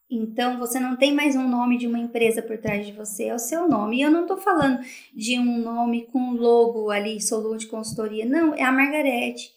Então, 0.09 0.59
você 0.59 0.79
não 0.79 0.95
tem 0.95 1.13
mais 1.13 1.35
um 1.35 1.47
nome 1.47 1.77
de 1.77 1.87
uma 1.87 1.97
empresa 1.97 2.41
por 2.41 2.57
trás 2.57 2.85
de 2.85 2.91
você, 2.91 3.25
é 3.25 3.35
o 3.35 3.39
seu 3.39 3.67
nome. 3.67 3.97
E 3.97 4.01
eu 4.01 4.11
não 4.11 4.21
estou 4.21 4.37
falando 4.37 4.79
de 5.13 5.39
um 5.39 5.59
nome 5.59 6.05
com 6.11 6.33
logo 6.33 6.91
ali, 6.91 7.19
Solute 7.19 7.67
Consultoria. 7.67 8.25
Não, 8.25 8.53
é 8.53 8.63
a 8.63 8.71
Margarete. 8.71 9.51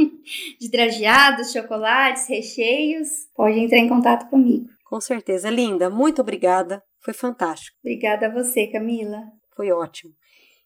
de 0.61 0.70
trajeados, 0.70 1.51
chocolates, 1.51 2.29
recheios, 2.29 3.09
pode 3.35 3.59
entrar 3.59 3.79
em 3.79 3.89
contato 3.89 4.29
comigo. 4.29 4.66
Com 4.85 5.01
certeza, 5.01 5.49
linda. 5.49 5.89
Muito 5.89 6.20
obrigada. 6.20 6.83
Foi 7.01 7.14
fantástico. 7.14 7.77
Obrigada 7.83 8.27
a 8.27 8.31
você, 8.31 8.66
Camila. 8.66 9.22
Foi 9.57 9.72
ótimo. 9.72 10.12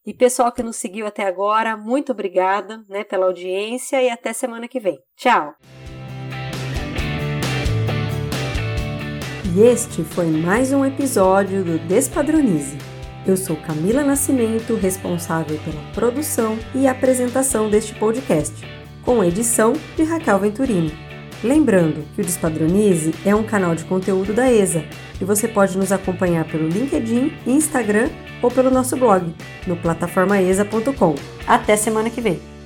E 0.05 0.13
pessoal 0.13 0.51
que 0.51 0.63
nos 0.63 0.77
seguiu 0.77 1.07
até 1.07 1.25
agora, 1.25 1.77
muito 1.77 2.13
obrigada, 2.13 2.83
né, 2.89 3.05
pela 3.05 3.27
audiência 3.27 4.03
e 4.03 4.11
até 4.11 4.33
semana 4.33 4.67
que 4.67 4.81
vem. 4.81 4.99
Tchau. 5.17 5.55
E 9.55 9.61
este 9.61 10.03
foi 10.03 10.27
mais 10.27 10.73
um 10.73 10.85
episódio 10.85 11.65
do 11.65 11.79
Despadronize 11.79 12.88
eu 13.31 13.37
sou 13.37 13.57
Camila 13.57 14.03
Nascimento, 14.03 14.75
responsável 14.75 15.59
pela 15.59 15.83
produção 15.93 16.59
e 16.75 16.87
apresentação 16.87 17.69
deste 17.69 17.95
podcast, 17.95 18.55
com 19.03 19.23
edição 19.23 19.73
de 19.97 20.03
Raquel 20.03 20.39
Venturini. 20.39 20.93
Lembrando 21.43 22.05
que 22.15 22.21
o 22.21 22.25
Despadronize 22.25 23.15
é 23.25 23.35
um 23.35 23.45
canal 23.45 23.75
de 23.75 23.85
conteúdo 23.85 24.33
da 24.33 24.51
ESA 24.51 24.85
e 25.21 25.25
você 25.25 25.47
pode 25.47 25.79
nos 25.79 25.93
acompanhar 25.93 26.45
pelo 26.47 26.69
LinkedIn, 26.69 27.33
Instagram 27.47 28.09
ou 28.43 28.51
pelo 28.51 28.71
nosso 28.71 28.97
blog 28.97 29.33
no 29.67 29.77
plataformaesa.com. 29.77 31.15
Até 31.47 31.77
semana 31.77 32.11
que 32.11 32.21
vem! 32.21 32.58